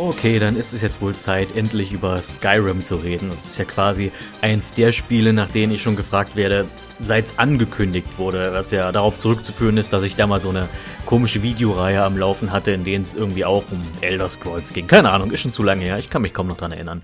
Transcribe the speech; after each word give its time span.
Okay, 0.00 0.38
dann 0.38 0.54
ist 0.54 0.74
es 0.74 0.82
jetzt 0.82 1.00
wohl 1.00 1.16
Zeit, 1.16 1.56
endlich 1.56 1.90
über 1.90 2.20
Skyrim 2.20 2.84
zu 2.84 2.94
reden. 2.94 3.30
Das 3.30 3.44
ist 3.44 3.58
ja 3.58 3.64
quasi 3.64 4.12
eins 4.40 4.72
der 4.72 4.92
Spiele, 4.92 5.32
nach 5.32 5.50
denen 5.50 5.72
ich 5.72 5.82
schon 5.82 5.96
gefragt 5.96 6.36
werde, 6.36 6.68
seit 7.00 7.24
es 7.24 7.38
angekündigt 7.40 8.16
wurde, 8.16 8.52
was 8.52 8.70
ja 8.70 8.92
darauf 8.92 9.18
zurückzuführen 9.18 9.76
ist, 9.76 9.92
dass 9.92 10.04
ich 10.04 10.14
da 10.14 10.28
mal 10.28 10.40
so 10.40 10.50
eine 10.50 10.68
komische 11.04 11.42
Videoreihe 11.42 12.04
am 12.04 12.16
Laufen 12.16 12.52
hatte, 12.52 12.70
in 12.70 12.84
denen 12.84 13.02
es 13.02 13.16
irgendwie 13.16 13.44
auch 13.44 13.64
um 13.72 13.82
Elder 14.00 14.28
Scrolls 14.28 14.72
ging. 14.72 14.86
Keine 14.86 15.10
Ahnung, 15.10 15.32
ist 15.32 15.40
schon 15.40 15.52
zu 15.52 15.64
lange 15.64 15.82
her, 15.82 15.98
ich 15.98 16.10
kann 16.10 16.22
mich 16.22 16.32
kaum 16.32 16.46
noch 16.46 16.58
dran 16.58 16.70
erinnern. 16.70 17.02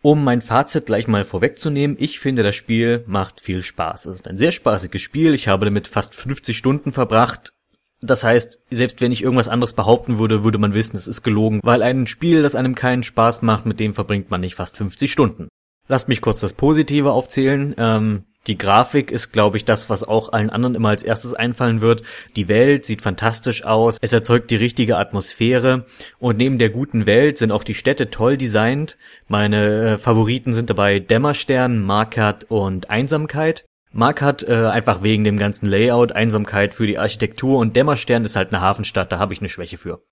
Um 0.00 0.22
mein 0.22 0.40
Fazit 0.40 0.86
gleich 0.86 1.08
mal 1.08 1.24
vorwegzunehmen, 1.24 1.96
ich 1.98 2.20
finde, 2.20 2.44
das 2.44 2.54
Spiel 2.54 3.02
macht 3.08 3.40
viel 3.40 3.64
Spaß. 3.64 4.06
Es 4.06 4.14
ist 4.20 4.28
ein 4.28 4.38
sehr 4.38 4.52
spaßiges 4.52 5.02
Spiel. 5.02 5.34
Ich 5.34 5.48
habe 5.48 5.64
damit 5.64 5.88
fast 5.88 6.14
50 6.14 6.56
Stunden 6.56 6.92
verbracht. 6.92 7.55
Das 8.00 8.24
heißt, 8.24 8.60
selbst 8.70 9.00
wenn 9.00 9.12
ich 9.12 9.22
irgendwas 9.22 9.48
anderes 9.48 9.72
behaupten 9.72 10.18
würde, 10.18 10.44
würde 10.44 10.58
man 10.58 10.74
wissen, 10.74 10.96
es 10.96 11.08
ist 11.08 11.22
gelogen, 11.22 11.60
weil 11.62 11.82
ein 11.82 12.06
Spiel, 12.06 12.42
das 12.42 12.54
einem 12.54 12.74
keinen 12.74 13.02
Spaß 13.02 13.42
macht, 13.42 13.66
mit 13.66 13.80
dem 13.80 13.94
verbringt 13.94 14.30
man 14.30 14.40
nicht 14.40 14.54
fast 14.54 14.76
50 14.76 15.10
Stunden. 15.10 15.48
Lasst 15.88 16.08
mich 16.08 16.20
kurz 16.20 16.40
das 16.40 16.52
Positive 16.52 17.12
aufzählen. 17.12 17.74
Ähm, 17.78 18.24
die 18.46 18.58
Grafik 18.58 19.10
ist, 19.10 19.32
glaube 19.32 19.56
ich, 19.56 19.64
das, 19.64 19.90
was 19.90 20.04
auch 20.04 20.32
allen 20.32 20.50
anderen 20.50 20.76
immer 20.76 20.90
als 20.90 21.02
erstes 21.02 21.34
einfallen 21.34 21.80
wird. 21.80 22.02
Die 22.36 22.48
Welt 22.48 22.84
sieht 22.84 23.02
fantastisch 23.02 23.64
aus, 23.64 23.98
es 24.00 24.12
erzeugt 24.12 24.50
die 24.50 24.56
richtige 24.56 24.98
Atmosphäre 24.98 25.84
und 26.18 26.38
neben 26.38 26.58
der 26.58 26.70
guten 26.70 27.06
Welt 27.06 27.38
sind 27.38 27.50
auch 27.50 27.64
die 27.64 27.74
Städte 27.74 28.10
toll 28.10 28.36
designt. 28.36 28.98
Meine 29.26 29.94
äh, 29.94 29.98
Favoriten 29.98 30.52
sind 30.52 30.70
dabei 30.70 31.00
Dämmerstern, 31.00 31.82
Markert 31.82 32.44
und 32.48 32.88
Einsamkeit. 32.88 33.64
Mark 33.96 34.20
hat 34.20 34.42
äh, 34.42 34.52
einfach 34.52 35.02
wegen 35.02 35.24
dem 35.24 35.38
ganzen 35.38 35.64
Layout, 35.64 36.12
Einsamkeit 36.12 36.74
für 36.74 36.86
die 36.86 36.98
Architektur 36.98 37.58
und 37.58 37.74
Dämmerstern 37.74 38.26
ist 38.26 38.36
halt 38.36 38.52
eine 38.52 38.60
Hafenstadt, 38.60 39.10
da 39.10 39.18
habe 39.18 39.32
ich 39.32 39.40
eine 39.40 39.48
Schwäche 39.48 39.78
für. 39.78 40.02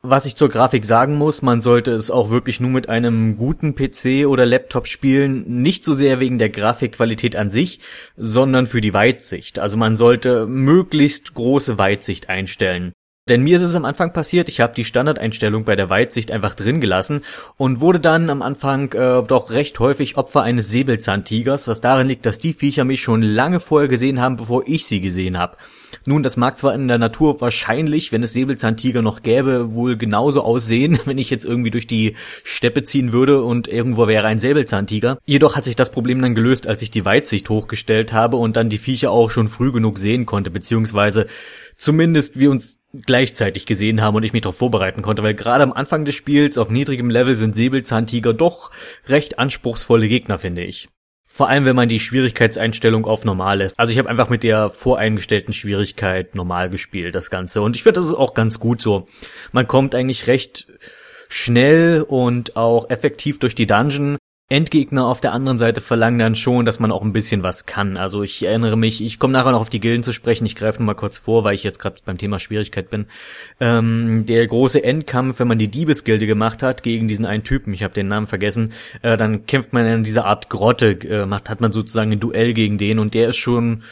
Was 0.00 0.24
ich 0.24 0.34
zur 0.34 0.48
Grafik 0.48 0.86
sagen 0.86 1.16
muss, 1.16 1.42
man 1.42 1.60
sollte 1.60 1.90
es 1.90 2.10
auch 2.10 2.30
wirklich 2.30 2.58
nur 2.58 2.70
mit 2.70 2.88
einem 2.88 3.36
guten 3.36 3.74
PC 3.74 4.26
oder 4.26 4.46
Laptop 4.46 4.86
spielen, 4.86 5.60
nicht 5.60 5.84
so 5.84 5.92
sehr 5.92 6.20
wegen 6.20 6.38
der 6.38 6.48
Grafikqualität 6.48 7.36
an 7.36 7.50
sich, 7.50 7.80
sondern 8.16 8.66
für 8.66 8.80
die 8.80 8.94
Weitsicht. 8.94 9.58
Also 9.58 9.76
man 9.76 9.96
sollte 9.96 10.46
möglichst 10.46 11.34
große 11.34 11.76
Weitsicht 11.76 12.30
einstellen. 12.30 12.92
Denn 13.28 13.42
mir 13.42 13.58
ist 13.58 13.62
es 13.62 13.74
am 13.74 13.84
Anfang 13.84 14.12
passiert, 14.12 14.48
ich 14.48 14.60
habe 14.60 14.74
die 14.74 14.84
Standardeinstellung 14.84 15.64
bei 15.64 15.76
der 15.76 15.90
Weitsicht 15.90 16.30
einfach 16.30 16.54
drin 16.54 16.80
gelassen 16.80 17.22
und 17.56 17.80
wurde 17.80 18.00
dann 18.00 18.30
am 18.30 18.40
Anfang 18.40 18.92
äh, 18.92 19.22
doch 19.22 19.50
recht 19.50 19.78
häufig 19.80 20.16
Opfer 20.16 20.42
eines 20.42 20.70
Säbelzahntigers, 20.70 21.68
was 21.68 21.80
darin 21.82 22.08
liegt, 22.08 22.24
dass 22.24 22.38
die 22.38 22.54
Viecher 22.54 22.84
mich 22.84 23.02
schon 23.02 23.20
lange 23.20 23.60
vorher 23.60 23.88
gesehen 23.88 24.20
haben, 24.20 24.36
bevor 24.36 24.62
ich 24.66 24.86
sie 24.86 25.00
gesehen 25.00 25.38
habe. 25.38 25.56
Nun, 26.06 26.22
das 26.22 26.36
mag 26.36 26.58
zwar 26.58 26.74
in 26.74 26.88
der 26.88 26.98
Natur 26.98 27.40
wahrscheinlich, 27.40 28.12
wenn 28.12 28.22
es 28.22 28.32
Säbelzahntiger 28.32 29.02
noch 29.02 29.22
gäbe, 29.22 29.74
wohl 29.74 29.96
genauso 29.96 30.42
aussehen, 30.42 30.98
wenn 31.04 31.18
ich 31.18 31.28
jetzt 31.28 31.44
irgendwie 31.44 31.70
durch 31.70 31.86
die 31.86 32.16
Steppe 32.44 32.82
ziehen 32.82 33.12
würde 33.12 33.42
und 33.42 33.68
irgendwo 33.68 34.06
wäre 34.06 34.26
ein 34.26 34.38
Säbelzahntiger. 34.38 35.18
Jedoch 35.26 35.56
hat 35.56 35.64
sich 35.64 35.76
das 35.76 35.92
Problem 35.92 36.22
dann 36.22 36.34
gelöst, 36.34 36.66
als 36.66 36.80
ich 36.80 36.90
die 36.90 37.04
Weitsicht 37.04 37.48
hochgestellt 37.50 38.12
habe 38.14 38.36
und 38.38 38.56
dann 38.56 38.70
die 38.70 38.78
Viecher 38.78 39.10
auch 39.10 39.30
schon 39.30 39.48
früh 39.48 39.70
genug 39.70 39.98
sehen 39.98 40.24
konnte, 40.24 40.50
beziehungsweise 40.50 41.26
zumindest 41.76 42.38
wir 42.38 42.50
uns 42.50 42.77
gleichzeitig 42.92 43.66
gesehen 43.66 44.00
haben 44.00 44.16
und 44.16 44.22
ich 44.22 44.32
mich 44.32 44.42
darauf 44.42 44.56
vorbereiten 44.56 45.02
konnte, 45.02 45.22
weil 45.22 45.34
gerade 45.34 45.62
am 45.62 45.72
Anfang 45.72 46.04
des 46.04 46.14
Spiels 46.14 46.58
auf 46.58 46.70
niedrigem 46.70 47.10
Level 47.10 47.36
sind 47.36 47.54
Säbelzahntiger 47.54 48.32
doch 48.32 48.70
recht 49.06 49.38
anspruchsvolle 49.38 50.08
Gegner, 50.08 50.38
finde 50.38 50.64
ich. 50.64 50.88
Vor 51.26 51.48
allem, 51.48 51.66
wenn 51.66 51.76
man 51.76 51.88
die 51.88 52.00
Schwierigkeitseinstellung 52.00 53.04
auf 53.04 53.24
normal 53.24 53.58
lässt. 53.58 53.78
Also 53.78 53.92
ich 53.92 53.98
habe 53.98 54.08
einfach 54.08 54.28
mit 54.28 54.42
der 54.42 54.70
voreingestellten 54.70 55.52
Schwierigkeit 55.52 56.34
normal 56.34 56.70
gespielt, 56.70 57.14
das 57.14 57.30
Ganze. 57.30 57.62
Und 57.62 57.76
ich 57.76 57.84
finde, 57.84 58.00
das 58.00 58.08
ist 58.08 58.14
auch 58.14 58.34
ganz 58.34 58.58
gut 58.58 58.80
so. 58.80 59.06
Man 59.52 59.68
kommt 59.68 59.94
eigentlich 59.94 60.26
recht 60.26 60.66
schnell 61.28 62.02
und 62.02 62.56
auch 62.56 62.90
effektiv 62.90 63.38
durch 63.38 63.54
die 63.54 63.66
Dungeon. 63.66 64.16
Endgegner 64.50 65.04
auf 65.04 65.20
der 65.20 65.34
anderen 65.34 65.58
Seite 65.58 65.82
verlangen 65.82 66.18
dann 66.18 66.34
schon, 66.34 66.64
dass 66.64 66.80
man 66.80 66.90
auch 66.90 67.02
ein 67.02 67.12
bisschen 67.12 67.42
was 67.42 67.66
kann. 67.66 67.98
Also 67.98 68.22
ich 68.22 68.42
erinnere 68.42 68.78
mich, 68.78 69.02
ich 69.02 69.18
komme 69.18 69.34
nachher 69.34 69.52
noch 69.52 69.60
auf 69.60 69.68
die 69.68 69.78
Gilden 69.78 70.02
zu 70.02 70.14
sprechen, 70.14 70.46
ich 70.46 70.56
greife 70.56 70.78
nur 70.78 70.86
mal 70.86 70.94
kurz 70.94 71.18
vor, 71.18 71.44
weil 71.44 71.54
ich 71.54 71.64
jetzt 71.64 71.78
gerade 71.78 71.96
beim 72.06 72.16
Thema 72.16 72.38
Schwierigkeit 72.38 72.88
bin. 72.88 73.08
Ähm, 73.60 74.24
der 74.24 74.46
große 74.46 74.82
Endkampf, 74.82 75.38
wenn 75.38 75.48
man 75.48 75.58
die 75.58 75.68
Diebesgilde 75.68 76.26
gemacht 76.26 76.62
hat 76.62 76.82
gegen 76.82 77.08
diesen 77.08 77.26
einen 77.26 77.44
Typen, 77.44 77.74
ich 77.74 77.82
habe 77.82 77.92
den 77.92 78.08
Namen 78.08 78.26
vergessen, 78.26 78.72
äh, 79.02 79.18
dann 79.18 79.44
kämpft 79.44 79.74
man 79.74 79.84
in 79.84 80.04
dieser 80.04 80.24
Art 80.24 80.48
Grotte, 80.48 80.92
äh, 81.06 81.26
macht, 81.26 81.50
hat 81.50 81.60
man 81.60 81.72
sozusagen 81.72 82.12
ein 82.12 82.20
Duell 82.20 82.54
gegen 82.54 82.78
den 82.78 83.00
und 83.00 83.12
der 83.12 83.28
ist 83.28 83.36
schon 83.36 83.82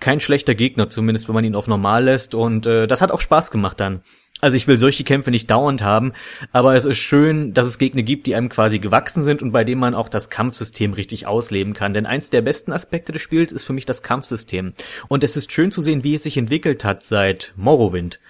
kein 0.00 0.20
schlechter 0.20 0.54
Gegner, 0.54 0.90
zumindest 0.90 1.28
wenn 1.28 1.34
man 1.34 1.44
ihn 1.44 1.54
auf 1.54 1.66
normal 1.66 2.04
lässt 2.04 2.34
und 2.34 2.66
äh, 2.66 2.86
das 2.86 3.00
hat 3.00 3.10
auch 3.10 3.20
Spaß 3.20 3.50
gemacht 3.50 3.80
dann. 3.80 4.02
Also 4.44 4.58
ich 4.58 4.66
will 4.66 4.76
solche 4.76 5.04
Kämpfe 5.04 5.30
nicht 5.30 5.50
dauernd 5.50 5.82
haben, 5.82 6.12
aber 6.52 6.76
es 6.76 6.84
ist 6.84 6.98
schön, 6.98 7.54
dass 7.54 7.66
es 7.66 7.78
Gegner 7.78 8.02
gibt, 8.02 8.26
die 8.26 8.34
einem 8.34 8.50
quasi 8.50 8.78
gewachsen 8.78 9.22
sind 9.22 9.40
und 9.40 9.52
bei 9.52 9.64
denen 9.64 9.80
man 9.80 9.94
auch 9.94 10.10
das 10.10 10.28
Kampfsystem 10.28 10.92
richtig 10.92 11.26
ausleben 11.26 11.72
kann. 11.72 11.94
Denn 11.94 12.04
eins 12.04 12.28
der 12.28 12.42
besten 12.42 12.70
Aspekte 12.70 13.10
des 13.12 13.22
Spiels 13.22 13.52
ist 13.52 13.64
für 13.64 13.72
mich 13.72 13.86
das 13.86 14.02
Kampfsystem. 14.02 14.74
Und 15.08 15.24
es 15.24 15.38
ist 15.38 15.50
schön 15.50 15.70
zu 15.70 15.80
sehen, 15.80 16.04
wie 16.04 16.14
es 16.14 16.24
sich 16.24 16.36
entwickelt 16.36 16.84
hat 16.84 17.02
seit 17.02 17.54
Morrowind. 17.56 18.20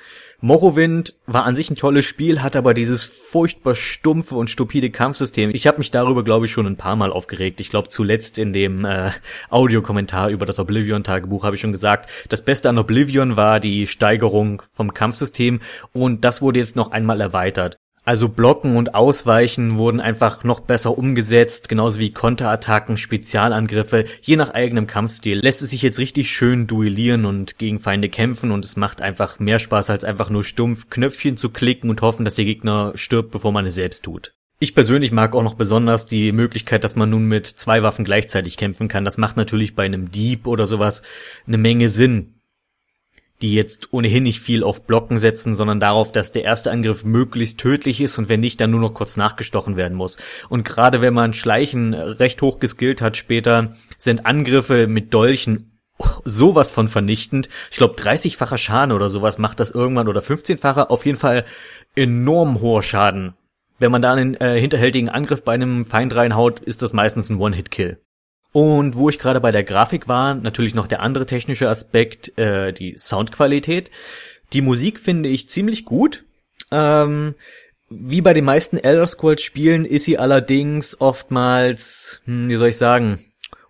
Morrowind 0.44 1.14
war 1.24 1.46
an 1.46 1.56
sich 1.56 1.70
ein 1.70 1.76
tolles 1.76 2.04
Spiel, 2.04 2.42
hat 2.42 2.54
aber 2.54 2.74
dieses 2.74 3.02
furchtbar 3.02 3.74
stumpfe 3.74 4.34
und 4.34 4.50
stupide 4.50 4.90
Kampfsystem. 4.90 5.48
Ich 5.54 5.66
habe 5.66 5.78
mich 5.78 5.90
darüber, 5.90 6.22
glaube 6.22 6.44
ich, 6.44 6.52
schon 6.52 6.66
ein 6.66 6.76
paar 6.76 6.96
Mal 6.96 7.10
aufgeregt. 7.10 7.62
Ich 7.62 7.70
glaube, 7.70 7.88
zuletzt 7.88 8.36
in 8.36 8.52
dem 8.52 8.84
äh, 8.84 9.10
Audiokommentar 9.48 10.28
über 10.28 10.44
das 10.44 10.58
Oblivion-Tagebuch 10.58 11.44
habe 11.44 11.56
ich 11.56 11.62
schon 11.62 11.72
gesagt, 11.72 12.10
das 12.28 12.42
Beste 12.44 12.68
an 12.68 12.76
Oblivion 12.76 13.38
war 13.38 13.58
die 13.58 13.86
Steigerung 13.86 14.60
vom 14.74 14.92
Kampfsystem 14.92 15.60
und 15.94 16.26
das 16.26 16.42
wurde 16.42 16.58
jetzt 16.58 16.76
noch 16.76 16.90
einmal 16.90 17.22
erweitert. 17.22 17.78
Also 18.06 18.28
Blocken 18.28 18.76
und 18.76 18.94
Ausweichen 18.94 19.78
wurden 19.78 19.98
einfach 19.98 20.44
noch 20.44 20.60
besser 20.60 20.98
umgesetzt, 20.98 21.70
genauso 21.70 21.98
wie 22.00 22.12
Konterattacken, 22.12 22.98
Spezialangriffe. 22.98 24.04
Je 24.20 24.36
nach 24.36 24.50
eigenem 24.50 24.86
Kampfstil 24.86 25.38
lässt 25.38 25.62
es 25.62 25.70
sich 25.70 25.80
jetzt 25.80 25.98
richtig 25.98 26.30
schön 26.30 26.66
duellieren 26.66 27.24
und 27.24 27.56
gegen 27.56 27.80
Feinde 27.80 28.10
kämpfen 28.10 28.50
und 28.50 28.62
es 28.62 28.76
macht 28.76 29.00
einfach 29.00 29.38
mehr 29.38 29.58
Spaß 29.58 29.88
als 29.88 30.04
einfach 30.04 30.28
nur 30.28 30.44
stumpf 30.44 30.90
Knöpfchen 30.90 31.38
zu 31.38 31.48
klicken 31.48 31.88
und 31.88 32.02
hoffen, 32.02 32.26
dass 32.26 32.34
der 32.34 32.44
Gegner 32.44 32.92
stirbt, 32.94 33.30
bevor 33.30 33.52
man 33.52 33.64
es 33.64 33.74
selbst 33.74 34.04
tut. 34.04 34.34
Ich 34.58 34.74
persönlich 34.74 35.10
mag 35.10 35.34
auch 35.34 35.42
noch 35.42 35.54
besonders 35.54 36.04
die 36.04 36.30
Möglichkeit, 36.32 36.84
dass 36.84 36.96
man 36.96 37.08
nun 37.08 37.24
mit 37.24 37.46
zwei 37.46 37.82
Waffen 37.82 38.04
gleichzeitig 38.04 38.58
kämpfen 38.58 38.88
kann. 38.88 39.06
Das 39.06 39.16
macht 39.16 39.38
natürlich 39.38 39.74
bei 39.74 39.84
einem 39.84 40.10
Dieb 40.10 40.46
oder 40.46 40.66
sowas 40.66 41.02
eine 41.46 41.58
Menge 41.58 41.88
Sinn 41.88 42.34
die 43.42 43.54
jetzt 43.54 43.92
ohnehin 43.92 44.22
nicht 44.22 44.40
viel 44.40 44.62
auf 44.62 44.86
Blocken 44.86 45.18
setzen, 45.18 45.54
sondern 45.54 45.80
darauf, 45.80 46.12
dass 46.12 46.32
der 46.32 46.44
erste 46.44 46.70
Angriff 46.70 47.04
möglichst 47.04 47.58
tödlich 47.58 48.00
ist 48.00 48.18
und 48.18 48.28
wenn 48.28 48.40
nicht, 48.40 48.60
dann 48.60 48.70
nur 48.70 48.80
noch 48.80 48.94
kurz 48.94 49.16
nachgestochen 49.16 49.76
werden 49.76 49.96
muss. 49.96 50.16
Und 50.48 50.64
gerade 50.64 51.00
wenn 51.00 51.14
man 51.14 51.34
Schleichen 51.34 51.94
recht 51.94 52.40
hoch 52.42 52.60
geskillt 52.60 53.02
hat 53.02 53.16
später, 53.16 53.70
sind 53.98 54.26
Angriffe 54.26 54.86
mit 54.86 55.12
Dolchen 55.12 55.80
sowas 56.24 56.72
von 56.72 56.88
vernichtend. 56.88 57.48
Ich 57.70 57.76
glaube, 57.76 57.94
30-facher 57.94 58.58
Schaden 58.58 58.92
oder 58.92 59.10
sowas 59.10 59.38
macht 59.38 59.60
das 59.60 59.70
irgendwann 59.70 60.08
oder 60.08 60.20
15-facher. 60.20 60.90
Auf 60.90 61.06
jeden 61.06 61.18
Fall 61.18 61.44
enorm 61.94 62.60
hoher 62.60 62.82
Schaden. 62.82 63.34
Wenn 63.78 63.92
man 63.92 64.02
da 64.02 64.12
einen 64.12 64.34
äh, 64.34 64.60
hinterhältigen 64.60 65.08
Angriff 65.08 65.44
bei 65.44 65.52
einem 65.52 65.84
Feind 65.84 66.14
reinhaut, 66.14 66.60
ist 66.60 66.82
das 66.82 66.92
meistens 66.92 67.28
ein 67.30 67.38
One-Hit-Kill. 67.38 67.98
Und 68.54 68.94
wo 68.94 69.08
ich 69.08 69.18
gerade 69.18 69.40
bei 69.40 69.50
der 69.50 69.64
Grafik 69.64 70.06
war, 70.06 70.36
natürlich 70.36 70.76
noch 70.76 70.86
der 70.86 71.00
andere 71.00 71.26
technische 71.26 71.68
Aspekt, 71.68 72.38
äh, 72.38 72.72
die 72.72 72.96
Soundqualität. 72.96 73.90
Die 74.52 74.60
Musik 74.60 75.00
finde 75.00 75.28
ich 75.28 75.48
ziemlich 75.48 75.84
gut. 75.84 76.22
Ähm, 76.70 77.34
wie 77.90 78.20
bei 78.20 78.32
den 78.32 78.44
meisten 78.44 78.78
Elder 78.78 79.08
Scrolls 79.08 79.42
Spielen 79.42 79.84
ist 79.84 80.04
sie 80.04 80.18
allerdings 80.18 81.00
oftmals, 81.00 82.22
hm, 82.26 82.48
wie 82.48 82.54
soll 82.54 82.68
ich 82.68 82.76
sagen, 82.76 83.24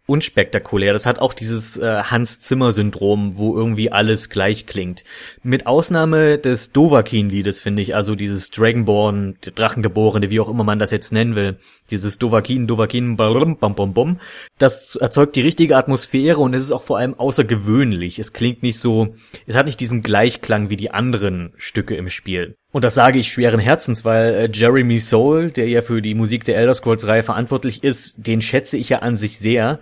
unspektakulär. 0.06 0.92
Das 0.92 1.06
hat 1.06 1.18
auch 1.18 1.32
dieses 1.32 1.78
äh, 1.78 2.02
Hans-Zimmer-Syndrom, 2.02 3.36
wo 3.36 3.56
irgendwie 3.56 3.90
alles 3.90 4.28
gleich 4.28 4.66
klingt. 4.66 5.02
Mit 5.42 5.66
Ausnahme 5.66 6.38
des 6.38 6.72
Dovahkiin-Liedes, 6.72 7.60
finde 7.60 7.82
ich, 7.82 7.94
also 7.94 8.14
dieses 8.14 8.50
Dragonborn, 8.50 9.36
der 9.44 9.52
Drachengeborene, 9.52 10.30
wie 10.30 10.40
auch 10.40 10.50
immer 10.50 10.64
man 10.64 10.78
das 10.78 10.90
jetzt 10.90 11.12
nennen 11.12 11.36
will, 11.36 11.56
dieses 11.90 12.18
Dovahkiin, 12.18 12.66
Dovahkiin, 12.66 13.16
bam, 13.16 13.56
bam, 13.58 13.74
bam, 13.74 13.94
bam, 13.94 14.20
das 14.58 14.96
erzeugt 14.96 15.36
die 15.36 15.42
richtige 15.42 15.76
Atmosphäre 15.76 16.40
und 16.40 16.52
es 16.52 16.64
ist 16.64 16.72
auch 16.72 16.82
vor 16.82 16.98
allem 16.98 17.14
außergewöhnlich. 17.14 18.18
Es 18.18 18.32
klingt 18.34 18.62
nicht 18.62 18.78
so, 18.78 19.14
es 19.46 19.56
hat 19.56 19.66
nicht 19.66 19.80
diesen 19.80 20.02
Gleichklang 20.02 20.68
wie 20.68 20.76
die 20.76 20.90
anderen 20.90 21.54
Stücke 21.56 21.96
im 21.96 22.10
Spiel. 22.10 22.56
Und 22.74 22.82
das 22.82 22.94
sage 22.94 23.20
ich 23.20 23.30
schweren 23.30 23.60
Herzens, 23.60 24.04
weil 24.04 24.34
äh, 24.34 24.48
Jeremy 24.52 24.98
Soule, 24.98 25.52
der 25.52 25.68
ja 25.68 25.80
für 25.80 26.02
die 26.02 26.16
Musik 26.16 26.42
der 26.42 26.56
Elder 26.56 26.74
Scrolls 26.74 27.06
Reihe 27.06 27.22
verantwortlich 27.22 27.84
ist, 27.84 28.16
den 28.16 28.40
schätze 28.40 28.76
ich 28.76 28.88
ja 28.88 28.98
an 28.98 29.16
sich 29.16 29.38
sehr. 29.38 29.78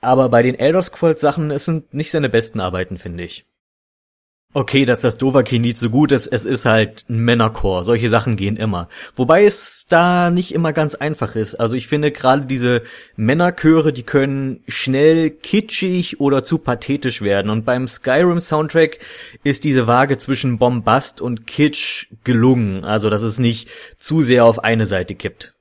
Aber 0.00 0.30
bei 0.30 0.42
den 0.42 0.58
Elder 0.58 0.80
Scrolls 0.80 1.20
Sachen, 1.20 1.50
es 1.50 1.66
sind 1.66 1.92
nicht 1.92 2.10
seine 2.10 2.30
besten 2.30 2.60
Arbeiten, 2.60 2.96
finde 2.96 3.24
ich. 3.24 3.44
Okay, 4.56 4.84
dass 4.84 5.00
das 5.00 5.16
Dovahkiin 5.18 5.74
so 5.74 5.90
gut 5.90 6.12
ist, 6.12 6.28
es 6.28 6.44
ist 6.44 6.64
halt 6.64 7.04
ein 7.08 7.18
Männerchor. 7.18 7.82
Solche 7.82 8.08
Sachen 8.08 8.36
gehen 8.36 8.54
immer. 8.54 8.88
Wobei 9.16 9.44
es 9.44 9.84
da 9.88 10.30
nicht 10.30 10.54
immer 10.54 10.72
ganz 10.72 10.94
einfach 10.94 11.34
ist. 11.34 11.56
Also 11.56 11.74
ich 11.74 11.88
finde 11.88 12.12
gerade 12.12 12.46
diese 12.46 12.82
Männerchöre, 13.16 13.92
die 13.92 14.04
können 14.04 14.62
schnell 14.68 15.30
kitschig 15.30 16.20
oder 16.20 16.44
zu 16.44 16.58
pathetisch 16.58 17.20
werden. 17.20 17.50
Und 17.50 17.64
beim 17.64 17.88
Skyrim 17.88 18.38
Soundtrack 18.38 19.00
ist 19.42 19.64
diese 19.64 19.88
Waage 19.88 20.18
zwischen 20.18 20.58
Bombast 20.58 21.20
und 21.20 21.48
Kitsch 21.48 22.06
gelungen. 22.22 22.84
Also 22.84 23.10
dass 23.10 23.22
es 23.22 23.40
nicht 23.40 23.68
zu 23.98 24.22
sehr 24.22 24.44
auf 24.44 24.62
eine 24.62 24.86
Seite 24.86 25.16
kippt. 25.16 25.56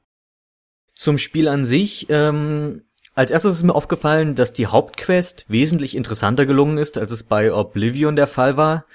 Zum 0.93 1.17
Spiel 1.17 1.47
an 1.47 1.65
sich, 1.65 2.05
ähm, 2.09 2.83
als 3.15 3.31
erstes 3.31 3.57
ist 3.57 3.63
mir 3.63 3.75
aufgefallen, 3.75 4.35
dass 4.35 4.53
die 4.53 4.67
Hauptquest 4.67 5.45
wesentlich 5.47 5.95
interessanter 5.95 6.45
gelungen 6.45 6.77
ist, 6.77 6.97
als 6.97 7.11
es 7.11 7.23
bei 7.23 7.53
Oblivion 7.53 8.15
der 8.15 8.27
Fall 8.27 8.57
war. 8.57 8.85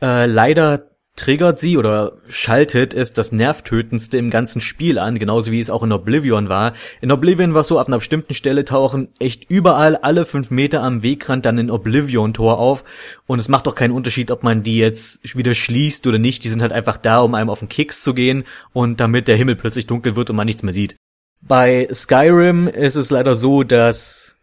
Äh, 0.00 0.26
leider 0.26 0.92
triggert 1.14 1.60
sie 1.60 1.76
oder 1.76 2.14
schaltet 2.28 2.94
es 2.94 3.12
das 3.12 3.32
Nervtötendste 3.32 4.16
im 4.16 4.30
ganzen 4.30 4.62
Spiel 4.62 4.98
an, 4.98 5.18
genauso 5.18 5.52
wie 5.52 5.60
es 5.60 5.68
auch 5.68 5.82
in 5.82 5.92
Oblivion 5.92 6.48
war. 6.48 6.72
In 7.02 7.12
Oblivion 7.12 7.52
war 7.52 7.64
so, 7.64 7.78
ab 7.78 7.88
einer 7.88 7.98
bestimmten 7.98 8.32
Stelle 8.32 8.64
tauchen 8.64 9.08
echt 9.18 9.50
überall 9.50 9.96
alle 9.96 10.24
fünf 10.24 10.50
Meter 10.50 10.82
am 10.82 11.02
Wegrand 11.02 11.44
dann 11.44 11.58
ein 11.58 11.70
Oblivion-Tor 11.70 12.58
auf 12.58 12.84
und 13.26 13.38
es 13.38 13.50
macht 13.50 13.66
doch 13.66 13.74
keinen 13.74 13.92
Unterschied, 13.92 14.30
ob 14.30 14.42
man 14.42 14.62
die 14.62 14.78
jetzt 14.78 15.36
wieder 15.36 15.54
schließt 15.54 16.06
oder 16.06 16.18
nicht, 16.18 16.44
die 16.44 16.48
sind 16.48 16.62
halt 16.62 16.72
einfach 16.72 16.96
da, 16.96 17.20
um 17.20 17.34
einem 17.34 17.50
auf 17.50 17.58
den 17.58 17.68
Keks 17.68 18.02
zu 18.02 18.14
gehen 18.14 18.44
und 18.72 18.98
damit 18.98 19.28
der 19.28 19.36
Himmel 19.36 19.56
plötzlich 19.56 19.86
dunkel 19.86 20.16
wird 20.16 20.30
und 20.30 20.36
man 20.36 20.46
nichts 20.46 20.62
mehr 20.62 20.72
sieht. 20.72 20.96
Bei 21.42 21.88
Skyrim 21.92 22.68
ist 22.68 22.96
es 22.96 23.10
leider 23.10 23.34
so, 23.34 23.64
dass 23.64 24.36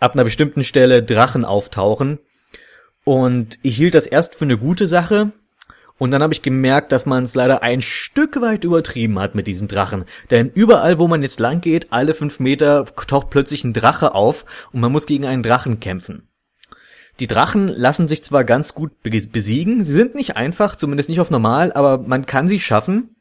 ab 0.00 0.14
einer 0.14 0.24
bestimmten 0.24 0.64
Stelle 0.64 1.02
Drachen 1.02 1.44
auftauchen. 1.44 2.18
Und 3.04 3.58
ich 3.62 3.76
hielt 3.76 3.94
das 3.94 4.06
erst 4.06 4.34
für 4.34 4.44
eine 4.44 4.56
gute 4.56 4.86
Sache. 4.86 5.32
Und 5.98 6.10
dann 6.10 6.22
habe 6.22 6.32
ich 6.32 6.42
gemerkt, 6.42 6.92
dass 6.92 7.06
man 7.06 7.24
es 7.24 7.34
leider 7.34 7.62
ein 7.62 7.82
Stück 7.82 8.40
weit 8.40 8.64
übertrieben 8.64 9.18
hat 9.18 9.34
mit 9.34 9.46
diesen 9.46 9.68
Drachen. 9.68 10.04
Denn 10.30 10.50
überall, 10.50 10.98
wo 10.98 11.06
man 11.06 11.22
jetzt 11.22 11.38
lang 11.38 11.60
geht, 11.60 11.92
alle 11.92 12.14
fünf 12.14 12.40
Meter 12.40 12.84
taucht 13.06 13.30
plötzlich 13.30 13.64
ein 13.64 13.72
Drache 13.72 14.14
auf 14.14 14.44
und 14.72 14.80
man 14.80 14.90
muss 14.92 15.06
gegen 15.06 15.26
einen 15.26 15.42
Drachen 15.42 15.80
kämpfen. 15.80 16.28
Die 17.20 17.28
Drachen 17.28 17.68
lassen 17.68 18.08
sich 18.08 18.24
zwar 18.24 18.42
ganz 18.42 18.74
gut 18.74 18.90
besiegen, 19.02 19.84
sie 19.84 19.92
sind 19.92 20.16
nicht 20.16 20.36
einfach, 20.36 20.74
zumindest 20.74 21.08
nicht 21.08 21.20
auf 21.20 21.30
normal, 21.30 21.72
aber 21.72 21.98
man 21.98 22.26
kann 22.26 22.48
sie 22.48 22.58
schaffen 22.58 23.14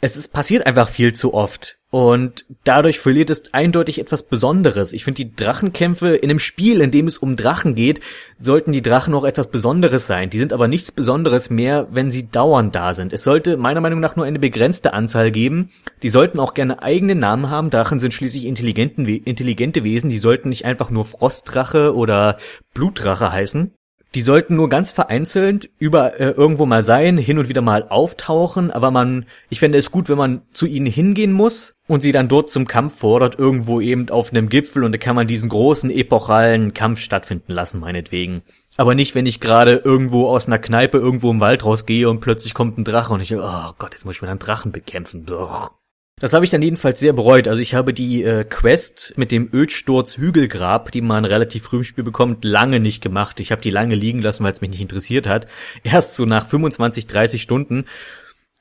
es 0.00 0.16
ist, 0.16 0.32
passiert 0.32 0.66
einfach 0.66 0.88
viel 0.88 1.14
zu 1.14 1.34
oft. 1.34 1.76
Und 1.90 2.46
dadurch 2.62 3.00
verliert 3.00 3.30
es 3.30 3.52
eindeutig 3.52 3.98
etwas 3.98 4.22
Besonderes. 4.22 4.92
Ich 4.92 5.02
finde, 5.02 5.24
die 5.24 5.34
Drachenkämpfe 5.34 6.14
in 6.14 6.30
einem 6.30 6.38
Spiel, 6.38 6.80
in 6.80 6.92
dem 6.92 7.08
es 7.08 7.18
um 7.18 7.34
Drachen 7.34 7.74
geht, 7.74 8.00
sollten 8.40 8.70
die 8.70 8.80
Drachen 8.80 9.12
auch 9.12 9.24
etwas 9.24 9.48
Besonderes 9.48 10.06
sein. 10.06 10.30
Die 10.30 10.38
sind 10.38 10.52
aber 10.52 10.68
nichts 10.68 10.92
Besonderes 10.92 11.50
mehr, 11.50 11.88
wenn 11.90 12.12
sie 12.12 12.30
dauernd 12.30 12.76
da 12.76 12.94
sind. 12.94 13.12
Es 13.12 13.24
sollte 13.24 13.56
meiner 13.56 13.80
Meinung 13.80 13.98
nach 13.98 14.14
nur 14.14 14.24
eine 14.24 14.38
begrenzte 14.38 14.92
Anzahl 14.92 15.32
geben. 15.32 15.70
Die 16.04 16.10
sollten 16.10 16.38
auch 16.38 16.54
gerne 16.54 16.80
eigene 16.80 17.16
Namen 17.16 17.50
haben. 17.50 17.70
Drachen 17.70 17.98
sind 17.98 18.14
schließlich 18.14 18.44
intelligente 18.46 19.82
Wesen. 19.82 20.10
Die 20.10 20.18
sollten 20.18 20.50
nicht 20.50 20.64
einfach 20.64 20.90
nur 20.90 21.04
Frostdrache 21.04 21.92
oder 21.96 22.38
Blutdrache 22.72 23.32
heißen. 23.32 23.72
Die 24.14 24.22
sollten 24.22 24.56
nur 24.56 24.68
ganz 24.68 24.90
vereinzelt 24.90 25.70
über 25.78 26.18
äh, 26.18 26.30
irgendwo 26.30 26.66
mal 26.66 26.82
sein, 26.82 27.16
hin 27.16 27.38
und 27.38 27.48
wieder 27.48 27.62
mal 27.62 27.86
auftauchen, 27.88 28.72
aber 28.72 28.90
man, 28.90 29.26
ich 29.50 29.60
fände 29.60 29.78
es 29.78 29.92
gut, 29.92 30.08
wenn 30.08 30.18
man 30.18 30.42
zu 30.52 30.66
ihnen 30.66 30.86
hingehen 30.86 31.32
muss 31.32 31.76
und 31.86 32.00
sie 32.00 32.10
dann 32.10 32.26
dort 32.26 32.50
zum 32.50 32.66
Kampf 32.66 32.98
fordert, 32.98 33.38
irgendwo 33.38 33.80
eben 33.80 34.10
auf 34.10 34.32
einem 34.32 34.48
Gipfel 34.48 34.82
und 34.82 34.92
da 34.92 34.98
kann 34.98 35.14
man 35.14 35.28
diesen 35.28 35.48
großen 35.48 35.90
epochalen 35.90 36.74
Kampf 36.74 36.98
stattfinden 36.98 37.52
lassen, 37.52 37.78
meinetwegen. 37.78 38.42
Aber 38.76 38.96
nicht, 38.96 39.14
wenn 39.14 39.26
ich 39.26 39.38
gerade 39.40 39.76
irgendwo 39.76 40.26
aus 40.26 40.46
einer 40.46 40.58
Kneipe 40.58 40.98
irgendwo 40.98 41.30
im 41.30 41.40
Wald 41.40 41.64
rausgehe 41.64 42.08
und 42.10 42.20
plötzlich 42.20 42.54
kommt 42.54 42.78
ein 42.78 42.84
Drache 42.84 43.12
und 43.12 43.20
ich, 43.20 43.34
oh 43.36 43.72
Gott, 43.78 43.92
jetzt 43.92 44.04
muss 44.06 44.16
ich 44.16 44.22
mir 44.22 44.28
einen 44.28 44.38
Drachen 44.40 44.72
bekämpfen. 44.72 45.24
Doch. 45.24 45.72
Das 46.20 46.34
habe 46.34 46.44
ich 46.44 46.50
dann 46.50 46.60
jedenfalls 46.60 47.00
sehr 47.00 47.14
bereut. 47.14 47.48
Also 47.48 47.62
ich 47.62 47.74
habe 47.74 47.94
die 47.94 48.22
äh, 48.22 48.44
Quest 48.44 49.14
mit 49.16 49.32
dem 49.32 49.48
Ödsturz 49.52 50.18
Hügelgrab, 50.18 50.92
die 50.92 51.00
man 51.00 51.24
relativ 51.24 51.64
früh 51.64 51.78
im 51.78 51.84
Spiel 51.84 52.04
bekommt, 52.04 52.44
lange 52.44 52.78
nicht 52.78 53.02
gemacht. 53.02 53.40
Ich 53.40 53.52
habe 53.52 53.62
die 53.62 53.70
lange 53.70 53.94
liegen 53.94 54.20
lassen, 54.20 54.44
weil 54.44 54.52
es 54.52 54.60
mich 54.60 54.70
nicht 54.70 54.82
interessiert 54.82 55.26
hat. 55.26 55.46
Erst 55.82 56.16
so 56.16 56.26
nach 56.26 56.46
25, 56.46 57.06
30 57.06 57.40
Stunden. 57.40 57.86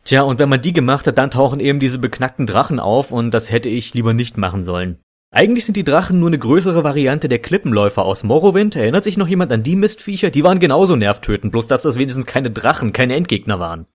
Tja, 0.05 0.21
und 0.21 0.39
wenn 0.39 0.47
man 0.47 0.61
die 0.61 0.71
gemacht 0.71 1.05
hat, 1.05 1.17
dann 1.17 1.31
tauchen 1.31 1.59
eben 1.59 1.81
diese 1.81 1.99
beknackten 1.99 2.47
Drachen 2.47 2.79
auf 2.79 3.11
und 3.11 3.31
das 3.31 3.51
hätte 3.51 3.67
ich 3.67 3.93
lieber 3.93 4.13
nicht 4.13 4.37
machen 4.37 4.63
sollen. 4.63 4.97
Eigentlich 5.31 5.65
sind 5.65 5.75
die 5.75 5.83
Drachen 5.83 6.19
nur 6.19 6.29
eine 6.29 6.39
größere 6.39 6.85
Variante 6.85 7.27
der 7.27 7.39
Klippenläufer 7.39 8.03
aus 8.03 8.23
Morrowind. 8.23 8.77
Erinnert 8.77 9.03
sich 9.03 9.17
noch 9.17 9.27
jemand 9.27 9.51
an 9.51 9.63
die 9.63 9.75
Mistviecher? 9.75 10.31
Die 10.31 10.43
waren 10.43 10.59
genauso 10.59 10.95
nervtötend, 10.95 11.51
bloß 11.51 11.67
dass 11.67 11.81
das 11.81 11.99
wenigstens 11.99 12.25
keine 12.25 12.49
Drachen, 12.49 12.93
keine 12.93 13.15
Endgegner 13.15 13.59
waren. 13.59 13.85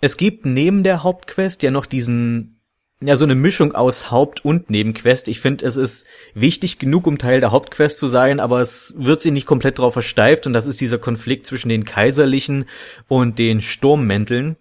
Es 0.00 0.16
gibt 0.16 0.46
neben 0.46 0.84
der 0.84 1.02
Hauptquest 1.02 1.62
ja 1.62 1.70
noch 1.70 1.84
diesen 1.84 2.59
ja 3.02 3.16
so 3.16 3.24
eine 3.24 3.34
Mischung 3.34 3.74
aus 3.74 4.10
Haupt- 4.10 4.44
und 4.44 4.68
Nebenquest. 4.68 5.28
Ich 5.28 5.40
finde, 5.40 5.64
es 5.64 5.76
ist 5.76 6.06
wichtig 6.34 6.78
genug, 6.78 7.06
um 7.06 7.16
Teil 7.16 7.40
der 7.40 7.50
Hauptquest 7.50 7.98
zu 7.98 8.08
sein, 8.08 8.40
aber 8.40 8.60
es 8.60 8.94
wird 8.98 9.22
sie 9.22 9.30
nicht 9.30 9.46
komplett 9.46 9.78
drauf 9.78 9.94
versteift 9.94 10.46
und 10.46 10.52
das 10.52 10.66
ist 10.66 10.80
dieser 10.80 10.98
Konflikt 10.98 11.46
zwischen 11.46 11.70
den 11.70 11.84
Kaiserlichen 11.84 12.66
und 13.08 13.38
den 13.38 13.62
Sturmmänteln. 13.62 14.56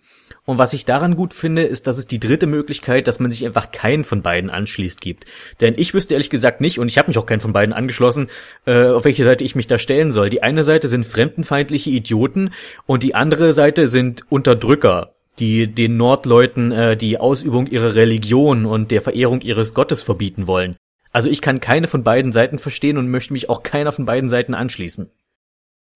Und 0.45 0.57
was 0.57 0.73
ich 0.73 0.85
daran 0.85 1.15
gut 1.15 1.35
finde, 1.35 1.61
ist, 1.61 1.85
dass 1.85 1.99
es 1.99 2.07
die 2.07 2.19
dritte 2.19 2.47
Möglichkeit, 2.47 3.07
dass 3.07 3.19
man 3.19 3.29
sich 3.29 3.45
einfach 3.45 3.71
keinen 3.71 4.03
von 4.03 4.23
beiden 4.23 4.49
anschließt, 4.49 4.99
gibt. 4.99 5.25
Denn 5.61 5.75
ich 5.77 5.93
wüsste 5.93 6.15
ehrlich 6.15 6.31
gesagt 6.31 6.59
nicht, 6.59 6.79
und 6.79 6.87
ich 6.87 6.97
habe 6.97 7.07
mich 7.09 7.19
auch 7.19 7.27
keinen 7.27 7.41
von 7.41 7.53
beiden 7.53 7.71
angeschlossen, 7.71 8.29
äh, 8.65 8.87
auf 8.87 9.05
welche 9.05 9.25
Seite 9.25 9.43
ich 9.43 9.53
mich 9.53 9.67
da 9.67 9.77
stellen 9.77 10.11
soll. 10.11 10.31
Die 10.31 10.41
eine 10.41 10.63
Seite 10.63 10.87
sind 10.87 11.05
fremdenfeindliche 11.05 11.91
Idioten 11.91 12.49
und 12.87 13.03
die 13.03 13.13
andere 13.13 13.53
Seite 13.53 13.87
sind 13.87 14.23
Unterdrücker 14.29 15.13
die 15.39 15.67
den 15.67 15.97
Nordleuten 15.97 16.71
äh, 16.71 16.97
die 16.97 17.17
Ausübung 17.17 17.67
ihrer 17.67 17.95
Religion 17.95 18.65
und 18.65 18.91
der 18.91 19.01
Verehrung 19.01 19.41
ihres 19.41 19.73
Gottes 19.73 20.01
verbieten 20.01 20.47
wollen. 20.47 20.75
Also 21.11 21.29
ich 21.29 21.41
kann 21.41 21.59
keine 21.59 21.87
von 21.87 22.03
beiden 22.03 22.31
Seiten 22.31 22.59
verstehen 22.59 22.97
und 22.97 23.09
möchte 23.09 23.33
mich 23.33 23.49
auch 23.49 23.63
keiner 23.63 23.91
von 23.91 24.05
beiden 24.05 24.29
Seiten 24.29 24.53
anschließen. 24.53 25.09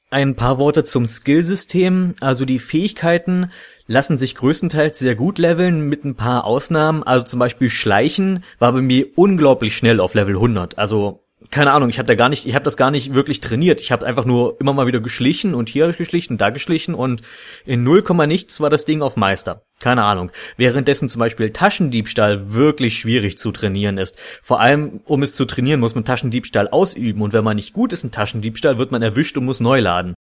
Ein 0.10 0.36
paar 0.36 0.60
Worte 0.60 0.84
zum 0.84 1.06
Skillsystem. 1.08 2.14
Also 2.20 2.46
die 2.46 2.60
Fähigkeiten 2.60 3.52
lassen 3.88 4.18
sich 4.18 4.36
größtenteils 4.36 5.00
sehr 5.00 5.16
gut 5.16 5.40
leveln 5.40 5.90
mit 5.90 6.06
ein 6.06 6.16
paar 6.16 6.46
Ausnahmen. 6.46 7.02
Also 7.02 7.26
zum 7.26 7.40
Beispiel 7.40 7.70
Schleichen 7.70 8.44
war 8.60 8.74
bei 8.74 8.82
mir 8.82 9.08
unglaublich 9.16 9.76
schnell 9.76 10.00
auf 10.00 10.14
Level 10.14 10.36
100. 10.36 10.78
Also 10.78 11.23
keine 11.50 11.72
Ahnung, 11.72 11.90
ich 11.90 12.00
habe 12.00 12.08
da 12.08 12.16
gar 12.16 12.30
nicht, 12.30 12.46
ich 12.46 12.56
habe 12.56 12.66
das 12.66 12.78
gar 12.78 12.92
nicht 12.92 13.14
wirklich 13.14 13.42
trainiert. 13.42 13.82
Ich 13.82 13.92
habe 13.92 14.06
einfach 14.06 14.26
nur 14.26 14.60
immer 14.60 14.74
mal 14.74 14.88
wieder 14.88 15.00
geschlichen 15.00 15.54
und 15.54 15.70
hier 15.70 15.92
geschlichen, 15.94 16.38
da 16.38 16.50
geschlichen 16.50 16.94
und 16.96 17.22
in 17.66 17.84
null 17.84 18.02
Komma 18.02 18.28
nichts 18.28 18.60
war 18.60 18.70
das 18.70 18.86
Ding 18.86 19.02
auf 19.02 19.16
Meister. 19.16 19.64
Keine 19.80 20.04
Ahnung. 20.04 20.32
Währenddessen 20.58 21.10
zum 21.10 21.20
Beispiel 21.20 21.52
Taschendiebstahl 21.52 22.54
wirklich 22.54 22.98
schwierig 22.98 23.38
zu 23.38 23.52
trainieren 23.52 23.98
ist. 23.98 24.18
Vor 24.42 24.60
allem, 24.60 25.02
um 25.06 25.24
es 25.24 25.36
zu 25.36 25.46
trainieren, 25.46 25.80
muss 25.80 25.96
man 25.96 26.06
Taschendiebstahl 26.06 26.70
ausüben 26.70 27.22
und 27.22 27.34
wenn 27.34 27.44
man 27.44 27.56
nicht 27.56 27.74
gut 27.74 27.94
ist 27.94 28.04
in 28.04 28.12
Taschendiebstahl, 28.12 28.78
wird 28.78 28.92
man 28.92 29.02
erwischt 29.02 29.38
und 29.38 29.46
muss 29.46 29.60
neu 29.60 29.80
laden. 29.80 30.14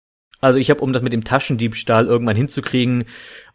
Also 0.41 0.59
ich 0.59 0.71
habe, 0.71 0.81
um 0.81 0.93
das 0.93 1.03
mit 1.03 1.13
dem 1.13 1.25
Taschendiebstahl 1.25 2.07
irgendwann 2.07 2.37
hinzukriegen, 2.37 3.05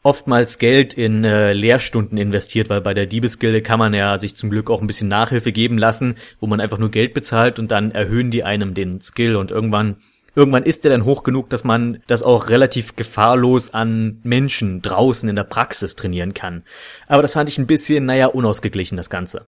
oftmals 0.05 0.59
Geld 0.59 0.93
in 0.93 1.23
äh, 1.23 1.53
Lehrstunden 1.53 2.19
investiert, 2.19 2.69
weil 2.69 2.81
bei 2.81 2.93
der 2.93 3.07
Diebesgilde 3.07 3.63
kann 3.63 3.79
man 3.79 3.93
ja 3.95 4.19
sich 4.19 4.35
zum 4.35 4.51
Glück 4.51 4.69
auch 4.69 4.79
ein 4.79 4.87
bisschen 4.87 5.07
Nachhilfe 5.07 5.51
geben 5.51 5.79
lassen, 5.79 6.15
wo 6.39 6.45
man 6.45 6.61
einfach 6.61 6.77
nur 6.77 6.91
Geld 6.91 7.15
bezahlt 7.15 7.57
und 7.57 7.71
dann 7.71 7.89
erhöhen 7.89 8.29
die 8.29 8.43
einem 8.43 8.75
den 8.75 9.01
Skill 9.01 9.35
und 9.35 9.49
irgendwann 9.49 9.97
irgendwann 10.35 10.63
ist 10.63 10.83
der 10.83 10.91
dann 10.91 11.05
hoch 11.05 11.23
genug, 11.23 11.49
dass 11.49 11.63
man 11.63 12.03
das 12.07 12.21
auch 12.21 12.49
relativ 12.49 12.95
gefahrlos 12.95 13.73
an 13.73 14.19
Menschen 14.23 14.81
draußen 14.81 15.27
in 15.27 15.35
der 15.35 15.45
Praxis 15.45 15.95
trainieren 15.95 16.33
kann. 16.33 16.63
Aber 17.07 17.21
das 17.21 17.33
fand 17.33 17.49
ich 17.49 17.57
ein 17.57 17.67
bisschen, 17.67 18.05
naja, 18.05 18.27
unausgeglichen, 18.27 18.97
das 18.97 19.09
Ganze. 19.09 19.45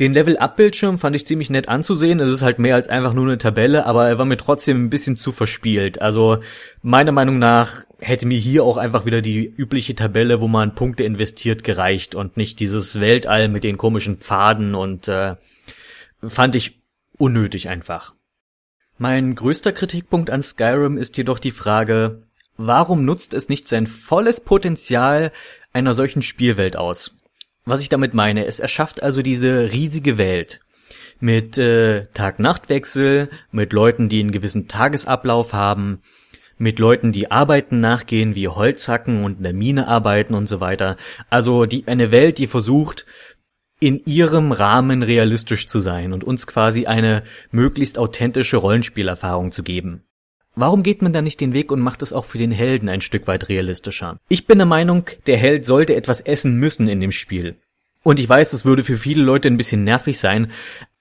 Den 0.00 0.14
Level-Up-Bildschirm 0.14 1.00
fand 1.00 1.16
ich 1.16 1.26
ziemlich 1.26 1.50
nett 1.50 1.68
anzusehen. 1.68 2.20
Es 2.20 2.30
ist 2.30 2.42
halt 2.42 2.60
mehr 2.60 2.76
als 2.76 2.88
einfach 2.88 3.14
nur 3.14 3.24
eine 3.24 3.38
Tabelle, 3.38 3.84
aber 3.84 4.06
er 4.06 4.18
war 4.18 4.26
mir 4.26 4.36
trotzdem 4.36 4.84
ein 4.84 4.90
bisschen 4.90 5.16
zu 5.16 5.32
verspielt. 5.32 6.00
Also 6.00 6.38
meiner 6.82 7.10
Meinung 7.10 7.40
nach 7.40 7.84
hätte 7.98 8.26
mir 8.26 8.38
hier 8.38 8.62
auch 8.62 8.76
einfach 8.76 9.06
wieder 9.06 9.22
die 9.22 9.44
übliche 9.44 9.96
Tabelle, 9.96 10.40
wo 10.40 10.46
man 10.46 10.76
Punkte 10.76 11.02
investiert, 11.02 11.64
gereicht 11.64 12.14
und 12.14 12.36
nicht 12.36 12.60
dieses 12.60 13.00
Weltall 13.00 13.48
mit 13.48 13.64
den 13.64 13.76
komischen 13.76 14.18
Pfaden 14.18 14.76
und 14.76 15.08
äh, 15.08 15.34
fand 16.22 16.54
ich 16.54 16.78
unnötig 17.16 17.68
einfach. 17.68 18.14
Mein 18.98 19.34
größter 19.34 19.72
Kritikpunkt 19.72 20.30
an 20.30 20.44
Skyrim 20.44 20.96
ist 20.96 21.16
jedoch 21.16 21.40
die 21.40 21.50
Frage, 21.50 22.20
warum 22.56 23.04
nutzt 23.04 23.34
es 23.34 23.48
nicht 23.48 23.66
sein 23.66 23.88
volles 23.88 24.40
Potenzial 24.40 25.32
einer 25.72 25.94
solchen 25.94 26.22
Spielwelt 26.22 26.76
aus? 26.76 27.14
Was 27.68 27.82
ich 27.82 27.90
damit 27.90 28.14
meine, 28.14 28.46
es 28.46 28.60
erschafft 28.60 29.02
also 29.02 29.20
diese 29.20 29.70
riesige 29.70 30.16
Welt 30.16 30.60
mit 31.20 31.58
äh, 31.58 32.06
Tag-Nacht-Wechsel, 32.14 33.28
mit 33.50 33.74
Leuten, 33.74 34.08
die 34.08 34.20
einen 34.20 34.32
gewissen 34.32 34.68
Tagesablauf 34.68 35.52
haben, 35.52 36.00
mit 36.56 36.78
Leuten, 36.78 37.12
die 37.12 37.30
Arbeiten 37.30 37.80
nachgehen, 37.80 38.34
wie 38.34 38.48
Holzhacken 38.48 39.22
und 39.22 39.36
in 39.36 39.42
der 39.42 39.52
Mine 39.52 39.86
arbeiten 39.86 40.32
und 40.32 40.48
so 40.48 40.60
weiter. 40.60 40.96
Also 41.28 41.66
die 41.66 41.86
eine 41.88 42.10
Welt, 42.10 42.38
die 42.38 42.46
versucht, 42.46 43.04
in 43.80 44.00
ihrem 44.06 44.52
Rahmen 44.52 45.02
realistisch 45.02 45.66
zu 45.66 45.78
sein 45.80 46.14
und 46.14 46.24
uns 46.24 46.46
quasi 46.46 46.86
eine 46.86 47.22
möglichst 47.50 47.98
authentische 47.98 48.56
Rollenspielerfahrung 48.56 49.52
zu 49.52 49.62
geben. 49.62 50.07
Warum 50.60 50.82
geht 50.82 51.02
man 51.02 51.12
da 51.12 51.22
nicht 51.22 51.40
den 51.40 51.52
Weg 51.52 51.70
und 51.70 51.78
macht 51.78 52.02
es 52.02 52.12
auch 52.12 52.24
für 52.24 52.38
den 52.38 52.50
Helden 52.50 52.88
ein 52.88 53.00
Stück 53.00 53.28
weit 53.28 53.48
realistischer? 53.48 54.18
Ich 54.28 54.48
bin 54.48 54.58
der 54.58 54.66
Meinung, 54.66 55.08
der 55.28 55.36
Held 55.36 55.64
sollte 55.64 55.94
etwas 55.94 56.20
essen 56.20 56.56
müssen 56.56 56.88
in 56.88 57.00
dem 57.00 57.12
Spiel. 57.12 57.54
Und 58.02 58.18
ich 58.18 58.28
weiß, 58.28 58.50
das 58.50 58.64
würde 58.64 58.82
für 58.82 58.96
viele 58.96 59.22
Leute 59.22 59.46
ein 59.46 59.56
bisschen 59.56 59.84
nervig 59.84 60.18
sein, 60.18 60.50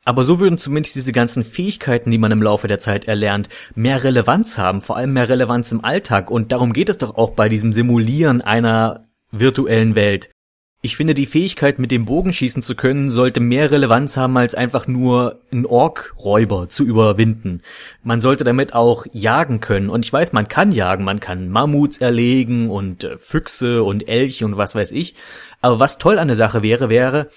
aber 0.05 0.25
so 0.25 0.39
würden 0.39 0.59
zumindest 0.59 0.95
diese 0.95 1.11
ganzen 1.11 1.43
Fähigkeiten, 1.43 2.11
die 2.11 2.19
man 2.19 2.31
im 2.31 2.43
Laufe 2.43 2.67
der 2.67 2.79
Zeit 2.79 3.05
erlernt, 3.05 3.49
mehr 3.73 4.03
Relevanz 4.03 4.59
haben, 4.59 4.83
vor 4.83 4.95
allem 4.95 5.13
mehr 5.13 5.27
Relevanz 5.27 5.71
im 5.71 5.83
Alltag. 5.83 6.29
Und 6.29 6.51
darum 6.51 6.71
geht 6.71 6.89
es 6.89 6.99
doch 6.99 7.15
auch 7.15 7.31
bei 7.31 7.49
diesem 7.49 7.73
Simulieren 7.73 8.41
einer 8.41 9.07
virtuellen 9.31 9.95
Welt. 9.95 10.29
Ich 10.87 10.95
finde, 10.95 11.13
die 11.13 11.25
Fähigkeit, 11.25 11.79
mit 11.79 11.91
dem 11.91 12.05
Bogen 12.05 12.31
schießen 12.31 12.61
zu 12.61 12.73
können, 12.73 13.11
sollte 13.11 13.41
mehr 13.41 13.71
Relevanz 13.71 14.15
haben, 14.15 14.37
als 14.37 14.55
einfach 14.55 14.87
nur 14.87 15.41
einen 15.51 15.65
Ork-Räuber 15.65 16.69
zu 16.69 16.85
überwinden. 16.85 17.61
Man 18.03 18.21
sollte 18.21 18.45
damit 18.45 18.73
auch 18.73 19.05
jagen 19.11 19.59
können. 19.59 19.89
Und 19.89 20.05
ich 20.05 20.13
weiß, 20.13 20.31
man 20.31 20.47
kann 20.47 20.71
jagen, 20.71 21.03
man 21.03 21.19
kann 21.19 21.49
Mammuts 21.49 21.97
erlegen 21.97 22.69
und 22.69 23.03
äh, 23.03 23.17
Füchse 23.17 23.83
und 23.83 24.07
Elche 24.07 24.45
und 24.45 24.55
was 24.55 24.75
weiß 24.75 24.93
ich. 24.93 25.15
Aber 25.59 25.81
was 25.81 25.97
toll 25.97 26.19
an 26.19 26.29
der 26.29 26.37
Sache 26.37 26.63
wäre, 26.63 26.87
wäre, 26.87 27.27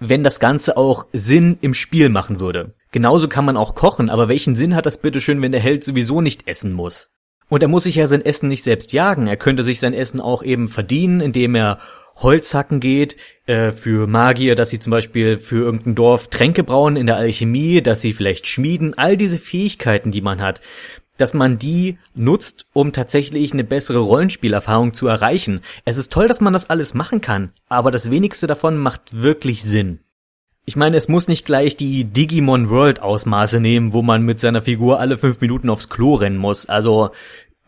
wenn 0.00 0.22
das 0.22 0.40
Ganze 0.40 0.78
auch 0.78 1.04
Sinn 1.12 1.58
im 1.60 1.74
Spiel 1.74 2.08
machen 2.08 2.40
würde. 2.40 2.72
Genauso 2.92 3.28
kann 3.28 3.44
man 3.44 3.58
auch 3.58 3.74
kochen, 3.74 4.08
aber 4.08 4.30
welchen 4.30 4.56
Sinn 4.56 4.74
hat 4.74 4.86
das 4.86 5.02
bitteschön, 5.02 5.42
wenn 5.42 5.52
der 5.52 5.60
Held 5.60 5.84
sowieso 5.84 6.22
nicht 6.22 6.48
essen 6.48 6.72
muss? 6.72 7.10
Und 7.50 7.62
er 7.62 7.68
muss 7.68 7.82
sich 7.82 7.96
ja 7.96 8.06
sein 8.06 8.24
Essen 8.24 8.48
nicht 8.48 8.64
selbst 8.64 8.94
jagen, 8.94 9.26
er 9.26 9.36
könnte 9.36 9.64
sich 9.64 9.80
sein 9.80 9.92
Essen 9.92 10.18
auch 10.18 10.42
eben 10.42 10.70
verdienen, 10.70 11.20
indem 11.20 11.54
er 11.54 11.78
Holzhacken 12.16 12.80
geht, 12.80 13.16
äh, 13.46 13.72
für 13.72 14.06
Magier, 14.06 14.54
dass 14.54 14.70
sie 14.70 14.78
zum 14.78 14.90
Beispiel 14.90 15.38
für 15.38 15.64
irgendein 15.64 15.94
Dorf 15.94 16.28
Tränke 16.28 16.64
brauen 16.64 16.96
in 16.96 17.06
der 17.06 17.16
Alchemie, 17.16 17.82
dass 17.82 18.00
sie 18.00 18.12
vielleicht 18.12 18.46
schmieden, 18.46 18.96
all 18.96 19.16
diese 19.16 19.38
Fähigkeiten, 19.38 20.10
die 20.10 20.22
man 20.22 20.40
hat, 20.40 20.60
dass 21.18 21.34
man 21.34 21.58
die 21.58 21.98
nutzt, 22.14 22.66
um 22.72 22.92
tatsächlich 22.92 23.52
eine 23.52 23.64
bessere 23.64 23.98
Rollenspielerfahrung 23.98 24.94
zu 24.94 25.06
erreichen. 25.06 25.60
Es 25.84 25.96
ist 25.96 26.12
toll, 26.12 26.28
dass 26.28 26.40
man 26.40 26.52
das 26.52 26.70
alles 26.70 26.94
machen 26.94 27.20
kann, 27.20 27.52
aber 27.68 27.90
das 27.90 28.10
wenigste 28.10 28.46
davon 28.46 28.78
macht 28.78 29.22
wirklich 29.22 29.62
Sinn. 29.62 30.00
Ich 30.68 30.74
meine, 30.74 30.96
es 30.96 31.06
muss 31.06 31.28
nicht 31.28 31.46
gleich 31.46 31.76
die 31.76 32.04
Digimon 32.04 32.70
World 32.70 33.00
Ausmaße 33.00 33.60
nehmen, 33.60 33.92
wo 33.92 34.02
man 34.02 34.22
mit 34.22 34.40
seiner 34.40 34.62
Figur 34.62 34.98
alle 34.98 35.16
fünf 35.16 35.40
Minuten 35.40 35.70
aufs 35.70 35.88
Klo 35.88 36.16
rennen 36.16 36.38
muss. 36.38 36.66
Also 36.66 37.10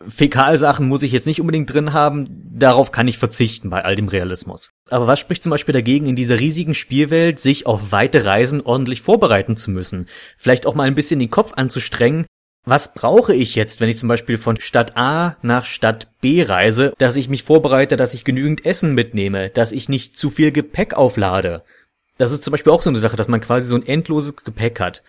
Fäkalsachen 0.07 0.87
muss 0.87 1.03
ich 1.03 1.11
jetzt 1.11 1.27
nicht 1.27 1.41
unbedingt 1.41 1.71
drin 1.73 1.93
haben, 1.93 2.27
darauf 2.53 2.91
kann 2.91 3.07
ich 3.07 3.17
verzichten 3.17 3.69
bei 3.69 3.83
all 3.83 3.95
dem 3.95 4.07
Realismus. 4.07 4.71
Aber 4.89 5.07
was 5.07 5.19
spricht 5.19 5.43
zum 5.43 5.49
Beispiel 5.49 5.73
dagegen, 5.73 6.07
in 6.07 6.15
dieser 6.15 6.39
riesigen 6.39 6.73
Spielwelt 6.73 7.39
sich 7.39 7.65
auf 7.65 7.91
weite 7.91 8.25
Reisen 8.25 8.61
ordentlich 8.61 9.01
vorbereiten 9.01 9.57
zu 9.57 9.71
müssen? 9.71 10.07
Vielleicht 10.37 10.65
auch 10.65 10.75
mal 10.75 10.87
ein 10.87 10.95
bisschen 10.95 11.19
den 11.19 11.31
Kopf 11.31 11.53
anzustrengen, 11.55 12.25
was 12.65 12.93
brauche 12.93 13.33
ich 13.33 13.55
jetzt, 13.55 13.81
wenn 13.81 13.89
ich 13.89 13.97
zum 13.97 14.09
Beispiel 14.09 14.37
von 14.37 14.59
Stadt 14.59 14.95
A 14.95 15.37
nach 15.41 15.65
Stadt 15.65 16.07
B 16.21 16.43
reise, 16.43 16.93
dass 16.97 17.15
ich 17.15 17.29
mich 17.29 17.43
vorbereite, 17.43 17.97
dass 17.97 18.13
ich 18.13 18.25
genügend 18.25 18.65
Essen 18.65 18.93
mitnehme, 18.93 19.49
dass 19.49 19.71
ich 19.71 19.89
nicht 19.89 20.17
zu 20.17 20.29
viel 20.29 20.51
Gepäck 20.51 20.93
auflade? 20.93 21.63
Das 22.17 22.31
ist 22.31 22.43
zum 22.43 22.51
Beispiel 22.51 22.73
auch 22.73 22.81
so 22.81 22.89
eine 22.89 22.99
Sache, 22.99 23.15
dass 23.15 23.29
man 23.29 23.41
quasi 23.41 23.67
so 23.67 23.75
ein 23.75 23.85
endloses 23.85 24.35
Gepäck 24.35 24.79
hat. 24.79 25.03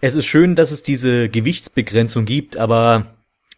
Es 0.00 0.16
ist 0.16 0.26
schön, 0.26 0.56
dass 0.56 0.72
es 0.72 0.82
diese 0.82 1.28
Gewichtsbegrenzung 1.28 2.24
gibt, 2.24 2.56
aber 2.56 3.06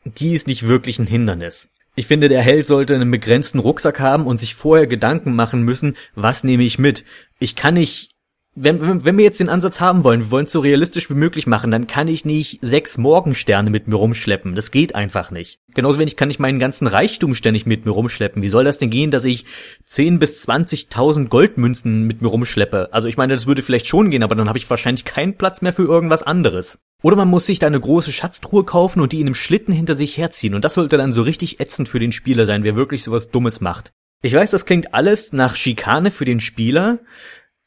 die 0.07 0.35
ist 0.35 0.47
nicht 0.47 0.67
wirklich 0.67 0.99
ein 0.99 1.07
Hindernis. 1.07 1.69
Ich 1.95 2.07
finde, 2.07 2.29
der 2.29 2.43
Held 2.43 2.67
sollte 2.67 2.95
einen 2.95 3.11
begrenzten 3.11 3.59
Rucksack 3.59 4.01
haben 4.01 4.27
und 4.27 4.39
sich 4.39 4.55
vorher 4.55 4.87
Gedanken 4.87 5.35
machen 5.35 5.63
müssen, 5.63 5.97
was 6.15 6.45
nehme 6.45 6.63
ich 6.63 6.79
mit. 6.79 7.05
Ich 7.39 7.57
kann 7.57 7.75
nicht 7.75 8.16
wenn, 8.57 9.05
wenn 9.05 9.19
wir 9.19 9.25
jetzt 9.25 9.39
den 9.39 9.51
Ansatz 9.51 9.81
haben 9.81 10.03
wollen, 10.03 10.21
wir 10.21 10.31
wollen 10.31 10.47
es 10.47 10.53
so 10.53 10.61
realistisch 10.61 11.11
wie 11.11 11.15
möglich 11.15 11.47
machen, 11.47 11.71
dann 11.71 11.87
kann 11.87 12.09
ich 12.09 12.25
nicht 12.25 12.59
sechs 12.63 12.97
Morgensterne 12.97 13.71
mit 13.71 13.87
mir 13.87 13.97
rumschleppen. 13.97 14.55
Das 14.55 14.71
geht 14.71 14.95
einfach 14.95 15.31
nicht. 15.31 15.61
Genauso 15.75 15.99
wenig 15.99 16.17
kann 16.17 16.31
ich 16.31 16.39
meinen 16.39 16.59
ganzen 16.59 16.87
Reichtum 16.87 17.35
ständig 17.35 17.67
mit 17.67 17.85
mir 17.85 17.93
rumschleppen. 17.93 18.43
Wie 18.43 18.49
soll 18.49 18.65
das 18.65 18.79
denn 18.79 18.89
gehen, 18.89 19.11
dass 19.11 19.25
ich 19.27 19.45
zehn 19.85 20.19
bis 20.19 20.41
zwanzigtausend 20.41 21.29
Goldmünzen 21.29 22.07
mit 22.07 22.23
mir 22.23 22.29
rumschleppe? 22.29 22.89
Also 22.93 23.09
ich 23.09 23.19
meine, 23.19 23.35
das 23.35 23.47
würde 23.47 23.63
vielleicht 23.63 23.87
schon 23.87 24.11
gehen, 24.11 24.23
aber 24.23 24.35
dann 24.35 24.49
habe 24.49 24.59
ich 24.59 24.69
wahrscheinlich 24.71 25.05
keinen 25.05 25.37
Platz 25.37 25.61
mehr 25.61 25.75
für 25.75 25.85
irgendwas 25.85 26.23
anderes. 26.23 26.79
Oder 27.03 27.17
man 27.17 27.29
muss 27.29 27.47
sich 27.47 27.59
da 27.59 27.67
eine 27.67 27.79
große 27.79 28.11
Schatztruhe 28.11 28.65
kaufen 28.65 29.01
und 29.01 29.13
die 29.13 29.21
in 29.21 29.27
einem 29.27 29.35
Schlitten 29.35 29.75
hinter 29.75 29.97
sich 29.97 30.17
herziehen. 30.17 30.55
Und 30.55 30.65
das 30.65 30.75
sollte 30.75 30.97
dann 30.97 31.13
so 31.13 31.23
richtig 31.23 31.61
ätzend 31.61 31.91
für 31.91 31.99
den 31.99 32.13
Spieler 32.13 32.47
sein, 32.47 32.65
wer 32.65 32.75
wirklich 32.75 33.05
sowas 33.05 33.31
Dummes 33.31 33.61
macht. 33.61 33.93
Ich 34.23 34.33
weiß, 34.33 34.51
das 34.51 34.65
klingt 34.65 34.95
alles 34.95 35.33
nach 35.33 35.57
Schikane 35.57 36.11
für 36.11 36.25
den 36.25 36.41
Spieler, 36.41 37.01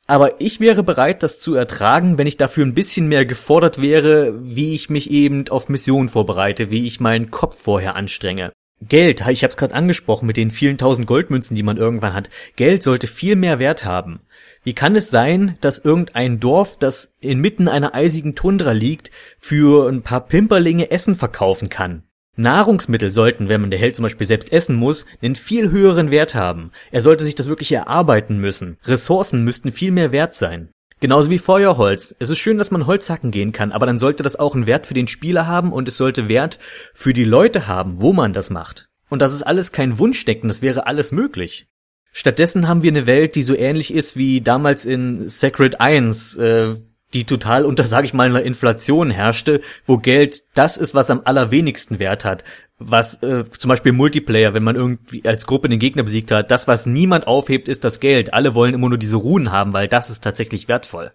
aber 0.09 0.41
ich 0.41 0.59
wäre 0.59 0.81
bereit, 0.81 1.21
das 1.21 1.39
zu 1.39 1.53
ertragen, 1.53 2.17
wenn 2.17 2.25
ich 2.25 2.35
dafür 2.35 2.65
ein 2.65 2.73
bisschen 2.73 3.07
mehr 3.07 3.27
gefordert 3.27 3.79
wäre, 3.79 4.33
wie 4.43 4.73
ich 4.73 4.89
mich 4.89 5.11
eben 5.11 5.47
auf 5.49 5.69
Missionen 5.69 6.09
vorbereite, 6.09 6.71
wie 6.71 6.87
ich 6.87 6.99
meinen 6.99 7.29
Kopf 7.29 7.61
vorher 7.61 7.95
anstrenge. 7.95 8.51
Geld, 8.81 9.27
ich 9.27 9.43
habe 9.43 9.51
es 9.51 9.57
gerade 9.57 9.75
angesprochen 9.75 10.25
mit 10.25 10.35
den 10.35 10.49
vielen 10.49 10.79
tausend 10.79 11.05
Goldmünzen, 11.05 11.55
die 11.55 11.61
man 11.61 11.77
irgendwann 11.77 12.15
hat. 12.15 12.31
Geld 12.55 12.81
sollte 12.81 13.05
viel 13.05 13.35
mehr 13.35 13.59
Wert 13.59 13.85
haben. 13.85 14.21
Wie 14.63 14.73
kann 14.73 14.95
es 14.95 15.11
sein, 15.11 15.59
dass 15.61 15.77
irgendein 15.77 16.39
Dorf, 16.39 16.79
das 16.79 17.13
inmitten 17.19 17.67
einer 17.67 17.93
eisigen 17.93 18.33
Tundra 18.33 18.71
liegt, 18.71 19.11
für 19.37 19.87
ein 19.89 20.01
paar 20.01 20.25
Pimperlinge 20.25 20.89
Essen 20.89 21.13
verkaufen 21.13 21.69
kann? 21.69 22.01
Nahrungsmittel 22.39 23.11
sollten, 23.11 23.49
wenn 23.49 23.61
man 23.61 23.69
der 23.69 23.79
Held 23.79 23.95
zum 23.95 24.03
Beispiel 24.03 24.25
selbst 24.25 24.51
essen 24.51 24.75
muss, 24.75 25.05
einen 25.21 25.35
viel 25.35 25.69
höheren 25.71 26.09
Wert 26.09 26.35
haben. 26.35 26.71
Er 26.91 27.01
sollte 27.01 27.23
sich 27.23 27.35
das 27.35 27.49
wirklich 27.49 27.71
erarbeiten 27.71 28.39
müssen. 28.39 28.77
Ressourcen 28.85 29.43
müssten 29.43 29.71
viel 29.71 29.91
mehr 29.91 30.11
wert 30.11 30.35
sein. 30.35 30.69
Genauso 31.01 31.29
wie 31.29 31.37
Feuerholz. 31.37 32.15
Es 32.19 32.29
ist 32.29 32.39
schön, 32.39 32.57
dass 32.57 32.71
man 32.71 32.85
Holz 32.85 33.09
hacken 33.09 33.31
gehen 33.31 33.51
kann, 33.51 33.71
aber 33.71 33.85
dann 33.85 33.97
sollte 33.97 34.23
das 34.23 34.37
auch 34.37 34.53
einen 34.53 34.67
Wert 34.67 34.85
für 34.85 34.93
den 34.93 35.07
Spieler 35.07 35.47
haben 35.47 35.71
und 35.71 35.87
es 35.87 35.97
sollte 35.97 36.27
Wert 36.27 36.59
für 36.93 37.13
die 37.13 37.23
Leute 37.23 37.67
haben, 37.67 38.01
wo 38.01 38.11
man 38.11 38.33
das 38.33 38.49
macht. 38.49 38.89
Und 39.09 39.21
das 39.21 39.33
ist 39.33 39.43
alles 39.43 39.71
kein 39.71 39.97
Wunschdecken, 39.97 40.49
das 40.49 40.61
wäre 40.61 40.87
alles 40.87 41.11
möglich. 41.11 41.67
Stattdessen 42.11 42.67
haben 42.67 42.83
wir 42.83 42.91
eine 42.91 43.05
Welt, 43.05 43.35
die 43.35 43.43
so 43.43 43.55
ähnlich 43.55 43.93
ist 43.93 44.17
wie 44.17 44.41
damals 44.41 44.83
in 44.83 45.29
Sacred 45.29 45.79
1, 45.79 46.35
äh, 46.35 46.75
die 47.13 47.25
total 47.25 47.65
unter, 47.65 47.83
sag 47.85 48.05
ich 48.05 48.13
mal, 48.13 48.27
einer 48.27 48.43
Inflation 48.43 49.09
herrschte, 49.09 49.61
wo 49.85 49.97
Geld 49.97 50.43
das 50.53 50.77
ist, 50.77 50.93
was 50.93 51.09
am 51.09 51.21
allerwenigsten 51.23 51.99
Wert 51.99 52.25
hat. 52.25 52.43
Was 52.77 53.21
äh, 53.23 53.43
zum 53.49 53.69
Beispiel 53.69 53.91
Multiplayer, 53.91 54.53
wenn 54.53 54.63
man 54.63 54.77
irgendwie 54.77 55.27
als 55.27 55.45
Gruppe 55.45 55.67
den 55.67 55.79
Gegner 55.79 56.03
besiegt 56.03 56.31
hat, 56.31 56.49
das, 56.49 56.67
was 56.67 56.85
niemand 56.85 57.27
aufhebt, 57.27 57.67
ist 57.67 57.83
das 57.83 57.99
Geld. 57.99 58.33
Alle 58.33 58.55
wollen 58.55 58.73
immer 58.73 58.87
nur 58.87 58.97
diese 58.97 59.17
Ruhen 59.17 59.51
haben, 59.51 59.73
weil 59.73 59.89
das 59.89 60.09
ist 60.09 60.23
tatsächlich 60.23 60.69
wertvoll. 60.69 61.11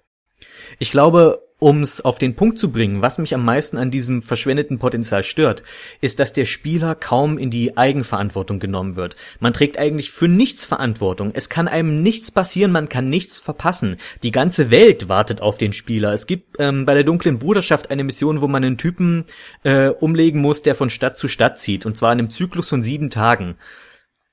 Ich 0.78 0.90
glaube, 0.90 1.40
um 1.64 1.80
es 1.80 2.02
auf 2.02 2.18
den 2.18 2.36
Punkt 2.36 2.58
zu 2.58 2.70
bringen, 2.70 3.00
was 3.00 3.16
mich 3.16 3.34
am 3.34 3.42
meisten 3.42 3.78
an 3.78 3.90
diesem 3.90 4.20
verschwendeten 4.20 4.78
Potenzial 4.78 5.22
stört, 5.22 5.62
ist, 6.02 6.20
dass 6.20 6.34
der 6.34 6.44
Spieler 6.44 6.94
kaum 6.94 7.38
in 7.38 7.48
die 7.48 7.78
Eigenverantwortung 7.78 8.58
genommen 8.58 8.96
wird. 8.96 9.16
Man 9.40 9.54
trägt 9.54 9.78
eigentlich 9.78 10.10
für 10.10 10.28
nichts 10.28 10.66
Verantwortung. 10.66 11.30
Es 11.32 11.48
kann 11.48 11.66
einem 11.66 12.02
nichts 12.02 12.30
passieren, 12.30 12.70
man 12.70 12.90
kann 12.90 13.08
nichts 13.08 13.38
verpassen. 13.38 13.96
Die 14.22 14.30
ganze 14.30 14.70
Welt 14.70 15.08
wartet 15.08 15.40
auf 15.40 15.56
den 15.56 15.72
Spieler. 15.72 16.12
Es 16.12 16.26
gibt 16.26 16.56
ähm, 16.58 16.84
bei 16.84 16.92
der 16.92 17.04
dunklen 17.04 17.38
Bruderschaft 17.38 17.90
eine 17.90 18.04
Mission, 18.04 18.42
wo 18.42 18.46
man 18.46 18.62
einen 18.62 18.76
Typen 18.76 19.24
äh, 19.62 19.88
umlegen 19.88 20.42
muss, 20.42 20.60
der 20.60 20.74
von 20.74 20.90
Stadt 20.90 21.16
zu 21.16 21.28
Stadt 21.28 21.58
zieht, 21.58 21.86
und 21.86 21.96
zwar 21.96 22.12
in 22.12 22.18
einem 22.18 22.30
Zyklus 22.30 22.68
von 22.68 22.82
sieben 22.82 23.08
Tagen. 23.08 23.56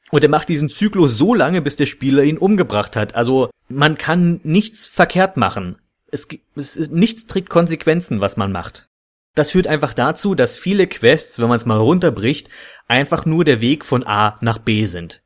Und 0.09 0.21
er 0.21 0.29
macht 0.29 0.50
diesen 0.50 0.69
Zyklus 0.69 1.17
so 1.17 1.33
lange, 1.33 1.61
bis 1.61 1.77
der 1.77 1.85
Spieler 1.85 2.23
ihn 2.23 2.38
umgebracht 2.38 2.97
hat. 2.97 3.15
Also 3.15 3.50
man 3.69 3.97
kann 3.97 4.41
nichts 4.43 4.85
verkehrt 4.85 5.38
machen 5.38 5.77
es, 6.11 6.27
es 6.55 6.75
ist, 6.75 6.91
nichts 6.91 7.25
trägt 7.25 7.49
Konsequenzen, 7.49 8.21
was 8.21 8.37
man 8.37 8.51
macht. 8.51 8.89
Das 9.33 9.51
führt 9.51 9.67
einfach 9.67 9.93
dazu, 9.93 10.35
dass 10.35 10.57
viele 10.57 10.87
Quests, 10.87 11.39
wenn 11.39 11.47
man 11.47 11.57
es 11.57 11.65
mal 11.65 11.77
runterbricht, 11.77 12.49
einfach 12.87 13.25
nur 13.25 13.45
der 13.45 13.61
Weg 13.61 13.85
von 13.85 14.05
A 14.05 14.37
nach 14.41 14.57
B 14.57 14.85
sind. 14.85 15.23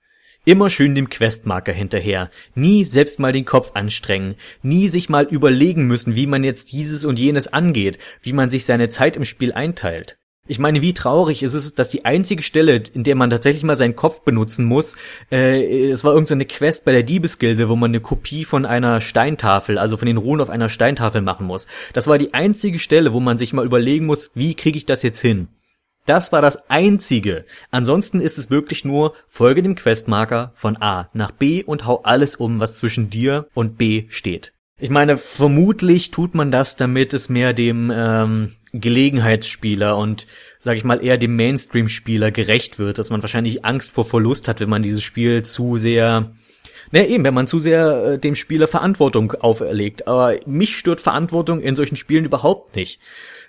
Immer 0.47 0.69
schön 0.69 0.93
dem 0.93 1.09
Questmarker 1.09 1.73
hinterher, 1.73 2.29
nie 2.53 2.83
selbst 2.83 3.19
mal 3.19 3.31
den 3.31 3.45
Kopf 3.45 3.71
anstrengen, 3.73 4.35
nie 4.61 4.89
sich 4.89 5.09
mal 5.09 5.25
überlegen 5.25 5.87
müssen, 5.87 6.13
wie 6.13 6.27
man 6.27 6.43
jetzt 6.43 6.71
dieses 6.71 7.03
und 7.03 7.17
jenes 7.17 7.51
angeht, 7.51 7.97
wie 8.21 8.33
man 8.33 8.51
sich 8.51 8.65
seine 8.65 8.91
Zeit 8.91 9.17
im 9.17 9.25
Spiel 9.25 9.53
einteilt. 9.53 10.19
Ich 10.47 10.59
meine, 10.59 10.83
wie 10.83 10.93
traurig 10.93 11.41
ist 11.41 11.55
es, 11.55 11.73
dass 11.73 11.89
die 11.89 12.05
einzige 12.05 12.43
Stelle, 12.43 12.75
in 12.93 13.03
der 13.03 13.15
man 13.15 13.31
tatsächlich 13.31 13.63
mal 13.63 13.77
seinen 13.77 13.95
Kopf 13.95 14.21
benutzen 14.21 14.65
muss, 14.65 14.95
äh, 15.31 15.89
es 15.89 16.03
war 16.03 16.13
irgendeine 16.13 16.43
so 16.47 16.55
Quest 16.55 16.85
bei 16.85 16.91
der 16.91 17.01
Diebesgilde, 17.01 17.67
wo 17.67 17.75
man 17.75 17.89
eine 17.89 17.99
Kopie 17.99 18.45
von 18.45 18.65
einer 18.65 19.01
Steintafel, 19.01 19.79
also 19.79 19.97
von 19.97 20.05
den 20.05 20.17
Ruhen 20.17 20.41
auf 20.41 20.51
einer 20.51 20.69
Steintafel 20.69 21.21
machen 21.21 21.47
muss. 21.47 21.65
Das 21.93 22.05
war 22.05 22.19
die 22.19 22.35
einzige 22.35 22.77
Stelle, 22.77 23.11
wo 23.11 23.19
man 23.19 23.39
sich 23.39 23.53
mal 23.53 23.65
überlegen 23.65 24.05
muss, 24.05 24.29
wie 24.35 24.53
kriege 24.53 24.77
ich 24.77 24.85
das 24.85 25.01
jetzt 25.01 25.19
hin? 25.19 25.47
Das 26.05 26.31
war 26.31 26.43
das 26.43 26.69
einzige. 26.69 27.45
Ansonsten 27.71 28.21
ist 28.21 28.37
es 28.37 28.51
wirklich 28.51 28.85
nur, 28.85 29.15
folge 29.27 29.63
dem 29.63 29.73
Questmarker 29.73 30.51
von 30.53 30.79
A 30.79 31.09
nach 31.13 31.31
B 31.31 31.63
und 31.63 31.87
hau 31.87 32.01
alles 32.03 32.35
um, 32.35 32.59
was 32.59 32.77
zwischen 32.77 33.09
dir 33.09 33.47
und 33.55 33.79
B 33.79 34.05
steht. 34.09 34.53
Ich 34.77 34.89
meine, 34.89 35.17
vermutlich 35.17 36.11
tut 36.11 36.35
man 36.35 36.51
das, 36.51 36.75
damit 36.75 37.13
es 37.13 37.29
mehr 37.29 37.53
dem 37.53 37.91
ähm, 37.95 38.51
Gelegenheitsspieler 38.81 39.97
und, 39.97 40.27
sag 40.59 40.77
ich 40.77 40.83
mal, 40.83 41.03
eher 41.03 41.17
dem 41.17 41.35
Mainstream-Spieler 41.35 42.31
gerecht 42.31 42.79
wird, 42.79 42.97
dass 42.97 43.09
man 43.09 43.21
wahrscheinlich 43.21 43.65
Angst 43.65 43.91
vor 43.91 44.05
Verlust 44.05 44.47
hat, 44.47 44.59
wenn 44.59 44.69
man 44.69 44.83
dieses 44.83 45.03
Spiel 45.03 45.43
zu 45.43 45.77
sehr, 45.77 46.33
na 46.91 47.05
eben, 47.05 47.23
wenn 47.23 47.33
man 47.33 47.47
zu 47.47 47.59
sehr 47.59 48.13
äh, 48.13 48.19
dem 48.19 48.35
Spieler 48.35 48.67
Verantwortung 48.67 49.31
auferlegt. 49.33 50.07
Aber 50.07 50.35
mich 50.45 50.77
stört 50.77 51.01
Verantwortung 51.01 51.61
in 51.61 51.75
solchen 51.75 51.95
Spielen 51.95 52.25
überhaupt 52.25 52.75
nicht. 52.75 52.99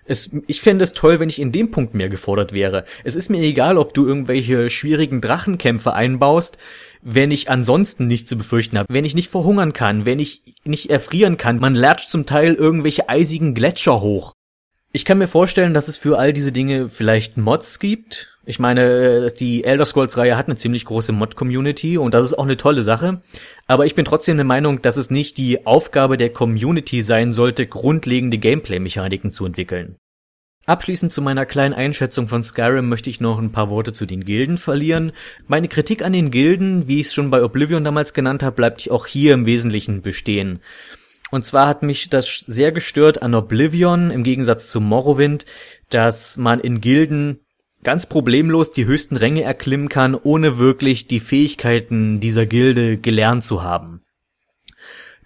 Es, 0.09 0.31
ich 0.47 0.61
fände 0.61 0.85
es 0.85 0.93
toll, 0.93 1.19
wenn 1.19 1.29
ich 1.29 1.41
in 1.41 1.53
dem 1.53 1.71
Punkt 1.71 1.95
mehr 1.95 2.09
gefordert 2.09 2.53
wäre. 2.53 2.85
Es 3.03 3.17
ist 3.17 3.29
mir 3.29 3.41
egal, 3.41 3.77
ob 3.77 3.93
du 3.93 4.07
irgendwelche 4.07 4.71
schwierigen 4.71 5.21
Drachenkämpfe 5.21 5.93
einbaust, 5.93 6.59
wenn 7.03 7.31
ich 7.31 7.51
ansonsten 7.51 8.07
nichts 8.07 8.31
zu 8.31 8.39
befürchten 8.39 8.79
habe, 8.79 8.93
wenn 8.93 9.05
ich 9.05 9.15
nicht 9.15 9.31
verhungern 9.31 9.73
kann, 9.73 10.05
wenn 10.05 10.19
ich 10.19 10.43
nicht 10.65 10.91
erfrieren 10.91 11.37
kann. 11.37 11.59
Man 11.59 11.75
latscht 11.75 12.11
zum 12.11 12.27
Teil 12.27 12.55
irgendwelche 12.55 13.09
eisigen 13.09 13.55
Gletscher 13.55 14.01
hoch. 14.01 14.36
Ich 14.97 15.05
kann 15.05 15.19
mir 15.19 15.29
vorstellen, 15.29 15.75
dass 15.75 15.89
es 15.89 15.99
für 15.99 16.19
all 16.19 16.33
diese 16.33 16.53
Dinge 16.53 16.89
vielleicht 16.89 17.37
Mods 17.37 17.81
gibt. 17.81 18.35
Ich 18.47 18.59
meine, 18.59 19.31
die 19.31 19.63
Elder 19.63 19.85
Scrolls 19.85 20.17
Reihe 20.17 20.39
hat 20.39 20.47
eine 20.47 20.57
ziemlich 20.57 20.87
große 20.87 21.13
Mod-Community 21.13 21.99
und 21.99 22.15
das 22.15 22.25
ist 22.25 22.33
auch 22.33 22.45
eine 22.45 22.57
tolle 22.57 22.81
Sache. 22.81 23.21
Aber 23.67 23.85
ich 23.85 23.95
bin 23.95 24.07
trotzdem 24.07 24.39
der 24.39 24.47
Meinung, 24.47 24.81
dass 24.81 24.97
es 24.97 25.11
nicht 25.11 25.37
die 25.37 25.67
Aufgabe 25.67 26.17
der 26.17 26.31
Community 26.31 27.03
sein 27.03 27.35
sollte, 27.35 27.67
grundlegende 27.67 28.39
Gameplay-Mechaniken 28.39 29.35
zu 29.35 29.45
entwickeln. 29.45 29.97
Abschließend 30.65 31.13
zu 31.13 31.21
meiner 31.21 31.45
kleinen 31.45 31.75
Einschätzung 31.75 32.27
von 32.27 32.43
Skyrim 32.43 32.89
möchte 32.89 33.11
ich 33.11 33.21
noch 33.21 33.39
ein 33.39 33.53
paar 33.53 33.69
Worte 33.69 33.93
zu 33.93 34.07
den 34.07 34.25
Gilden 34.25 34.57
verlieren. 34.57 35.13
Meine 35.47 35.69
Kritik 35.69 36.03
an 36.03 36.15
den 36.15 36.31
Gilden, 36.31 36.89
wie 36.89 37.01
ich 37.01 37.09
es 37.09 37.15
schon 37.15 37.29
bei 37.29 37.45
Oblivion 37.45 37.85
damals 37.85 38.15
genannt 38.15 38.43
habe, 38.43 38.57
bleibt 38.57 38.91
auch 38.91 39.05
hier 39.05 39.35
im 39.35 39.45
Wesentlichen 39.45 40.01
bestehen. 40.01 40.61
Und 41.31 41.45
zwar 41.45 41.67
hat 41.67 41.83
mich 41.83 42.09
das 42.09 42.29
sehr 42.39 42.73
gestört 42.73 43.23
an 43.23 43.35
Oblivion 43.35 44.11
im 44.11 44.23
Gegensatz 44.23 44.71
zu 44.71 44.81
Morrowind, 44.81 45.45
dass 45.91 46.37
man 46.37 46.61
in 46.61 46.81
Gilden 46.81 47.41
ganz 47.83 48.07
problemlos 48.07 48.71
die 48.71 48.87
höchsten 48.87 49.17
Ränge 49.17 49.43
erklimmen 49.43 49.89
kann, 49.89 50.15
ohne 50.15 50.59
wirklich 50.59 51.09
die 51.09 51.21
Fähigkeiten 51.21 52.21
dieser 52.21 52.47
Gilde 52.47 52.97
gelernt 52.97 53.45
zu 53.45 53.63
haben. 53.63 54.03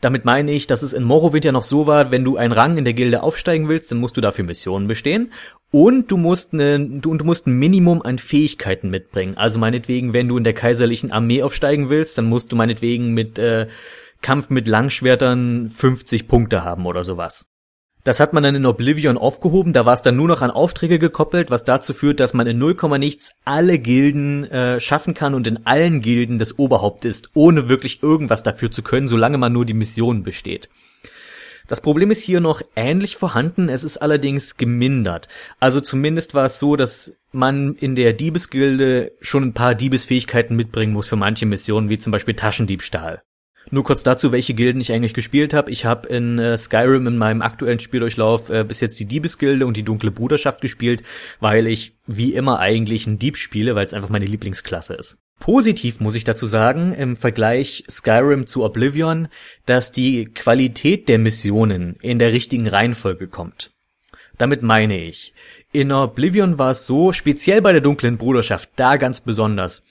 Damit 0.00 0.24
meine 0.24 0.52
ich, 0.52 0.66
dass 0.66 0.80
es 0.80 0.94
in 0.94 1.04
Morrowind 1.04 1.44
ja 1.44 1.52
noch 1.52 1.62
so 1.62 1.86
war, 1.86 2.10
wenn 2.10 2.24
du 2.24 2.38
einen 2.38 2.52
Rang 2.52 2.78
in 2.78 2.84
der 2.84 2.94
Gilde 2.94 3.22
aufsteigen 3.22 3.68
willst, 3.68 3.90
dann 3.90 3.98
musst 3.98 4.16
du 4.16 4.22
dafür 4.22 4.44
Missionen 4.44 4.88
bestehen 4.88 5.32
und 5.70 6.10
du 6.10 6.16
musst 6.16 6.54
eine, 6.54 6.80
du, 6.80 7.14
du 7.14 7.24
musst 7.24 7.46
ein 7.46 7.58
Minimum 7.58 8.00
an 8.00 8.18
Fähigkeiten 8.18 8.88
mitbringen. 8.88 9.36
Also 9.36 9.58
meinetwegen, 9.58 10.14
wenn 10.14 10.28
du 10.28 10.38
in 10.38 10.44
der 10.44 10.54
kaiserlichen 10.54 11.12
Armee 11.12 11.42
aufsteigen 11.42 11.90
willst, 11.90 12.16
dann 12.16 12.26
musst 12.26 12.50
du 12.50 12.56
meinetwegen 12.56 13.12
mit 13.12 13.38
äh, 13.38 13.68
Kampf 14.22 14.50
mit 14.50 14.68
Langschwertern 14.68 15.70
50 15.70 16.28
Punkte 16.28 16.64
haben 16.64 16.86
oder 16.86 17.02
sowas. 17.02 17.46
Das 18.02 18.18
hat 18.18 18.32
man 18.32 18.42
dann 18.42 18.54
in 18.54 18.64
Oblivion 18.64 19.18
aufgehoben, 19.18 19.74
da 19.74 19.84
war 19.84 19.92
es 19.92 20.00
dann 20.00 20.16
nur 20.16 20.28
noch 20.28 20.40
an 20.40 20.50
Aufträge 20.50 20.98
gekoppelt, 20.98 21.50
was 21.50 21.64
dazu 21.64 21.92
führt, 21.92 22.18
dass 22.18 22.32
man 22.32 22.46
in 22.46 22.58
0, 22.58 22.76
nichts 22.98 23.32
alle 23.44 23.78
Gilden 23.78 24.44
äh, 24.44 24.80
schaffen 24.80 25.12
kann 25.12 25.34
und 25.34 25.46
in 25.46 25.66
allen 25.66 26.00
Gilden 26.00 26.38
das 26.38 26.58
Oberhaupt 26.58 27.04
ist, 27.04 27.28
ohne 27.34 27.68
wirklich 27.68 28.02
irgendwas 28.02 28.42
dafür 28.42 28.70
zu 28.70 28.82
können, 28.82 29.06
solange 29.06 29.36
man 29.36 29.52
nur 29.52 29.66
die 29.66 29.74
Mission 29.74 30.22
besteht. 30.22 30.70
Das 31.68 31.82
Problem 31.82 32.10
ist 32.10 32.22
hier 32.22 32.40
noch 32.40 32.62
ähnlich 32.74 33.16
vorhanden, 33.16 33.68
es 33.68 33.84
ist 33.84 33.98
allerdings 33.98 34.56
gemindert. 34.56 35.28
Also 35.60 35.80
zumindest 35.80 36.34
war 36.34 36.46
es 36.46 36.58
so, 36.58 36.76
dass 36.76 37.14
man 37.32 37.74
in 37.74 37.94
der 37.94 38.14
Diebesgilde 38.14 39.12
schon 39.20 39.44
ein 39.44 39.54
paar 39.54 39.74
Diebesfähigkeiten 39.74 40.56
mitbringen 40.56 40.94
muss 40.94 41.08
für 41.08 41.16
manche 41.16 41.46
Missionen, 41.46 41.90
wie 41.90 41.98
zum 41.98 42.12
Beispiel 42.12 42.34
Taschendiebstahl. 42.34 43.22
Nur 43.70 43.84
kurz 43.84 44.02
dazu, 44.02 44.32
welche 44.32 44.54
Gilden 44.54 44.80
ich 44.80 44.92
eigentlich 44.92 45.14
gespielt 45.14 45.54
habe. 45.54 45.70
Ich 45.70 45.84
habe 45.84 46.08
in 46.08 46.38
äh, 46.38 46.56
Skyrim 46.56 47.06
in 47.06 47.18
meinem 47.18 47.42
aktuellen 47.42 47.78
Spieldurchlauf 47.78 48.48
äh, 48.48 48.64
bis 48.64 48.80
jetzt 48.80 48.98
die 48.98 49.04
Diebesgilde 49.04 49.66
und 49.66 49.76
die 49.76 49.82
dunkle 49.82 50.10
Bruderschaft 50.10 50.60
gespielt, 50.60 51.02
weil 51.38 51.66
ich 51.66 51.94
wie 52.06 52.34
immer 52.34 52.58
eigentlich 52.58 53.06
einen 53.06 53.18
Dieb 53.18 53.36
spiele, 53.36 53.74
weil 53.74 53.86
es 53.86 53.94
einfach 53.94 54.08
meine 54.08 54.24
Lieblingsklasse 54.24 54.94
ist. 54.94 55.18
Positiv 55.38 56.00
muss 56.00 56.16
ich 56.16 56.24
dazu 56.24 56.46
sagen, 56.46 56.92
im 56.92 57.16
Vergleich 57.16 57.84
Skyrim 57.90 58.46
zu 58.46 58.62
Oblivion, 58.64 59.28
dass 59.66 59.90
die 59.92 60.26
Qualität 60.26 61.08
der 61.08 61.18
Missionen 61.18 61.96
in 62.02 62.18
der 62.18 62.32
richtigen 62.32 62.68
Reihenfolge 62.68 63.26
kommt. 63.26 63.70
Damit 64.36 64.62
meine 64.62 65.02
ich, 65.02 65.32
in 65.72 65.92
Oblivion 65.92 66.58
war 66.58 66.72
es 66.72 66.86
so, 66.86 67.12
speziell 67.12 67.62
bei 67.62 67.72
der 67.72 67.80
dunklen 67.80 68.18
Bruderschaft, 68.18 68.68
da 68.76 68.96
ganz 68.96 69.20
besonders, 69.20 69.82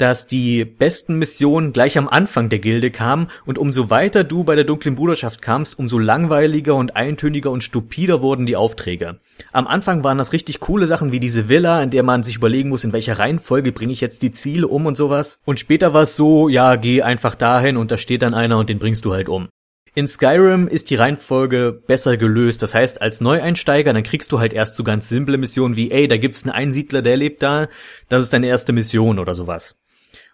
dass 0.00 0.26
die 0.26 0.64
besten 0.64 1.18
Missionen 1.18 1.72
gleich 1.72 1.98
am 1.98 2.08
Anfang 2.08 2.48
der 2.48 2.58
Gilde 2.58 2.90
kamen 2.90 3.28
und 3.44 3.58
umso 3.58 3.90
weiter 3.90 4.24
du 4.24 4.44
bei 4.44 4.54
der 4.54 4.64
dunklen 4.64 4.94
Bruderschaft 4.94 5.42
kamst, 5.42 5.78
umso 5.78 5.98
langweiliger 5.98 6.74
und 6.74 6.96
eintöniger 6.96 7.50
und 7.50 7.62
stupider 7.62 8.22
wurden 8.22 8.46
die 8.46 8.56
Aufträge. 8.56 9.20
Am 9.52 9.66
Anfang 9.66 10.02
waren 10.02 10.18
das 10.18 10.32
richtig 10.32 10.60
coole 10.60 10.86
Sachen 10.86 11.12
wie 11.12 11.20
diese 11.20 11.48
Villa, 11.48 11.82
in 11.82 11.90
der 11.90 12.02
man 12.02 12.22
sich 12.22 12.36
überlegen 12.36 12.70
muss, 12.70 12.84
in 12.84 12.92
welcher 12.92 13.18
Reihenfolge 13.18 13.72
bringe 13.72 13.92
ich 13.92 14.00
jetzt 14.00 14.22
die 14.22 14.32
Ziele 14.32 14.68
um 14.68 14.86
und 14.86 14.96
sowas. 14.96 15.40
Und 15.44 15.60
später 15.60 15.92
war 15.92 16.04
es 16.04 16.16
so, 16.16 16.48
ja, 16.48 16.76
geh 16.76 17.02
einfach 17.02 17.34
dahin 17.34 17.76
und 17.76 17.90
da 17.90 17.98
steht 17.98 18.22
dann 18.22 18.34
einer 18.34 18.58
und 18.58 18.70
den 18.70 18.78
bringst 18.78 19.04
du 19.04 19.12
halt 19.12 19.28
um. 19.28 19.48
In 19.94 20.06
Skyrim 20.06 20.68
ist 20.68 20.90
die 20.90 20.94
Reihenfolge 20.94 21.82
besser 21.86 22.16
gelöst. 22.16 22.62
Das 22.62 22.74
heißt, 22.74 23.02
als 23.02 23.20
Neueinsteiger, 23.20 23.92
dann 23.92 24.04
kriegst 24.04 24.30
du 24.30 24.38
halt 24.38 24.52
erst 24.52 24.76
so 24.76 24.84
ganz 24.84 25.08
simple 25.08 25.36
Missionen 25.36 25.74
wie, 25.74 25.90
ey, 25.90 26.06
da 26.06 26.16
gibt's 26.16 26.44
einen 26.44 26.52
Einsiedler, 26.52 27.02
der 27.02 27.16
lebt 27.16 27.42
da, 27.42 27.68
das 28.08 28.22
ist 28.22 28.32
deine 28.32 28.46
erste 28.46 28.72
Mission 28.72 29.18
oder 29.18 29.34
sowas. 29.34 29.76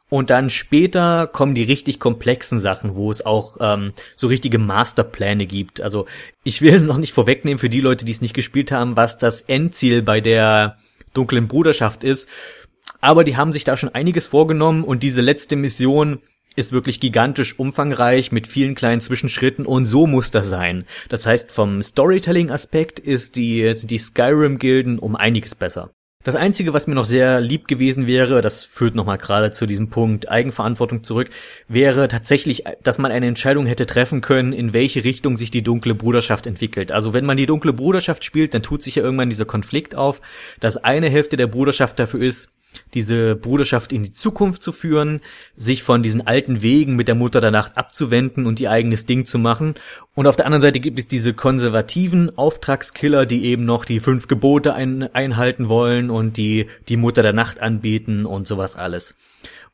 Und 0.08 0.30
dann 0.30 0.50
später 0.50 1.26
kommen 1.26 1.54
die 1.54 1.64
richtig 1.64 1.98
komplexen 1.98 2.60
Sachen, 2.60 2.94
wo 2.94 3.10
es 3.10 3.26
auch 3.26 3.56
ähm, 3.60 3.92
so 4.14 4.28
richtige 4.28 4.58
Masterpläne 4.58 5.46
gibt. 5.46 5.80
Also 5.80 6.06
ich 6.44 6.62
will 6.62 6.80
noch 6.80 6.98
nicht 6.98 7.12
vorwegnehmen 7.12 7.58
für 7.58 7.70
die 7.70 7.80
Leute, 7.80 8.04
die 8.04 8.12
es 8.12 8.20
nicht 8.20 8.34
gespielt 8.34 8.70
haben, 8.70 8.96
was 8.96 9.18
das 9.18 9.42
Endziel 9.42 10.02
bei 10.02 10.20
der 10.20 10.78
dunklen 11.12 11.48
Bruderschaft 11.48 12.04
ist. 12.04 12.28
Aber 13.00 13.24
die 13.24 13.36
haben 13.36 13.52
sich 13.52 13.64
da 13.64 13.76
schon 13.76 13.94
einiges 13.94 14.26
vorgenommen 14.28 14.84
und 14.84 15.02
diese 15.02 15.22
letzte 15.22 15.56
Mission 15.56 16.20
ist 16.54 16.72
wirklich 16.72 17.00
gigantisch 17.00 17.58
umfangreich 17.58 18.32
mit 18.32 18.46
vielen 18.46 18.74
kleinen 18.74 19.00
Zwischenschritten 19.00 19.66
und 19.66 19.84
so 19.84 20.06
muss 20.06 20.30
das 20.30 20.48
sein. 20.48 20.86
Das 21.08 21.26
heißt, 21.26 21.52
vom 21.52 21.82
Storytelling-Aspekt 21.82 22.98
ist 22.98 23.36
die, 23.36 23.72
sind 23.74 23.90
die 23.90 23.98
Skyrim-Gilden 23.98 24.98
um 24.98 25.16
einiges 25.16 25.54
besser. 25.54 25.90
Das 26.26 26.34
Einzige, 26.34 26.74
was 26.74 26.88
mir 26.88 26.96
noch 26.96 27.04
sehr 27.04 27.40
lieb 27.40 27.68
gewesen 27.68 28.08
wäre, 28.08 28.40
das 28.40 28.64
führt 28.64 28.96
nochmal 28.96 29.16
gerade 29.16 29.52
zu 29.52 29.64
diesem 29.64 29.90
Punkt 29.90 30.28
Eigenverantwortung 30.28 31.04
zurück, 31.04 31.30
wäre 31.68 32.08
tatsächlich, 32.08 32.64
dass 32.82 32.98
man 32.98 33.12
eine 33.12 33.28
Entscheidung 33.28 33.64
hätte 33.64 33.86
treffen 33.86 34.22
können, 34.22 34.52
in 34.52 34.72
welche 34.72 35.04
Richtung 35.04 35.36
sich 35.36 35.52
die 35.52 35.62
dunkle 35.62 35.94
Bruderschaft 35.94 36.48
entwickelt. 36.48 36.90
Also 36.90 37.12
wenn 37.12 37.26
man 37.26 37.36
die 37.36 37.46
dunkle 37.46 37.72
Bruderschaft 37.72 38.24
spielt, 38.24 38.54
dann 38.54 38.64
tut 38.64 38.82
sich 38.82 38.96
ja 38.96 39.04
irgendwann 39.04 39.30
dieser 39.30 39.44
Konflikt 39.44 39.94
auf, 39.94 40.20
dass 40.58 40.78
eine 40.78 41.08
Hälfte 41.08 41.36
der 41.36 41.46
Bruderschaft 41.46 41.96
dafür 41.96 42.22
ist, 42.22 42.50
diese 42.94 43.36
Bruderschaft 43.36 43.92
in 43.92 44.02
die 44.02 44.12
Zukunft 44.12 44.62
zu 44.62 44.72
führen, 44.72 45.20
sich 45.56 45.82
von 45.82 46.02
diesen 46.02 46.26
alten 46.26 46.62
Wegen 46.62 46.96
mit 46.96 47.08
der 47.08 47.14
Mutter 47.14 47.40
der 47.40 47.50
Nacht 47.50 47.76
abzuwenden 47.76 48.46
und 48.46 48.60
ihr 48.60 48.70
eigenes 48.70 49.06
Ding 49.06 49.26
zu 49.26 49.38
machen. 49.38 49.74
Und 50.14 50.26
auf 50.26 50.36
der 50.36 50.46
anderen 50.46 50.62
Seite 50.62 50.80
gibt 50.80 50.98
es 50.98 51.06
diese 51.06 51.34
konservativen 51.34 52.36
Auftragskiller, 52.38 53.26
die 53.26 53.44
eben 53.44 53.64
noch 53.64 53.84
die 53.84 54.00
fünf 54.00 54.28
Gebote 54.28 54.74
ein 54.74 55.02
einhalten 55.14 55.68
wollen 55.68 56.10
und 56.10 56.36
die 56.36 56.66
die 56.88 56.96
Mutter 56.96 57.22
der 57.22 57.32
Nacht 57.32 57.60
anbieten 57.60 58.24
und 58.24 58.46
sowas 58.46 58.76
alles. 58.76 59.14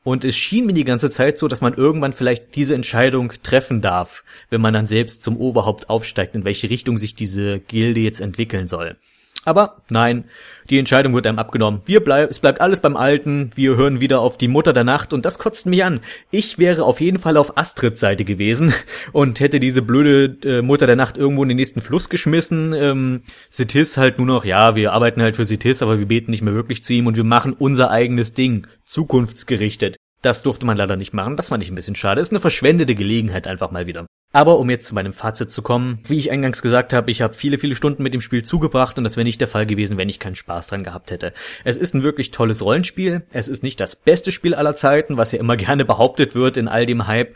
Und 0.03 0.25
es 0.25 0.35
schien 0.35 0.65
mir 0.65 0.73
die 0.73 0.83
ganze 0.83 1.09
Zeit 1.09 1.37
so, 1.37 1.47
dass 1.47 1.61
man 1.61 1.73
irgendwann 1.73 2.13
vielleicht 2.13 2.55
diese 2.55 2.75
Entscheidung 2.75 3.31
treffen 3.41 3.81
darf, 3.81 4.23
wenn 4.49 4.59
man 4.59 4.73
dann 4.73 4.85
selbst 4.85 5.23
zum 5.23 5.37
Oberhaupt 5.37 5.89
aufsteigt, 5.89 6.35
in 6.35 6.43
welche 6.43 6.69
Richtung 6.69 6.97
sich 6.97 7.15
diese 7.15 7.59
Gilde 7.59 8.01
jetzt 8.01 8.19
entwickeln 8.19 8.67
soll. 8.67 8.97
Aber 9.45 9.81
nein, 9.89 10.25
die 10.69 10.79
Entscheidung 10.79 11.13
wird 11.13 11.27
einem 11.27 11.39
abgenommen. 11.39 11.81
Wir 11.85 12.01
bleib, 12.01 12.29
es 12.29 12.39
bleibt 12.39 12.61
alles 12.61 12.79
beim 12.79 12.95
Alten. 12.95 13.51
Wir 13.55 13.75
hören 13.75 13.99
wieder 13.99 14.21
auf 14.21 14.37
die 14.37 14.47
Mutter 14.47 14.71
der 14.71 14.85
Nacht 14.85 15.11
und 15.11 15.25
das 15.25 15.37
kotzt 15.37 15.65
mich 15.65 15.83
an. 15.83 15.99
Ich 16.31 16.59
wäre 16.59 16.83
auf 16.83 17.01
jeden 17.01 17.19
Fall 17.19 17.35
auf 17.35 17.57
Astrids 17.57 17.99
Seite 17.99 18.23
gewesen 18.23 18.73
und 19.11 19.41
hätte 19.41 19.59
diese 19.59 19.81
blöde 19.81 20.37
äh, 20.47 20.61
Mutter 20.61 20.87
der 20.87 20.95
Nacht 20.95 21.17
irgendwo 21.17 21.43
in 21.43 21.49
den 21.49 21.57
nächsten 21.57 21.81
Fluss 21.81 22.09
geschmissen. 22.09 22.73
Ähm, 22.73 23.23
Sitis 23.49 23.97
halt 23.97 24.17
nur 24.17 24.27
noch, 24.27 24.45
ja, 24.45 24.75
wir 24.75 24.93
arbeiten 24.93 25.21
halt 25.21 25.35
für 25.35 25.45
Sitis, 25.45 25.81
aber 25.81 25.99
wir 25.99 26.07
beten 26.07 26.31
nicht 26.31 26.41
mehr 26.41 26.53
wirklich 26.53 26.83
zu 26.83 26.93
ihm 26.93 27.07
und 27.07 27.17
wir 27.17 27.25
machen 27.25 27.53
unser 27.53 27.91
eigenes 27.91 28.33
Ding, 28.33 28.67
zukunftsgerichtet. 28.85 29.97
Das 30.23 30.41
durfte 30.41 30.65
man 30.65 30.77
leider 30.77 30.95
nicht 30.95 31.13
machen. 31.13 31.35
Das 31.35 31.49
fand 31.49 31.61
ich 31.61 31.69
ein 31.69 31.75
bisschen 31.75 31.95
schade. 31.95 32.21
Ist 32.21 32.31
eine 32.31 32.39
verschwendete 32.39 32.95
Gelegenheit 32.95 33.45
einfach 33.45 33.71
mal 33.71 33.87
wieder. 33.87 34.07
Aber 34.31 34.57
um 34.57 34.69
jetzt 34.69 34.87
zu 34.87 34.95
meinem 34.95 35.13
Fazit 35.13 35.51
zu 35.51 35.61
kommen, 35.61 35.99
wie 36.07 36.17
ich 36.17 36.31
eingangs 36.31 36.61
gesagt 36.61 36.93
habe, 36.93 37.11
ich 37.11 37.21
habe 37.21 37.35
viele, 37.35 37.59
viele 37.59 37.75
Stunden 37.75 38.01
mit 38.01 38.15
dem 38.15 38.21
Spiel 38.21 38.41
zugebracht 38.43 38.97
und 38.97 39.03
das 39.03 39.17
wäre 39.17 39.25
nicht 39.25 39.41
der 39.41 39.49
Fall 39.49 39.67
gewesen, 39.67 39.97
wenn 39.97 40.09
ich 40.09 40.19
keinen 40.19 40.35
Spaß 40.35 40.67
dran 40.67 40.83
gehabt 40.83 41.11
hätte. 41.11 41.33
Es 41.65 41.75
ist 41.75 41.93
ein 41.93 42.03
wirklich 42.03 42.31
tolles 42.31 42.63
Rollenspiel. 42.63 43.23
Es 43.31 43.47
ist 43.49 43.61
nicht 43.61 43.79
das 43.79 43.97
beste 43.97 44.31
Spiel 44.31 44.55
aller 44.55 44.75
Zeiten, 44.75 45.17
was 45.17 45.33
ja 45.33 45.39
immer 45.39 45.57
gerne 45.57 45.85
behauptet 45.85 46.35
wird 46.35 46.55
in 46.55 46.69
all 46.69 46.85
dem 46.85 47.05
Hype. 47.05 47.35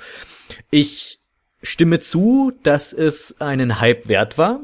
Ich 0.72 1.20
stimme 1.62 2.00
zu, 2.00 2.54
dass 2.64 2.94
es 2.94 3.42
einen 3.42 3.82
Hype 3.82 4.08
wert 4.08 4.38
war 4.38 4.62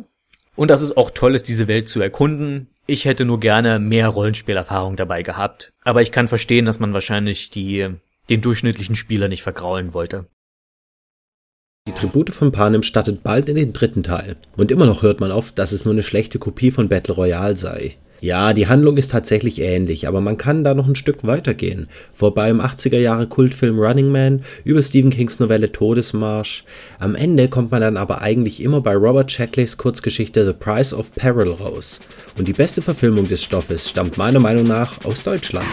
und 0.55 0.71
dass 0.71 0.81
es 0.81 0.95
auch 0.95 1.11
toll 1.11 1.35
ist, 1.35 1.49
diese 1.49 1.67
Welt 1.67 1.89
zu 1.89 2.01
erkunden. 2.01 2.69
Ich 2.87 3.05
hätte 3.05 3.25
nur 3.25 3.39
gerne 3.39 3.79
mehr 3.79 4.07
Rollenspielerfahrung 4.07 4.95
dabei 4.95 5.23
gehabt. 5.23 5.73
Aber 5.83 6.01
ich 6.01 6.11
kann 6.11 6.27
verstehen, 6.27 6.65
dass 6.65 6.79
man 6.79 6.93
wahrscheinlich 6.93 7.49
die 7.49 7.89
den 8.29 8.41
durchschnittlichen 8.41 8.95
Spieler 8.95 9.27
nicht 9.27 9.43
vergraulen 9.43 9.93
wollte. 9.93 10.25
Die 11.87 11.93
Tribute 11.93 12.33
von 12.33 12.53
Panem 12.53 12.81
startet 12.81 13.23
bald 13.23 13.49
in 13.49 13.55
den 13.55 13.73
dritten 13.73 14.03
Teil 14.03 14.37
und 14.55 14.71
immer 14.71 14.85
noch 14.85 15.01
hört 15.01 15.19
man 15.19 15.31
oft, 15.31 15.59
dass 15.59 15.73
es 15.73 15.83
nur 15.83 15.93
eine 15.93 16.03
schlechte 16.03 16.39
Kopie 16.39 16.71
von 16.71 16.87
Battle 16.87 17.13
Royale 17.13 17.57
sei. 17.57 17.97
Ja, 18.23 18.53
die 18.53 18.67
Handlung 18.67 18.95
ist 18.95 19.11
tatsächlich 19.11 19.59
ähnlich, 19.59 20.07
aber 20.07 20.21
man 20.21 20.37
kann 20.37 20.63
da 20.63 20.73
noch 20.73 20.87
ein 20.87 20.95
Stück 20.95 21.27
weitergehen. 21.27 21.89
Vorbei 22.13 22.49
im 22.49 22.61
80er 22.61 22.97
Jahre 22.97 23.27
Kultfilm 23.27 23.77
Running 23.77 24.13
Man, 24.13 24.45
über 24.63 24.81
Stephen 24.81 25.09
Kings 25.09 25.41
Novelle 25.41 25.73
Todesmarsch. 25.73 26.63
Am 26.99 27.15
Ende 27.15 27.49
kommt 27.49 27.71
man 27.71 27.81
dann 27.81 27.97
aber 27.97 28.21
eigentlich 28.21 28.63
immer 28.63 28.79
bei 28.79 28.95
Robert 28.95 29.29
Shackleys 29.29 29.75
Kurzgeschichte 29.75 30.45
The 30.45 30.53
Price 30.53 30.93
of 30.93 31.13
Peril 31.13 31.51
raus. 31.51 31.99
Und 32.37 32.47
die 32.47 32.53
beste 32.53 32.81
Verfilmung 32.81 33.27
des 33.27 33.43
Stoffes 33.43 33.89
stammt 33.89 34.17
meiner 34.17 34.39
Meinung 34.39 34.67
nach 34.67 35.03
aus 35.03 35.23
Deutschland. 35.23 35.67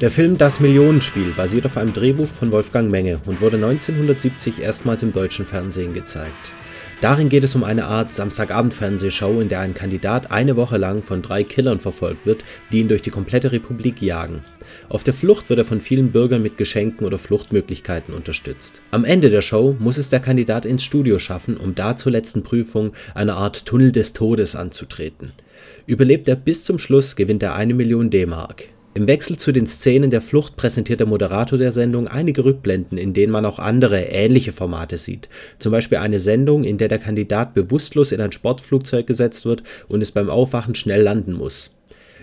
Der 0.00 0.12
Film 0.12 0.38
Das 0.38 0.60
Millionenspiel 0.60 1.32
basiert 1.36 1.66
auf 1.66 1.76
einem 1.76 1.92
Drehbuch 1.92 2.28
von 2.28 2.52
Wolfgang 2.52 2.88
Menge 2.88 3.20
und 3.26 3.40
wurde 3.40 3.56
1970 3.56 4.62
erstmals 4.62 5.02
im 5.02 5.10
deutschen 5.10 5.44
Fernsehen 5.44 5.92
gezeigt. 5.92 6.52
Darin 7.00 7.28
geht 7.28 7.42
es 7.42 7.56
um 7.56 7.64
eine 7.64 7.86
Art 7.86 8.12
Samstagabend-Fernsehshow, 8.12 9.40
in 9.40 9.48
der 9.48 9.58
ein 9.58 9.74
Kandidat 9.74 10.30
eine 10.30 10.54
Woche 10.54 10.76
lang 10.76 11.02
von 11.02 11.20
drei 11.20 11.42
Killern 11.42 11.80
verfolgt 11.80 12.26
wird, 12.26 12.44
die 12.70 12.78
ihn 12.78 12.86
durch 12.86 13.02
die 13.02 13.10
komplette 13.10 13.50
Republik 13.50 14.00
jagen. 14.00 14.44
Auf 14.88 15.02
der 15.02 15.14
Flucht 15.14 15.50
wird 15.50 15.58
er 15.58 15.64
von 15.64 15.80
vielen 15.80 16.12
Bürgern 16.12 16.42
mit 16.42 16.58
Geschenken 16.58 17.04
oder 17.04 17.18
Fluchtmöglichkeiten 17.18 18.14
unterstützt. 18.14 18.82
Am 18.92 19.04
Ende 19.04 19.30
der 19.30 19.42
Show 19.42 19.74
muss 19.80 19.98
es 19.98 20.10
der 20.10 20.20
Kandidat 20.20 20.64
ins 20.64 20.84
Studio 20.84 21.18
schaffen, 21.18 21.56
um 21.56 21.74
da 21.74 21.96
zur 21.96 22.12
letzten 22.12 22.44
Prüfung 22.44 22.92
eine 23.16 23.34
Art 23.34 23.66
Tunnel 23.66 23.90
des 23.90 24.12
Todes 24.12 24.54
anzutreten. 24.54 25.32
Überlebt 25.86 26.28
er 26.28 26.36
bis 26.36 26.62
zum 26.62 26.78
Schluss, 26.78 27.16
gewinnt 27.16 27.42
er 27.42 27.56
eine 27.56 27.74
Million 27.74 28.10
D-Mark. 28.10 28.68
Im 28.94 29.06
Wechsel 29.06 29.36
zu 29.36 29.52
den 29.52 29.66
Szenen 29.66 30.10
der 30.10 30.22
Flucht 30.22 30.56
präsentiert 30.56 31.00
der 31.00 31.06
Moderator 31.06 31.58
der 31.58 31.72
Sendung 31.72 32.08
einige 32.08 32.44
Rückblenden, 32.44 32.98
in 32.98 33.12
denen 33.12 33.30
man 33.30 33.44
auch 33.44 33.58
andere 33.58 34.00
ähnliche 34.00 34.52
Formate 34.52 34.98
sieht. 34.98 35.28
Zum 35.58 35.72
Beispiel 35.72 35.98
eine 35.98 36.18
Sendung, 36.18 36.64
in 36.64 36.78
der 36.78 36.88
der 36.88 36.98
Kandidat 36.98 37.54
bewusstlos 37.54 38.12
in 38.12 38.20
ein 38.20 38.32
Sportflugzeug 38.32 39.06
gesetzt 39.06 39.44
wird 39.44 39.62
und 39.88 40.00
es 40.02 40.10
beim 40.10 40.30
Aufwachen 40.30 40.74
schnell 40.74 41.02
landen 41.02 41.34
muss. 41.34 41.77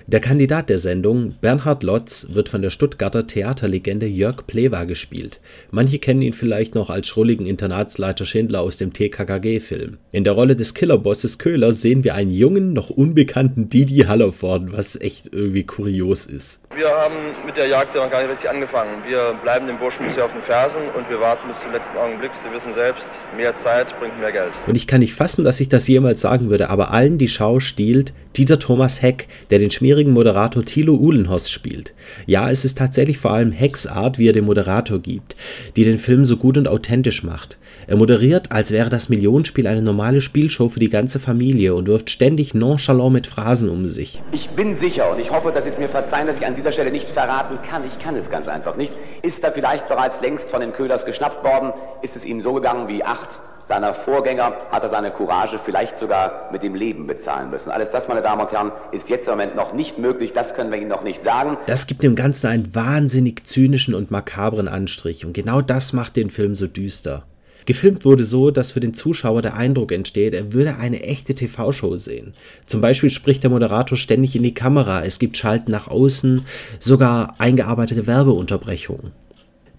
Der 0.07 0.19
Kandidat 0.19 0.69
der 0.69 0.77
Sendung, 0.77 1.33
Bernhard 1.41 1.81
Lotz, 1.81 2.27
wird 2.31 2.47
von 2.47 2.61
der 2.61 2.69
Stuttgarter 2.69 3.25
Theaterlegende 3.25 4.05
Jörg 4.05 4.45
Plewa 4.45 4.83
gespielt. 4.83 5.39
Manche 5.71 5.97
kennen 5.97 6.21
ihn 6.21 6.33
vielleicht 6.33 6.75
noch 6.75 6.91
als 6.91 7.07
schrulligen 7.07 7.47
Internatsleiter 7.47 8.23
Schindler 8.23 8.61
aus 8.61 8.77
dem 8.77 8.93
TKKG-Film. 8.93 9.97
In 10.11 10.23
der 10.23 10.33
Rolle 10.33 10.55
des 10.55 10.75
Killerbosses 10.75 11.39
Köhler 11.39 11.73
sehen 11.73 12.03
wir 12.03 12.13
einen 12.13 12.29
jungen, 12.29 12.71
noch 12.71 12.91
unbekannten 12.91 13.67
Didi 13.69 14.01
Hallervorden, 14.01 14.73
was 14.73 14.95
echt 14.95 15.33
irgendwie 15.33 15.63
kurios 15.63 16.27
ist. 16.27 16.61
Wir 16.75 16.89
haben 16.89 17.15
mit 17.45 17.55
der 17.55 17.67
Jagd 17.67 17.95
ja 17.95 18.03
noch 18.03 18.11
gar 18.11 18.21
nicht 18.21 18.31
richtig 18.31 18.49
angefangen. 18.49 19.01
Wir 19.07 19.33
bleiben 19.41 19.65
dem 19.65 19.77
Burschen 19.77 20.05
bisher 20.05 20.25
auf 20.25 20.33
den 20.33 20.41
Fersen 20.41 20.81
und 20.89 21.09
wir 21.09 21.21
warten 21.21 21.47
bis 21.47 21.61
zum 21.61 21.71
letzten 21.71 21.95
Augenblick. 21.95 22.31
Sie 22.35 22.51
wissen 22.51 22.73
selbst, 22.73 23.23
mehr 23.37 23.55
Zeit 23.55 23.97
bringt 23.97 24.19
mehr 24.19 24.33
Geld. 24.33 24.59
Und 24.67 24.75
ich 24.75 24.85
kann 24.85 24.99
nicht 24.99 25.13
fassen, 25.13 25.45
dass 25.45 25.61
ich 25.61 25.69
das 25.69 25.87
jemals 25.87 26.19
sagen 26.19 26.49
würde, 26.49 26.69
aber 26.69 26.91
allen 26.91 27.17
die 27.17 27.29
Schau 27.29 27.61
stiehlt 27.61 28.11
Dieter 28.35 28.59
Thomas 28.59 29.01
Heck, 29.01 29.29
der 29.51 29.59
den 29.59 29.71
schmierigen 29.71 30.11
Moderator 30.11 30.65
Thilo 30.65 30.95
Uhlenhorst 30.95 31.49
spielt. 31.49 31.93
Ja, 32.25 32.51
es 32.51 32.65
ist 32.65 32.77
tatsächlich 32.77 33.19
vor 33.19 33.31
allem 33.31 33.53
Hecks 33.53 33.87
Art, 33.87 34.19
wie 34.19 34.27
er 34.27 34.33
den 34.33 34.43
Moderator 34.43 34.99
gibt, 34.99 35.37
die 35.77 35.85
den 35.85 35.97
Film 35.97 36.25
so 36.25 36.35
gut 36.35 36.57
und 36.57 36.67
authentisch 36.67 37.23
macht. 37.23 37.57
Er 37.87 37.97
moderiert, 37.97 38.51
als 38.51 38.71
wäre 38.71 38.89
das 38.89 39.09
Millionenspiel 39.09 39.67
eine 39.67 39.81
normale 39.81 40.21
Spielshow 40.21 40.69
für 40.69 40.79
die 40.79 40.89
ganze 40.89 41.19
Familie 41.19 41.75
und 41.75 41.87
wirft 41.87 42.09
ständig 42.09 42.55
nonchalant 42.55 43.13
mit 43.13 43.27
Phrasen 43.27 43.69
um 43.69 43.87
sich. 43.87 44.23
Ich 44.31 44.49
bin 44.49 44.73
sicher 44.73 45.11
und 45.11 45.19
ich 45.19 45.31
hoffe, 45.31 45.51
dass 45.51 45.65
Sie 45.65 45.69
es 45.69 45.77
mir 45.77 45.89
verzeihen, 45.89 46.25
dass 46.25 46.37
ich 46.37 46.45
an 46.45 46.55
dieser 46.55 46.71
Stelle 46.71 46.91
nicht 46.91 47.07
verraten 47.07 47.59
kann. 47.61 47.85
Ich 47.85 47.99
kann 47.99 48.15
es 48.15 48.31
ganz 48.31 48.47
einfach 48.47 48.75
nicht. 48.75 48.95
Ist 49.21 49.43
er 49.43 49.51
vielleicht 49.51 49.87
bereits 49.87 50.19
längst 50.21 50.49
von 50.49 50.61
den 50.61 50.73
Köhlers 50.73 51.05
geschnappt 51.05 51.43
worden? 51.43 51.73
Ist 52.01 52.15
es 52.15 52.25
ihm 52.25 52.41
so 52.41 52.53
gegangen 52.53 52.87
wie 52.87 53.03
acht 53.03 53.39
seiner 53.65 53.93
Vorgänger? 53.93 54.53
Hat 54.71 54.81
er 54.81 54.89
seine 54.89 55.11
Courage 55.11 55.59
vielleicht 55.63 55.97
sogar 55.99 56.49
mit 56.51 56.63
dem 56.63 56.73
Leben 56.73 57.05
bezahlen 57.05 57.51
müssen? 57.51 57.69
Alles 57.69 57.91
das, 57.91 58.07
meine 58.07 58.21
Damen 58.23 58.41
und 58.41 58.51
Herren, 58.51 58.71
ist 58.91 59.09
jetzt 59.09 59.27
im 59.27 59.33
Moment 59.33 59.55
noch 59.55 59.73
nicht 59.73 59.99
möglich. 59.99 60.33
Das 60.33 60.55
können 60.55 60.71
wir 60.71 60.79
Ihnen 60.79 60.89
noch 60.89 61.03
nicht 61.03 61.23
sagen. 61.23 61.57
Das 61.67 61.85
gibt 61.85 62.01
dem 62.01 62.15
Ganzen 62.15 62.47
einen 62.47 62.73
wahnsinnig 62.73 63.45
zynischen 63.45 63.93
und 63.93 64.09
makabren 64.09 64.67
Anstrich 64.67 65.23
und 65.23 65.33
genau 65.33 65.61
das 65.61 65.93
macht 65.93 66.15
den 66.15 66.31
Film 66.31 66.55
so 66.55 66.65
düster. 66.67 67.23
Gefilmt 67.65 68.05
wurde 68.05 68.23
so, 68.23 68.51
dass 68.51 68.71
für 68.71 68.79
den 68.79 68.93
Zuschauer 68.93 69.41
der 69.41 69.55
Eindruck 69.55 69.91
entsteht, 69.91 70.33
er 70.33 70.53
würde 70.53 70.77
eine 70.77 71.01
echte 71.01 71.33
TV-Show 71.33 71.95
sehen. 71.95 72.33
Zum 72.67 72.79
Beispiel 72.79 73.09
spricht 73.09 73.43
der 73.43 73.49
Moderator 73.49 73.97
ständig 73.97 74.35
in 74.35 74.43
die 74.43 74.53
Kamera, 74.53 75.03
es 75.03 75.17
gibt 75.17 75.35
Schalten 75.35 75.71
nach 75.71 75.87
außen, 75.87 76.45
sogar 76.79 77.35
eingearbeitete 77.39 78.05
Werbeunterbrechungen. 78.05 79.11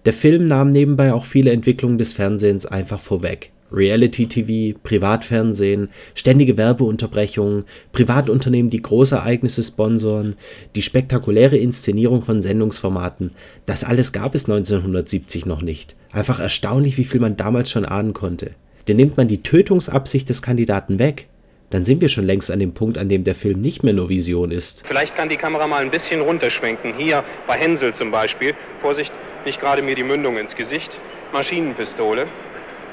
Der 0.05 0.13
Film 0.13 0.45
nahm 0.45 0.71
nebenbei 0.71 1.13
auch 1.13 1.25
viele 1.25 1.51
Entwicklungen 1.51 1.97
des 1.97 2.13
Fernsehens 2.13 2.65
einfach 2.65 2.99
vorweg. 2.99 3.51
Reality-TV, 3.71 4.77
Privatfernsehen, 4.83 5.89
ständige 6.15 6.57
Werbeunterbrechungen, 6.57 7.65
Privatunternehmen, 7.91 8.69
die 8.69 8.81
große 8.81 9.15
Ereignisse 9.15 9.63
sponsoren, 9.63 10.35
die 10.75 10.81
spektakuläre 10.81 11.57
Inszenierung 11.57 12.21
von 12.21 12.41
Sendungsformaten, 12.41 13.31
das 13.65 13.83
alles 13.83 14.11
gab 14.11 14.35
es 14.35 14.45
1970 14.45 15.45
noch 15.45 15.61
nicht. 15.61 15.95
Einfach 16.11 16.39
erstaunlich, 16.39 16.97
wie 16.97 17.05
viel 17.05 17.19
man 17.19 17.37
damals 17.37 17.71
schon 17.71 17.85
ahnen 17.85 18.13
konnte. 18.13 18.51
Denn 18.87 18.97
nimmt 18.97 19.17
man 19.17 19.27
die 19.27 19.43
Tötungsabsicht 19.43 20.29
des 20.29 20.41
Kandidaten 20.41 20.99
weg, 20.99 21.27
dann 21.69 21.83
sind 21.83 21.99
wir 21.99 22.07
schon 22.07 22.25
längst 22.25 22.49
an 22.49 22.59
dem 22.59 22.73
Punkt, 22.73 22.97
an 22.97 23.09
dem 23.09 23.25
der 23.25 23.35
Film 23.35 23.59
nicht 23.59 23.83
mehr 23.83 23.93
nur 23.93 24.07
Vision 24.07 24.51
ist. 24.51 24.83
Vielleicht 24.87 25.15
kann 25.15 25.27
die 25.27 25.35
Kamera 25.35 25.67
mal 25.67 25.81
ein 25.81 25.91
bisschen 25.91 26.21
runterschwenken. 26.21 26.93
Hier 26.97 27.25
bei 27.45 27.57
Hänsel 27.57 27.93
zum 27.93 28.09
Beispiel. 28.09 28.53
Vorsicht, 28.79 29.11
nicht 29.45 29.59
gerade 29.59 29.81
mir 29.81 29.95
die 29.95 30.03
Mündung 30.03 30.37
ins 30.37 30.55
Gesicht. 30.55 31.01
Maschinenpistole. 31.33 32.27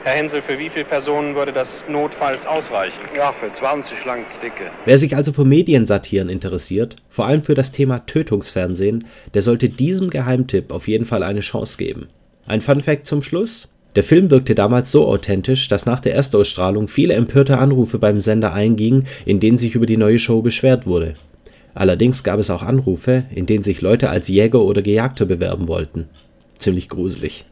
Herr 0.04 0.16
Hensel, 0.16 0.42
für 0.42 0.58
wie 0.58 0.68
viele 0.68 0.84
Personen 0.84 1.34
würde 1.34 1.50
das 1.50 1.82
notfalls 1.88 2.44
ausreichen? 2.44 3.00
Ja, 3.16 3.32
für 3.32 3.50
20 3.50 4.04
lang 4.04 4.26
dicke. 4.42 4.70
Wer 4.84 4.98
sich 4.98 5.16
also 5.16 5.32
für 5.32 5.46
Mediensatiren 5.46 6.28
interessiert, 6.28 6.96
vor 7.08 7.24
allem 7.24 7.40
für 7.40 7.54
das 7.54 7.72
Thema 7.72 8.00
Tötungsfernsehen, 8.00 9.06
der 9.32 9.40
sollte 9.40 9.70
diesem 9.70 10.10
Geheimtipp 10.10 10.72
auf 10.72 10.88
jeden 10.88 11.06
Fall 11.06 11.22
eine 11.22 11.40
Chance 11.40 11.78
geben. 11.78 12.08
Ein 12.46 12.60
Fun 12.60 12.82
Fact 12.82 13.06
zum 13.06 13.22
Schluss. 13.22 13.72
Der 13.96 14.04
Film 14.04 14.30
wirkte 14.30 14.54
damals 14.54 14.92
so 14.92 15.06
authentisch, 15.06 15.68
dass 15.68 15.86
nach 15.86 16.00
der 16.00 16.14
Erstausstrahlung 16.14 16.88
viele 16.88 17.14
empörte 17.14 17.56
Anrufe 17.56 17.98
beim 17.98 18.20
Sender 18.20 18.52
eingingen, 18.52 19.06
in 19.24 19.40
denen 19.40 19.56
sich 19.56 19.74
über 19.74 19.86
die 19.86 19.96
neue 19.96 20.18
Show 20.18 20.42
beschwert 20.42 20.86
wurde. 20.86 21.14
Allerdings 21.72 22.22
gab 22.22 22.38
es 22.38 22.50
auch 22.50 22.62
Anrufe, 22.62 23.24
in 23.34 23.46
denen 23.46 23.64
sich 23.64 23.80
Leute 23.80 24.10
als 24.10 24.28
Jäger 24.28 24.60
oder 24.60 24.82
Gejagter 24.82 25.24
bewerben 25.24 25.66
wollten. 25.66 26.10
Ziemlich 26.58 26.90
gruselig. 26.90 27.46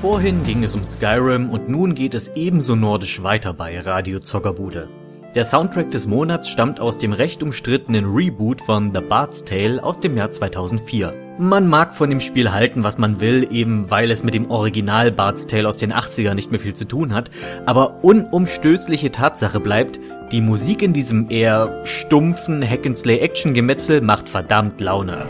Vorhin 0.00 0.42
ging 0.44 0.62
es 0.62 0.74
um 0.74 0.84
Skyrim 0.84 1.48
und 1.48 1.70
nun 1.70 1.94
geht 1.94 2.14
es 2.14 2.28
ebenso 2.36 2.76
nordisch 2.76 3.22
weiter 3.22 3.54
bei 3.54 3.80
Radio 3.80 4.18
Zockerbude. 4.18 4.88
Der 5.34 5.44
Soundtrack 5.44 5.90
des 5.90 6.06
Monats 6.06 6.50
stammt 6.50 6.80
aus 6.80 6.98
dem 6.98 7.12
recht 7.12 7.42
umstrittenen 7.42 8.04
Reboot 8.04 8.60
von 8.60 8.94
The 8.94 9.00
Bard's 9.00 9.44
Tale 9.44 9.82
aus 9.82 9.98
dem 9.98 10.16
Jahr 10.16 10.30
2004. 10.30 11.14
Man 11.38 11.66
mag 11.68 11.94
von 11.94 12.10
dem 12.10 12.20
Spiel 12.20 12.52
halten, 12.52 12.84
was 12.84 12.98
man 12.98 13.20
will, 13.20 13.48
eben 13.50 13.90
weil 13.90 14.10
es 14.10 14.22
mit 14.22 14.34
dem 14.34 14.50
Original 14.50 15.10
Bard's 15.12 15.46
Tale 15.46 15.68
aus 15.68 15.78
den 15.78 15.92
80er 15.92 16.34
nicht 16.34 16.50
mehr 16.50 16.60
viel 16.60 16.74
zu 16.74 16.86
tun 16.86 17.14
hat, 17.14 17.30
aber 17.64 18.04
unumstößliche 18.04 19.12
Tatsache 19.12 19.60
bleibt, 19.60 19.98
die 20.30 20.40
Musik 20.42 20.82
in 20.82 20.92
diesem 20.92 21.30
eher 21.30 21.84
stumpfen 21.84 22.62
Hack-and-Slay-Action-Gemetzel 22.62 24.02
macht 24.02 24.28
verdammt 24.28 24.80
Laune. 24.80 25.26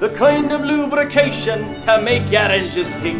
The 0.00 0.08
kind 0.10 0.52
of 0.52 0.62
lubrication 0.62 1.80
to 1.80 2.00
make 2.02 2.30
your 2.30 2.50
engines 2.50 2.92
tick. 3.00 3.16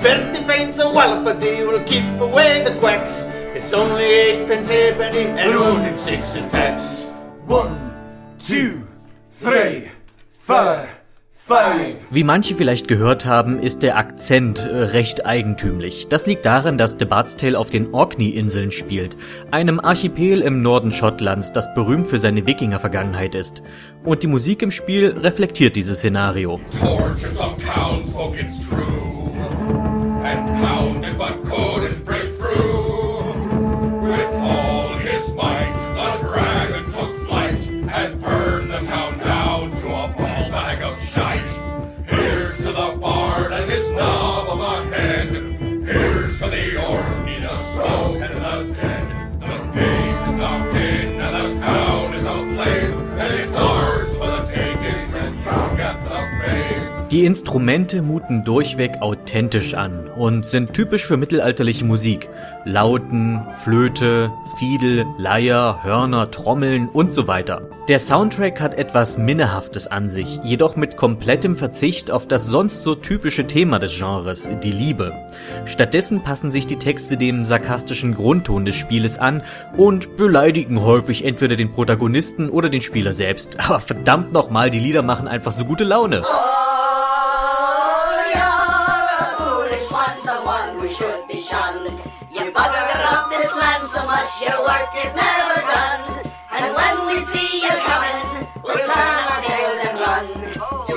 Thirty 0.00 0.44
pence 0.44 0.78
a 0.78 0.84
wallopity 0.84 1.66
will 1.66 1.82
keep 1.84 2.04
away 2.20 2.62
the 2.62 2.74
quacks. 2.80 3.26
It's 3.54 3.72
only 3.72 4.04
eight 4.04 4.46
pence 4.48 4.68
halfpenny 4.68 5.26
and 5.26 5.54
only 5.54 5.96
six 5.96 6.34
in 6.34 6.48
tax. 6.48 7.06
One, 7.46 7.94
two, 8.38 8.86
three, 9.38 9.90
four. 10.38 10.88
Wie 12.10 12.24
manche 12.24 12.54
vielleicht 12.54 12.88
gehört 12.88 13.26
haben, 13.26 13.58
ist 13.58 13.82
der 13.82 13.96
Akzent 13.96 14.66
äh, 14.66 14.76
recht 14.76 15.26
eigentümlich. 15.26 16.08
Das 16.08 16.26
liegt 16.26 16.44
daran, 16.44 16.78
dass 16.78 16.96
The 16.98 17.04
Bard's 17.04 17.36
Tale 17.36 17.58
auf 17.58 17.70
den 17.70 17.94
Orkney-Inseln 17.94 18.70
spielt, 18.70 19.16
einem 19.50 19.80
Archipel 19.80 20.42
im 20.42 20.62
Norden 20.62 20.92
Schottlands, 20.92 21.52
das 21.52 21.72
berühmt 21.74 22.08
für 22.08 22.18
seine 22.18 22.46
Wikinger-Vergangenheit 22.46 23.34
ist. 23.34 23.62
Und 24.04 24.22
die 24.22 24.26
Musik 24.26 24.62
im 24.62 24.70
Spiel 24.70 25.14
reflektiert 25.18 25.76
dieses 25.76 25.98
Szenario. 25.98 26.60
Torches 26.80 27.40
of 27.40 27.56
townsfolk, 27.56 28.36
it's 28.38 28.58
true. 28.68 29.30
And 30.24 30.46
pounded 30.62 30.81
Die 57.22 57.26
Instrumente 57.26 58.02
muten 58.02 58.42
durchweg 58.42 59.00
authentisch 59.00 59.74
an 59.74 60.08
und 60.08 60.44
sind 60.44 60.74
typisch 60.74 61.06
für 61.06 61.16
mittelalterliche 61.16 61.84
Musik. 61.84 62.28
Lauten, 62.64 63.46
Flöte, 63.62 64.32
Fiedel, 64.58 65.06
Leier, 65.18 65.84
Hörner, 65.84 66.32
Trommeln 66.32 66.88
und 66.88 67.14
so 67.14 67.28
weiter. 67.28 67.62
Der 67.86 68.00
Soundtrack 68.00 68.60
hat 68.60 68.74
etwas 68.74 69.18
Minnehaftes 69.18 69.86
an 69.86 70.08
sich, 70.08 70.40
jedoch 70.42 70.74
mit 70.74 70.96
komplettem 70.96 71.56
Verzicht 71.56 72.10
auf 72.10 72.26
das 72.26 72.46
sonst 72.48 72.82
so 72.82 72.96
typische 72.96 73.46
Thema 73.46 73.78
des 73.78 73.96
Genres, 73.96 74.50
die 74.64 74.72
Liebe. 74.72 75.12
Stattdessen 75.64 76.24
passen 76.24 76.50
sich 76.50 76.66
die 76.66 76.80
Texte 76.80 77.16
dem 77.16 77.44
sarkastischen 77.44 78.16
Grundton 78.16 78.64
des 78.64 78.74
Spieles 78.74 79.20
an 79.20 79.44
und 79.76 80.16
beleidigen 80.16 80.82
häufig 80.82 81.24
entweder 81.24 81.54
den 81.54 81.72
Protagonisten 81.72 82.50
oder 82.50 82.68
den 82.68 82.82
Spieler 82.82 83.12
selbst. 83.12 83.60
Aber 83.60 83.78
verdammt 83.78 84.32
nochmal, 84.32 84.70
die 84.70 84.80
Lieder 84.80 85.02
machen 85.02 85.28
einfach 85.28 85.52
so 85.52 85.64
gute 85.64 85.84
Laune. 85.84 86.24
Your 94.42 94.60
work 94.60 94.90
is 95.04 95.14
never 95.14 95.60
done. 95.62 96.02
And 96.50 96.74
when 96.74 97.06
we 97.06 97.24
see 97.24 97.62
you 97.62 97.70
coming, 97.86 98.48
we'll 98.62 98.76
turn 98.76 99.18
our 99.30 99.40
tails 99.40 99.78
and 99.86 99.98
run. 100.00 100.26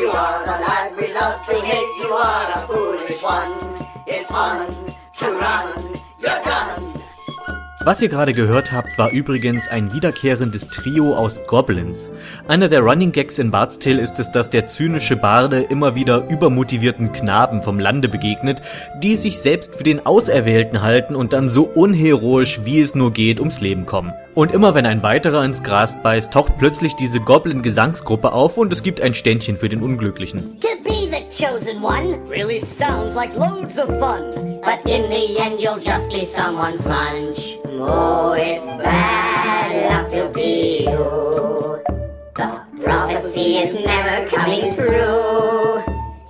You 0.02 0.10
are 0.10 0.46
the 0.46 0.58
lad 0.66 0.96
we 0.98 1.14
love 1.14 1.46
to 1.46 1.54
hate, 1.54 1.92
you 2.02 2.12
are 2.14 2.52
a 2.56 2.68
foolish 2.68 3.22
one. 3.22 3.54
It's 4.08 4.26
fun 4.32 4.72
to 5.18 5.26
run. 5.38 5.85
Was 7.86 8.02
ihr 8.02 8.10
gerade 8.10 8.32
gehört 8.32 8.72
habt, 8.72 8.98
war 8.98 9.12
übrigens 9.12 9.68
ein 9.68 9.94
wiederkehrendes 9.94 10.70
Trio 10.70 11.16
aus 11.16 11.46
Goblins. 11.46 12.10
Einer 12.48 12.68
der 12.68 12.80
Running 12.80 13.12
Gags 13.12 13.38
in 13.38 13.52
Bard's 13.52 13.78
Tale 13.78 14.02
ist 14.02 14.20
es, 14.20 14.32
dass 14.32 14.50
der 14.50 14.66
zynische 14.66 15.16
Barde 15.16 15.62
immer 15.62 15.94
wieder 15.94 16.28
übermotivierten 16.28 17.12
Knaben 17.12 17.62
vom 17.62 17.78
Lande 17.78 18.10
begegnet, 18.10 18.64
die 19.04 19.16
sich 19.16 19.40
selbst 19.40 19.76
für 19.76 19.84
den 19.84 20.04
Auserwählten 20.04 20.82
halten 20.82 21.16
und 21.16 21.34
dann 21.34 21.48
so 21.48 21.66
unheroisch 21.66 22.62
wie 22.64 22.82
es 22.82 22.96
nur 22.96 23.14
geht 23.14 23.40
ums 23.40 23.62
Leben 23.62 23.86
kommen. 23.86 24.14
Und 24.34 24.52
immer 24.52 24.74
wenn 24.74 24.88
ein 24.88 25.04
weiterer 25.04 25.46
ins 25.46 25.62
Gras 25.62 25.96
beißt, 26.02 26.34
taucht 26.34 26.58
plötzlich 26.58 26.96
diese 26.96 27.20
Goblin-Gesangsgruppe 27.20 28.34
auf 28.34 28.58
und 28.58 28.74
es 28.74 28.82
gibt 28.82 29.00
ein 29.00 29.14
Ständchen 29.14 29.58
für 29.58 29.70
den 29.70 29.84
Unglücklichen. 29.84 30.40
To 30.40 30.70
be 30.84 31.08
the 31.12 31.22
chosen 31.32 31.84
one 31.84 32.18
really 32.28 32.62
sounds 32.62 33.14
like 33.14 33.38
loads 33.38 33.78
of 33.78 33.88
fun, 34.00 34.32
but 34.64 34.80
in 34.92 35.04
the 35.12 35.38
end 35.40 35.60
you'll 35.60 35.80
just 35.80 36.10
be 36.10 36.26
someone's 36.26 36.86
lunch. 36.86 37.60
Oh, 37.78 38.34
it's 38.38 38.66
bad 38.82 39.92
luck 39.92 40.12
to 40.12 40.32
be 40.34 40.80
you. 40.84 41.84
The 42.36 42.62
prophecy 42.84 43.58
is 43.58 43.74
never 43.84 44.30
coming 44.30 44.74
true. 44.74 45.84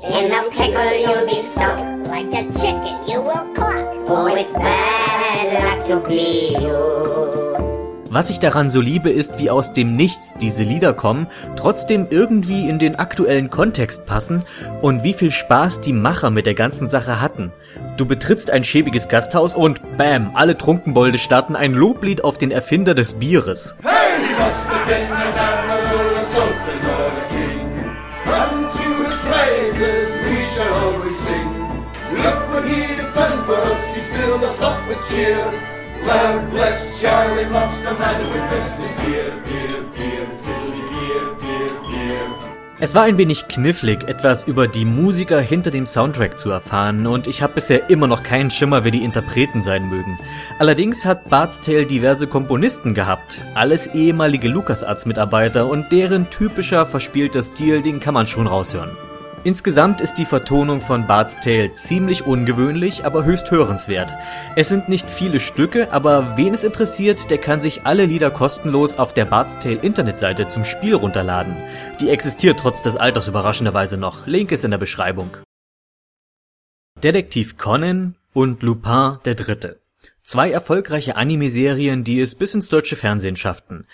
In 0.03 0.31
a 0.31 0.49
pickle 0.49 0.93
you'll 0.93 1.27
be 1.27 1.41
stuck. 1.43 1.77
Like 2.07 2.33
a 2.33 2.51
chicken 2.53 2.97
you 3.07 3.21
will 3.21 3.53
cluck. 3.53 4.05
Oh, 4.07 4.27
it's 4.27 4.51
bad 4.53 5.53
luck 5.63 5.87
to 5.87 6.09
be 6.09 6.57
you. 6.57 7.74
Was 8.15 8.29
ich 8.29 8.39
daran 8.39 8.69
so 8.69 8.79
liebe, 8.79 9.09
ist, 9.09 9.39
wie 9.39 9.49
aus 9.49 9.73
dem 9.73 9.91
Nichts 9.91 10.33
diese 10.39 10.63
Lieder 10.63 10.93
kommen, 10.93 11.27
trotzdem 11.57 12.07
irgendwie 12.09 12.69
in 12.69 12.79
den 12.79 12.95
aktuellen 12.95 13.49
Kontext 13.49 14.05
passen 14.05 14.45
und 14.81 15.03
wie 15.03 15.11
viel 15.11 15.31
Spaß 15.31 15.81
die 15.81 15.91
Macher 15.91 16.29
mit 16.29 16.45
der 16.45 16.53
ganzen 16.53 16.89
Sache 16.89 17.19
hatten. 17.19 17.51
Du 17.97 18.05
betrittst 18.05 18.51
ein 18.51 18.63
schäbiges 18.63 19.09
Gasthaus 19.09 19.53
und 19.53 19.81
bam, 19.97 20.31
alle 20.33 20.57
Trunkenbolde 20.57 21.17
starten 21.17 21.57
ein 21.57 21.73
Loblied 21.73 22.23
auf 22.23 22.37
den 22.37 22.51
Erfinder 22.51 22.95
des 22.95 23.15
Bieres. 23.15 23.75
Hey, 23.83 23.91
Look 32.23 32.49
what 32.53 32.63
he's 32.63 33.03
done 33.13 33.43
for 33.43 33.57
us, 33.69 33.93
he's 33.93 34.07
still 34.07 34.41
a 34.41 34.47
stop 34.47 34.87
with 34.87 34.97
cheer. 35.09 35.74
Lord 36.05 36.51
bless 36.51 37.01
Charlie 37.01 37.45
come 37.45 38.01
and 38.01 38.19
we 38.21 38.37
invented 38.39 38.95
beer, 39.01 39.31
beer, 39.43 39.81
beer, 39.95 40.27
beer, 40.43 41.35
beer, 41.39 41.69
beer. 41.81 42.19
Es 42.79 42.93
war 42.93 43.03
ein 43.03 43.17
wenig 43.17 43.47
knifflig, 43.47 44.07
etwas 44.07 44.47
über 44.47 44.67
die 44.67 44.85
Musiker 44.85 45.41
hinter 45.41 45.71
dem 45.71 45.87
Soundtrack 45.87 46.39
zu 46.39 46.51
erfahren 46.51 47.07
und 47.07 47.25
ich 47.25 47.41
habe 47.41 47.53
bisher 47.53 47.89
immer 47.89 48.05
noch 48.05 48.21
keinen 48.21 48.51
Schimmer, 48.51 48.83
wer 48.83 48.91
die 48.91 49.03
Interpreten 49.03 49.63
sein 49.63 49.89
mögen. 49.89 50.19
Allerdings 50.59 51.05
hat 51.05 51.27
Bart's 51.29 51.61
Tale 51.61 51.87
diverse 51.87 52.27
Komponisten 52.27 52.93
gehabt, 52.93 53.39
alles 53.55 53.87
ehemalige 53.87 54.49
LucasArts-Mitarbeiter 54.49 55.65
und 55.65 55.91
deren 55.91 56.29
typischer 56.29 56.85
verspielter 56.85 57.41
Stil, 57.41 57.81
den 57.81 57.99
kann 57.99 58.13
man 58.13 58.27
schon 58.27 58.45
raushören. 58.45 58.95
Insgesamt 59.45 60.01
ist 60.01 60.15
die 60.15 60.25
Vertonung 60.25 60.81
von 60.81 61.05
Bart's 61.05 61.39
Tale 61.39 61.71
ziemlich 61.75 62.25
ungewöhnlich, 62.25 63.05
aber 63.05 63.25
höchst 63.25 63.51
hörenswert. 63.51 64.11
Es 64.55 64.69
sind 64.69 64.89
nicht 64.89 65.07
viele 65.07 65.39
Stücke, 65.39 65.93
aber 65.93 66.35
wen 66.35 66.55
es 66.55 66.63
interessiert, 66.63 67.29
der 67.29 67.37
kann 67.37 67.61
sich 67.61 67.85
alle 67.85 68.07
Lieder 68.07 68.31
kostenlos 68.31 68.97
auf 68.97 69.13
der 69.13 69.25
Bart's 69.25 69.59
Tale 69.59 69.75
Internetseite 69.75 70.49
zum 70.49 70.65
Spiel 70.65 70.95
runterladen. 70.95 71.55
Die 72.01 72.09
existiert 72.09 72.59
trotz 72.59 72.81
des 72.81 72.95
Alters 72.95 73.27
überraschenderweise 73.27 73.97
noch. 73.97 74.25
Link 74.25 74.51
ist 74.51 74.65
in 74.65 74.71
der 74.71 74.79
Beschreibung. 74.79 75.37
Detektiv 77.03 77.55
Conan 77.59 78.15
und 78.33 78.63
Lupin 78.63 79.19
der 79.25 79.35
Dritte. 79.35 79.79
Zwei 80.23 80.49
erfolgreiche 80.49 81.17
Anime-Serien, 81.17 82.03
die 82.03 82.19
es 82.19 82.33
bis 82.33 82.55
ins 82.55 82.69
deutsche 82.69 82.95
Fernsehen 82.95 83.35
schafften. 83.35 83.85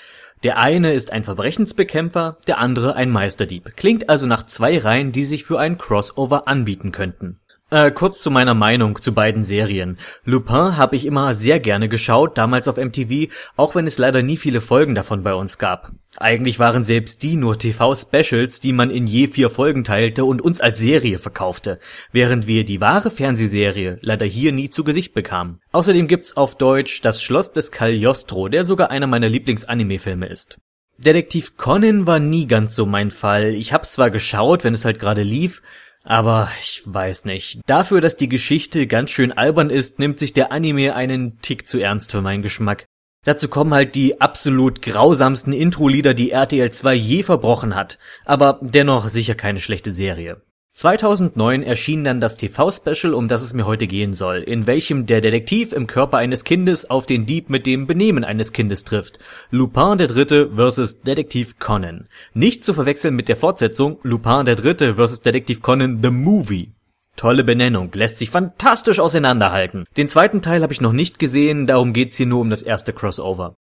Der 0.44 0.58
eine 0.58 0.94
ist 0.94 1.12
ein 1.12 1.24
Verbrechensbekämpfer, 1.24 2.38
der 2.48 2.58
andere 2.58 2.96
ein 2.96 3.12
Meisterdieb. 3.12 3.76
Klingt 3.76 4.10
also 4.10 4.26
nach 4.26 4.44
zwei 4.48 4.80
Reihen, 4.80 5.12
die 5.12 5.26
sich 5.26 5.44
für 5.44 5.60
ein 5.60 5.78
Crossover 5.78 6.48
anbieten 6.48 6.92
könnten. 6.92 7.41
Äh, 7.74 7.92
kurz 7.92 8.22
zu 8.22 8.30
meiner 8.32 8.54
Meinung 8.54 9.02
zu 9.02 9.14
beiden 9.14 9.46
Serien. 9.46 9.98
Lupin 10.26 10.76
habe 10.76 10.98
ich 10.98 11.06
immer 11.06 11.36
sehr 11.36 11.62
gerne 11.62 11.88
geschaut, 11.88 12.38
damals 12.38 12.68
auf 12.68 12.76
MTV, 12.76 13.32
auch 13.56 13.76
wenn 13.76 13.88
es 13.88 13.98
leider 13.98 14.22
nie 14.22 14.36
viele 14.36 14.60
Folgen 14.60 14.94
davon 14.94 15.24
bei 15.24 15.34
uns 15.34 15.58
gab. 15.58 15.94
Eigentlich 16.18 16.60
waren 16.60 16.84
selbst 16.84 17.24
die 17.24 17.38
nur 17.38 17.58
TV-Specials, 17.58 18.60
die 18.60 18.74
man 18.74 18.90
in 18.90 19.08
je 19.08 19.30
vier 19.30 19.50
Folgen 19.50 19.86
teilte 19.86 20.26
und 20.26 20.42
uns 20.42 20.60
als 20.60 20.80
Serie 20.80 21.18
verkaufte, 21.18 21.80
während 22.12 22.46
wir 22.46 22.66
die 22.66 22.82
wahre 22.82 23.10
Fernsehserie 23.10 24.00
leider 24.02 24.26
hier 24.26 24.52
nie 24.52 24.70
zu 24.70 24.84
Gesicht 24.84 25.14
bekamen. 25.14 25.62
Außerdem 25.72 26.10
gibt's 26.10 26.36
auf 26.36 26.56
Deutsch 26.56 27.00
das 27.00 27.24
Schloss 27.24 27.54
des 27.54 27.72
Cagliostro, 27.72 28.50
der 28.50 28.66
sogar 28.66 28.92
einer 28.92 29.08
meiner 29.08 29.30
Lieblings-Anime-Filme 29.30 30.26
ist. 30.26 30.58
Detektiv 30.98 31.56
Conan 31.56 32.06
war 32.06 32.20
nie 32.20 32.48
ganz 32.48 32.76
so 32.76 32.86
mein 32.86 33.12
Fall. 33.12 33.56
Ich 33.56 33.72
hab's 33.72 33.94
zwar 33.94 34.10
geschaut, 34.10 34.66
wenn 34.66 34.74
es 34.74 34.84
halt 34.84 35.00
gerade 35.00 35.24
lief, 35.24 35.62
aber 36.04 36.50
ich 36.60 36.82
weiß 36.86 37.26
nicht. 37.26 37.62
Dafür, 37.66 38.02
dass 38.02 38.18
die 38.18 38.30
Geschichte 38.30 38.88
ganz 38.88 39.12
schön 39.12 39.32
albern 39.32 39.70
ist, 39.70 40.00
nimmt 40.00 40.20
sich 40.20 40.34
der 40.34 40.52
Anime 40.52 40.96
einen 40.96 41.40
Tick 41.42 41.68
zu 41.68 41.80
ernst 41.80 42.12
für 42.12 42.22
meinen 42.22 42.42
Geschmack. 42.42 42.86
Dazu 43.24 43.50
kommen 43.50 43.74
halt 43.74 43.94
die 43.94 44.20
absolut 44.20 44.82
grausamsten 44.82 45.54
Intro-Lieder, 45.54 46.16
die 46.16 46.32
RTL 46.32 46.72
2 46.72 46.96
je 46.96 47.24
verbrochen 47.24 47.76
hat, 47.76 48.00
aber 48.26 48.60
dennoch 48.62 49.10
sicher 49.10 49.36
keine 49.36 49.60
schlechte 49.60 49.94
Serie. 49.94 50.42
2009 50.82 51.62
erschien 51.62 52.04
dann 52.04 52.20
das 52.20 52.38
TV-Special, 52.38 53.14
um 53.14 53.28
das 53.28 53.44
es 53.44 53.54
mir 53.54 53.68
heute 53.68 53.86
gehen 53.86 54.14
soll, 54.14 54.38
in 54.38 54.66
welchem 54.66 55.06
der 55.06 55.22
Detektiv 55.22 55.74
im 55.74 55.86
Körper 55.86 56.18
eines 56.18 56.44
Kindes 56.44 56.90
auf 56.90 57.06
den 57.06 57.28
Dieb 57.28 57.52
mit 57.52 57.68
dem 57.68 57.86
Benehmen 57.86 58.24
eines 58.24 58.52
Kindes 58.52 58.84
trifft. 58.84 59.20
Lupin 59.52 60.00
der 60.00 60.08
Dritte 60.08 60.50
vs. 60.58 61.02
Detektiv 61.02 61.60
Conan. 61.60 62.08
Nicht 62.34 62.66
zu 62.66 62.74
verwechseln 62.74 63.16
mit 63.16 63.30
der 63.30 63.38
Fortsetzung 63.38 64.00
Lupin 64.02 64.48
der 64.48 64.56
Dritte 64.56 64.96
vs. 64.96 65.22
Detektiv 65.22 65.62
Conan 65.62 66.00
the 66.02 66.10
Movie. 66.10 66.72
Tolle 67.16 67.44
Benennung, 67.44 67.92
lässt 67.94 68.18
sich 68.18 68.32
fantastisch 68.32 69.00
auseinanderhalten. 69.00 69.86
Den 69.98 70.10
zweiten 70.10 70.42
Teil 70.42 70.64
habe 70.64 70.74
ich 70.74 70.82
noch 70.82 70.94
nicht 70.94 71.20
gesehen, 71.20 71.68
darum 71.68 71.94
geht's 71.94 72.18
hier 72.18 72.26
nur 72.26 72.42
um 72.42 72.50
das 72.50 72.64
erste 72.64 72.92
Crossover. 72.92 73.54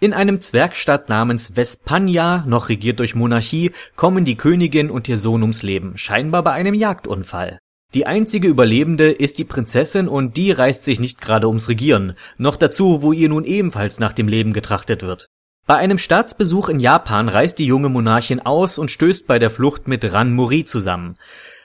In 0.00 0.12
einem 0.12 0.40
Zwergstadt 0.40 1.08
namens 1.08 1.56
Vespania, 1.56 2.44
noch 2.46 2.68
regiert 2.68 2.98
durch 2.98 3.14
Monarchie, 3.14 3.70
kommen 3.96 4.24
die 4.24 4.36
Königin 4.36 4.90
und 4.90 5.08
ihr 5.08 5.18
Sohn 5.18 5.42
ums 5.42 5.62
Leben, 5.62 5.96
scheinbar 5.96 6.42
bei 6.42 6.52
einem 6.52 6.74
Jagdunfall. 6.74 7.58
Die 7.94 8.06
einzige 8.06 8.48
Überlebende 8.48 9.12
ist 9.12 9.38
die 9.38 9.44
Prinzessin 9.44 10.08
und 10.08 10.36
die 10.36 10.50
reißt 10.50 10.82
sich 10.82 10.98
nicht 10.98 11.20
gerade 11.20 11.46
ums 11.46 11.68
Regieren, 11.68 12.16
noch 12.38 12.56
dazu, 12.56 13.02
wo 13.02 13.12
ihr 13.12 13.28
nun 13.28 13.44
ebenfalls 13.44 14.00
nach 14.00 14.12
dem 14.12 14.26
Leben 14.26 14.52
getrachtet 14.52 15.02
wird. 15.02 15.28
Bei 15.64 15.76
einem 15.76 15.98
Staatsbesuch 15.98 16.68
in 16.68 16.80
Japan 16.80 17.28
reist 17.28 17.60
die 17.60 17.66
junge 17.66 17.88
Monarchin 17.88 18.40
aus 18.40 18.78
und 18.78 18.90
stößt 18.90 19.28
bei 19.28 19.38
der 19.38 19.48
Flucht 19.48 19.86
mit 19.86 20.12
Ran 20.12 20.32
Mori 20.34 20.64
zusammen. 20.64 21.16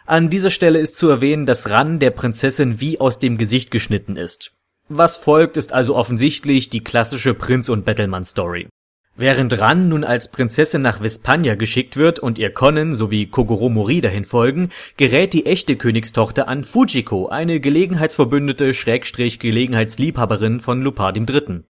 An 0.06 0.30
dieser 0.30 0.52
Stelle 0.52 0.80
ist 0.80 0.98
zu 0.98 1.10
erwähnen, 1.10 1.48
dass 1.48 1.70
Ran 1.70 2.00
der 2.00 2.12
Prinzessin 2.12 2.80
wie 2.80 3.00
aus 3.00 3.18
dem 3.18 3.38
Gesicht 3.38 3.72
geschnitten 3.72 4.16
ist. 4.16 4.54
Was 4.90 5.18
folgt, 5.18 5.56
ist 5.56 5.72
also 5.72 5.96
offensichtlich 5.96 6.70
die 6.70 6.84
klassische 6.84 7.36
Prinz- 7.36 7.70
und 7.70 7.86
Bettelmann-Story. 7.86 8.68
Während 9.16 9.60
Ran 9.60 9.88
nun 9.88 10.04
als 10.04 10.32
Prinzessin 10.32 10.82
nach 10.82 11.04
Vespania 11.04 11.54
geschickt 11.54 11.96
wird 11.96 12.18
und 12.20 12.40
ihr 12.40 12.52
Conan 12.52 12.96
sowie 12.96 13.28
Kogoro 13.28 13.70
Mori 13.70 14.02
dahin 14.02 14.26
folgen, 14.26 14.70
gerät 14.98 15.34
die 15.34 15.46
echte 15.46 15.76
Königstochter 15.76 16.48
an 16.48 16.64
Fujiko, 16.64 17.28
eine 17.28 17.60
Gelegenheitsverbündete 17.60 18.74
Schrägstrich 18.74 19.38
Gelegenheitsliebhaberin 19.40 20.60
von 20.60 20.82
Lupin 20.82 21.28
III. 21.30 21.64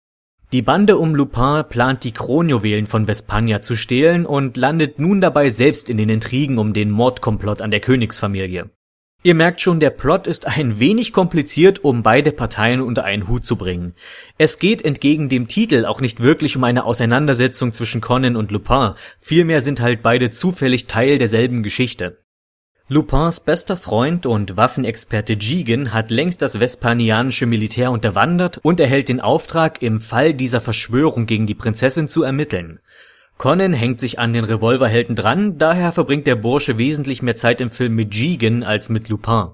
Die 0.53 0.63
Bande 0.63 0.99
um 0.99 1.15
Lupin 1.15 1.65
plant 1.69 2.05
die 2.05 2.13
Kronjuwelen 2.13 2.87
von 2.87 3.09
Vespania 3.09 3.63
zu 3.63 3.77
stehlen 3.77 4.27
und 4.27 4.59
landet 4.59 4.99
nun 4.99 5.23
dabei 5.23 5.49
selbst 5.49 5.89
in 5.89 5.97
den 5.97 6.11
Intrigen 6.11 6.59
um 6.59 6.75
den 6.75 6.91
Mordkomplott 6.91 7.63
an 7.63 7.71
der 7.71 7.81
Königsfamilie. 7.81 8.71
Ihr 9.27 9.35
merkt 9.35 9.61
schon, 9.61 9.81
der 9.81 9.91
Plot 9.91 10.29
ist 10.29 10.47
ein 10.47 10.79
wenig 10.79 11.12
kompliziert, 11.12 11.83
um 11.83 12.05
beide 12.05 12.31
Parteien 12.31 12.81
unter 12.81 13.03
einen 13.03 13.27
Hut 13.27 13.45
zu 13.45 13.57
bringen. 13.57 13.97
Es 14.39 14.61
geht 14.61 14.85
entgegen 14.85 15.29
dem 15.29 15.49
Titel 15.49 15.85
auch 15.85 16.01
nicht 16.01 16.21
wirklich 16.21 16.57
um 16.57 16.62
eine 16.62 16.85
Auseinandersetzung 16.85 17.73
zwischen 17.73 18.01
Conan 18.01 18.37
und 18.37 18.53
Lupin, 18.53 18.93
vielmehr 19.21 19.62
sind 19.62 19.81
halt 19.81 20.01
beide 20.01 20.31
zufällig 20.31 20.87
Teil 20.87 21.19
derselben 21.19 21.65
Geschichte. 21.65 22.19
Lupins 22.87 23.41
bester 23.41 23.77
Freund 23.77 24.27
und 24.27 24.57
Waffenexperte 24.57 25.33
Jigen 25.33 25.93
hat 25.93 26.12
längst 26.12 26.41
das 26.41 26.61
vespanianische 26.61 27.47
Militär 27.47 27.91
unterwandert 27.91 28.59
und 28.62 28.79
erhält 28.79 29.09
den 29.09 29.21
Auftrag, 29.21 29.83
im 29.83 30.01
Fall 30.01 30.35
dieser 30.35 30.61
Verschwörung 30.61 31.27
gegen 31.27 31.49
die 31.49 31.57
Prinzessin 31.57 32.07
zu 32.07 32.23
ermitteln. 32.23 32.79
Conan 33.38 33.75
hängt 33.75 34.01
sich 34.01 34.18
an 34.18 34.33
den 34.33 34.44
Revolverhelden 34.44 35.14
dran, 35.14 35.59
daher 35.59 35.92
verbringt 35.92 36.27
der 36.27 36.37
Bursche 36.37 36.79
wesentlich 36.79 37.20
mehr 37.20 37.37
Zeit 37.37 37.61
im 37.61 37.70
Film 37.70 37.94
mit 37.94 38.14
Jigen 38.14 38.64
als 38.64 38.88
mit 38.88 39.11
Lupin. 39.11 39.49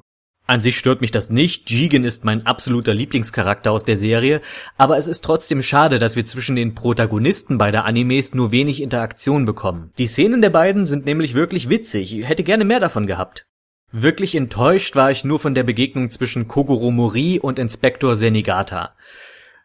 An 0.46 0.60
sich 0.60 0.76
stört 0.76 1.00
mich 1.00 1.10
das 1.10 1.30
nicht, 1.30 1.70
Jigen 1.70 2.04
ist 2.04 2.24
mein 2.24 2.46
absoluter 2.46 2.94
Lieblingscharakter 2.94 3.72
aus 3.72 3.84
der 3.84 3.96
Serie, 3.96 4.40
aber 4.76 4.98
es 4.98 5.08
ist 5.08 5.24
trotzdem 5.24 5.62
schade, 5.62 5.98
dass 5.98 6.14
wir 6.14 6.26
zwischen 6.26 6.56
den 6.56 6.74
Protagonisten 6.74 7.58
beider 7.58 7.84
Animes 7.84 8.34
nur 8.34 8.52
wenig 8.52 8.82
Interaktion 8.82 9.46
bekommen. 9.46 9.92
Die 9.98 10.06
Szenen 10.06 10.42
der 10.42 10.50
beiden 10.50 10.86
sind 10.86 11.04
nämlich 11.04 11.34
wirklich 11.34 11.68
witzig, 11.68 12.16
ich 12.16 12.28
hätte 12.28 12.44
gerne 12.44 12.64
mehr 12.64 12.80
davon 12.80 13.06
gehabt. 13.06 13.46
Wirklich 13.90 14.34
enttäuscht 14.34 14.94
war 14.94 15.10
ich 15.10 15.24
nur 15.24 15.38
von 15.38 15.54
der 15.54 15.64
Begegnung 15.64 16.10
zwischen 16.10 16.48
Kogoro 16.48 16.90
Mori 16.90 17.40
und 17.40 17.58
Inspektor 17.58 18.16
Senigata 18.16 18.94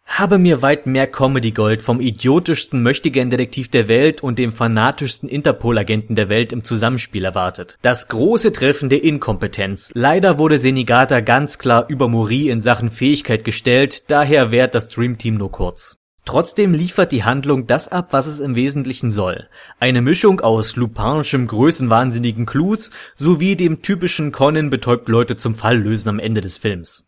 habe 0.07 0.37
mir 0.39 0.61
weit 0.61 0.87
mehr 0.87 1.05
Comedy-Gold 1.05 1.83
vom 1.83 2.01
idiotischsten 2.01 2.81
Möchtegern-Detektiv 2.81 3.69
der 3.69 3.87
Welt 3.87 4.23
und 4.23 4.39
dem 4.39 4.51
fanatischsten 4.51 5.29
Interpol-Agenten 5.29 6.15
der 6.15 6.29
Welt 6.29 6.53
im 6.53 6.63
Zusammenspiel 6.63 7.25
erwartet. 7.25 7.77
Das 7.81 8.07
große 8.07 8.51
Treffen 8.53 8.89
der 8.89 9.03
Inkompetenz. 9.03 9.91
Leider 9.93 10.37
wurde 10.37 10.57
Senigata 10.57 11.19
ganz 11.19 11.59
klar 11.59 11.85
über 11.87 12.07
Mori 12.07 12.49
in 12.49 12.61
Sachen 12.61 12.89
Fähigkeit 12.89 13.43
gestellt, 13.43 14.09
daher 14.09 14.51
währt 14.51 14.73
das 14.73 14.87
Dream 14.87 15.17
Team 15.17 15.35
nur 15.35 15.51
kurz. 15.51 15.97
Trotzdem 16.27 16.73
liefert 16.73 17.13
die 17.13 17.23
Handlung 17.23 17.67
das 17.67 17.87
ab, 17.87 18.07
was 18.11 18.27
es 18.27 18.41
im 18.41 18.53
Wesentlichen 18.55 19.11
soll. 19.11 19.47
Eine 19.79 20.01
Mischung 20.01 20.41
aus 20.41 20.75
lupinischem 20.75 21.47
größenwahnsinnigen 21.47 22.45
Clues 22.45 22.91
sowie 23.15 23.55
dem 23.55 23.81
typischen 23.81 24.33
Conan 24.33 24.69
betäubt 24.69 25.07
Leute 25.07 25.37
zum 25.37 25.55
Fall 25.55 25.77
lösen 25.77 26.09
am 26.09 26.19
Ende 26.19 26.41
des 26.41 26.57
Films. 26.57 27.05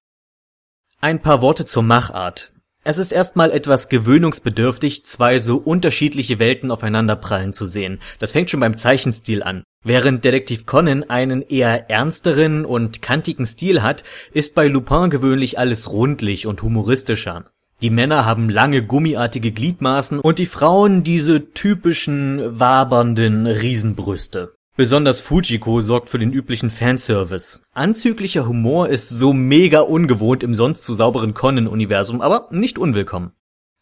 Ein 1.02 1.22
paar 1.22 1.42
Worte 1.42 1.66
zur 1.66 1.84
Machart. 1.84 2.54
Es 2.90 2.98
ist 2.98 3.12
erstmal 3.12 3.52
etwas 3.52 3.88
gewöhnungsbedürftig, 3.88 5.06
zwei 5.06 5.38
so 5.38 5.58
unterschiedliche 5.58 6.40
Welten 6.40 6.72
aufeinanderprallen 6.72 7.54
zu 7.54 7.68
sehen. 7.68 8.00
Das 8.18 8.32
fängt 8.32 8.50
schon 8.50 8.62
beim 8.62 8.78
Zeichenstil 8.78 9.44
an. 9.44 9.62
Während 9.84 10.26
Detektiv 10.26 10.66
Conan 10.66 11.04
einen 11.04 11.44
eher 11.44 11.92
ernsteren 11.92 12.66
und 12.66 13.04
kantigen 13.04 13.46
Stil 13.46 13.84
hat, 13.84 14.04
ist 14.34 14.56
bei 14.56 14.68
Lupin 14.68 15.12
gewöhnlich 15.12 15.60
alles 15.60 15.92
rundlich 15.92 16.48
und 16.48 16.64
humoristischer. 16.64 17.46
Die 17.84 17.92
Männer 17.92 18.26
haben 18.26 18.50
lange 18.50 18.84
gummiartige 18.84 19.52
Gliedmaßen 19.52 20.20
und 20.20 20.40
die 20.40 20.48
Frauen 20.48 21.04
diese 21.04 21.54
typischen 21.54 22.60
wabernden 22.60 23.46
Riesenbrüste. 23.46 24.56
Besonders 24.80 25.20
Fujiko 25.20 25.82
sorgt 25.82 26.08
für 26.08 26.20
den 26.20 26.32
üblichen 26.32 26.70
Fanservice. 26.70 27.64
Anzüglicher 27.74 28.48
Humor 28.48 28.88
ist 28.88 29.10
so 29.10 29.34
mega 29.34 29.82
ungewohnt 29.82 30.42
im 30.42 30.56
sonst 30.56 30.86
zu 30.86 30.94
sauberen 30.94 31.34
Conan-Universum, 31.34 32.22
aber 32.22 32.48
nicht 32.52 32.80
unwillkommen. 32.80 33.34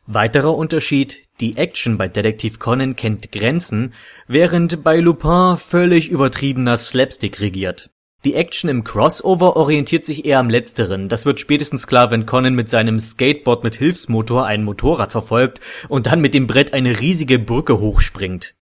Weiterer 0.08 0.58
Unterschied, 0.58 1.28
die 1.40 1.56
Action 1.56 2.00
bei 2.00 2.08
Detektiv 2.08 2.58
Conan 2.58 2.96
kennt 2.96 3.32
Grenzen, 3.32 3.94
während 4.28 4.84
bei 4.84 5.00
Lupin 5.00 5.58
völlig 5.58 6.10
übertriebener 6.10 6.80
Slapstick 6.80 7.42
regiert. 7.42 7.92
Die 8.26 8.34
Action 8.34 8.68
im 8.68 8.84
Crossover 8.84 9.56
orientiert 9.56 10.04
sich 10.04 10.26
eher 10.26 10.40
am 10.40 10.50
letzteren. 10.50 11.10
Das 11.10 11.28
wird 11.28 11.40
spätestens 11.40 11.86
klar, 11.86 12.10
wenn 12.10 12.26
Conan 12.26 12.56
mit 12.56 12.70
seinem 12.70 13.00
Skateboard 13.00 13.64
mit 13.64 13.76
Hilfsmotor 13.76 14.48
ein 14.48 14.64
Motorrad 14.64 15.12
verfolgt 15.12 15.62
und 15.90 16.08
dann 16.08 16.22
mit 16.22 16.34
dem 16.34 16.48
Brett 16.48 16.74
eine 16.74 17.00
riesige 17.00 17.38
Brücke 17.38 17.80
hochspringt. 17.80 18.56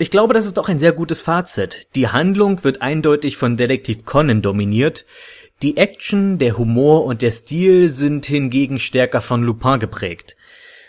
Ich 0.00 0.10
glaube, 0.10 0.32
das 0.32 0.46
ist 0.46 0.60
auch 0.60 0.68
ein 0.68 0.78
sehr 0.78 0.92
gutes 0.92 1.20
Fazit. 1.20 1.88
Die 1.96 2.06
Handlung 2.06 2.62
wird 2.62 2.82
eindeutig 2.82 3.36
von 3.36 3.56
Detektiv 3.56 4.04
Conan 4.04 4.42
dominiert. 4.42 5.04
Die 5.60 5.76
Action, 5.76 6.38
der 6.38 6.56
Humor 6.56 7.04
und 7.04 7.20
der 7.20 7.32
Stil 7.32 7.90
sind 7.90 8.24
hingegen 8.24 8.78
stärker 8.78 9.20
von 9.20 9.42
Lupin 9.42 9.80
geprägt. 9.80 10.36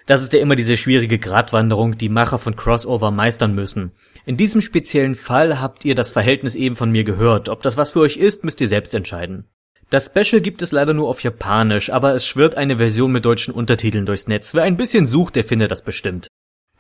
Das 0.06 0.22
ist 0.22 0.32
ja 0.32 0.40
immer 0.40 0.56
diese 0.56 0.78
schwierige 0.78 1.18
Gratwanderung, 1.18 1.98
die 1.98 2.08
Macher 2.08 2.38
von 2.38 2.56
Crossover 2.56 3.10
meistern 3.10 3.56
müssen. 3.56 3.94
In 4.28 4.38
diesem 4.38 4.62
speziellen 4.62 5.16
Fall 5.16 5.60
habt 5.60 5.86
ihr 5.86 5.96
das 5.96 6.12
Verhältnis 6.12 6.54
eben 6.54 6.76
von 6.76 6.92
mir 6.92 7.04
gehört. 7.04 7.50
Ob 7.50 7.64
das 7.64 7.78
was 7.78 7.92
für 7.92 8.02
euch 8.02 8.18
ist, 8.18 8.44
müsst 8.44 8.62
ihr 8.62 8.68
selbst 8.68 8.94
entscheiden. 8.94 9.46
Das 9.90 10.06
Special 10.06 10.40
gibt 10.40 10.62
es 10.62 10.72
leider 10.72 10.94
nur 10.94 11.10
auf 11.10 11.24
Japanisch, 11.24 11.90
aber 11.90 12.14
es 12.14 12.28
schwirrt 12.28 12.54
eine 12.54 12.78
Version 12.78 13.12
mit 13.12 13.26
deutschen 13.26 13.56
Untertiteln 13.56 14.06
durchs 14.06 14.28
Netz. 14.28 14.54
Wer 14.54 14.64
ein 14.64 14.78
bisschen 14.78 15.08
sucht, 15.08 15.36
der 15.36 15.44
findet 15.44 15.72
das 15.72 15.84
bestimmt. 15.84 16.28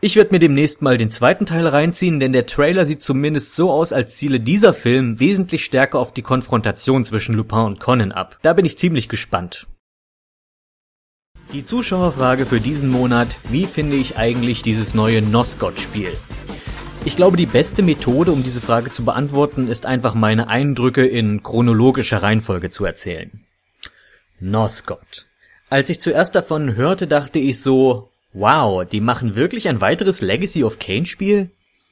Ich 0.01 0.15
werde 0.15 0.31
mir 0.31 0.39
demnächst 0.39 0.81
mal 0.81 0.97
den 0.97 1.11
zweiten 1.11 1.45
Teil 1.45 1.67
reinziehen, 1.67 2.21
denn 2.21 2.31
der 2.31 2.45
Trailer 2.45 2.85
sieht 2.85 3.03
zumindest 3.03 3.53
so 3.53 3.69
aus, 3.69 3.91
als 3.91 4.15
ziele 4.15 4.39
dieser 4.39 4.73
Film 4.73 5.19
wesentlich 5.19 5.65
stärker 5.65 5.99
auf 5.99 6.13
die 6.13 6.21
Konfrontation 6.21 7.03
zwischen 7.03 7.35
Lupin 7.35 7.59
und 7.59 7.79
Conan 7.81 8.13
ab. 8.13 8.39
Da 8.41 8.53
bin 8.53 8.63
ich 8.63 8.77
ziemlich 8.77 9.09
gespannt. 9.09 9.67
Die 11.51 11.65
Zuschauerfrage 11.65 12.45
für 12.45 12.61
diesen 12.61 12.89
Monat, 12.89 13.35
wie 13.49 13.65
finde 13.65 13.97
ich 13.97 14.15
eigentlich 14.15 14.61
dieses 14.61 14.93
neue 14.93 15.21
Noscott-Spiel? 15.21 16.13
Ich 17.03 17.17
glaube, 17.17 17.35
die 17.35 17.45
beste 17.45 17.81
Methode, 17.81 18.31
um 18.31 18.41
diese 18.41 18.61
Frage 18.61 18.91
zu 18.91 19.03
beantworten, 19.03 19.67
ist 19.67 19.85
einfach 19.85 20.13
meine 20.13 20.47
Eindrücke 20.47 21.05
in 21.05 21.43
chronologischer 21.43 22.23
Reihenfolge 22.23 22.69
zu 22.69 22.85
erzählen. 22.85 23.45
Noscott. 24.39 25.25
Als 25.69 25.89
ich 25.89 25.99
zuerst 25.99 26.35
davon 26.35 26.75
hörte, 26.75 27.05
dachte 27.05 27.39
ich 27.39 27.61
so, 27.61 28.08
Wow, 28.33 28.85
die 28.85 29.01
machen 29.01 29.35
wirklich 29.35 29.67
ein 29.67 29.81
weiteres 29.81 30.21
Legacy 30.21 30.63
of 30.63 30.79
Kane 30.79 31.05
Spiel? 31.05 31.49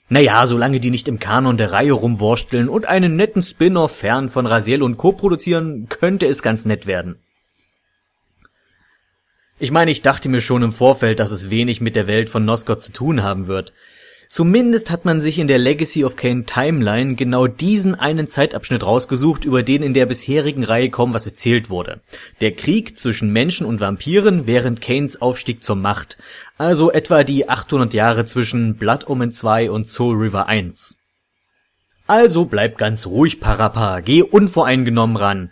Naja, 0.10 0.46
solange 0.46 0.80
die 0.80 0.92
nicht 0.92 1.08
im 1.08 1.20
Kanon 1.20 1.58
der 1.58 1.72
Reihe 1.72 1.92
rumwursteln 1.92 2.70
und 2.70 2.86
einen 2.86 3.16
netten 3.16 3.44
Spin-off 3.44 3.98
fern 3.98 4.30
von 4.30 4.46
Raziel 4.46 4.82
und 4.82 4.98
Co. 4.98 5.12
produzieren, 5.12 5.90
könnte 5.90 6.28
es 6.28 6.42
ganz 6.42 6.64
nett 6.64 6.86
werden. 6.86 7.20
Ich 9.60 9.72
meine, 9.72 9.92
ich 9.92 10.04
dachte 10.04 10.30
mir 10.30 10.40
schon 10.40 10.62
im 10.62 10.72
Vorfeld, 10.72 11.20
dass 11.20 11.32
es 11.32 11.50
wenig 11.50 11.82
mit 11.82 11.96
der 11.96 12.08
Welt 12.08 12.30
von 12.30 12.46
Noscott 12.46 12.82
zu 12.82 12.94
tun 12.94 13.24
haben 13.24 13.48
wird. 13.48 13.74
Zumindest 14.30 14.92
hat 14.92 15.06
man 15.06 15.22
sich 15.22 15.40
in 15.40 15.48
der 15.48 15.58
Legacy 15.58 16.04
of 16.04 16.16
Kane 16.16 16.46
Timeline 16.46 17.16
genau 17.16 17.48
diesen 17.48 17.96
einen 17.96 18.28
Zeitabschnitt 18.28 18.84
rausgesucht, 18.84 19.46
über 19.46 19.64
den 19.64 19.84
in 19.84 19.94
der 19.94 20.06
bisherigen 20.06 20.64
Reihe 20.64 20.90
kaum 20.90 21.14
was 21.14 21.26
erzählt 21.26 21.70
wurde. 21.70 22.02
Der 22.42 22.52
Krieg 22.52 23.00
zwischen 23.00 23.32
Menschen 23.32 23.66
und 23.66 23.80
Vampiren 23.80 24.46
während 24.46 24.82
Kanes 24.82 25.22
Aufstieg 25.22 25.64
zur 25.64 25.78
Macht. 25.78 26.18
Also 26.58 26.92
etwa 26.92 27.24
die 27.24 27.48
800 27.48 27.94
Jahre 27.94 28.26
zwischen 28.26 28.76
Blood 28.76 29.08
Omen 29.08 29.32
2 29.32 29.72
und 29.72 29.88
Soul 29.88 30.18
River 30.18 30.48
1. 30.48 30.96
Also 32.08 32.46
bleib 32.46 32.78
ganz 32.78 33.06
ruhig, 33.06 33.40
Parappa, 33.40 34.00
geh 34.00 34.22
unvoreingenommen 34.22 35.18
ran. 35.18 35.52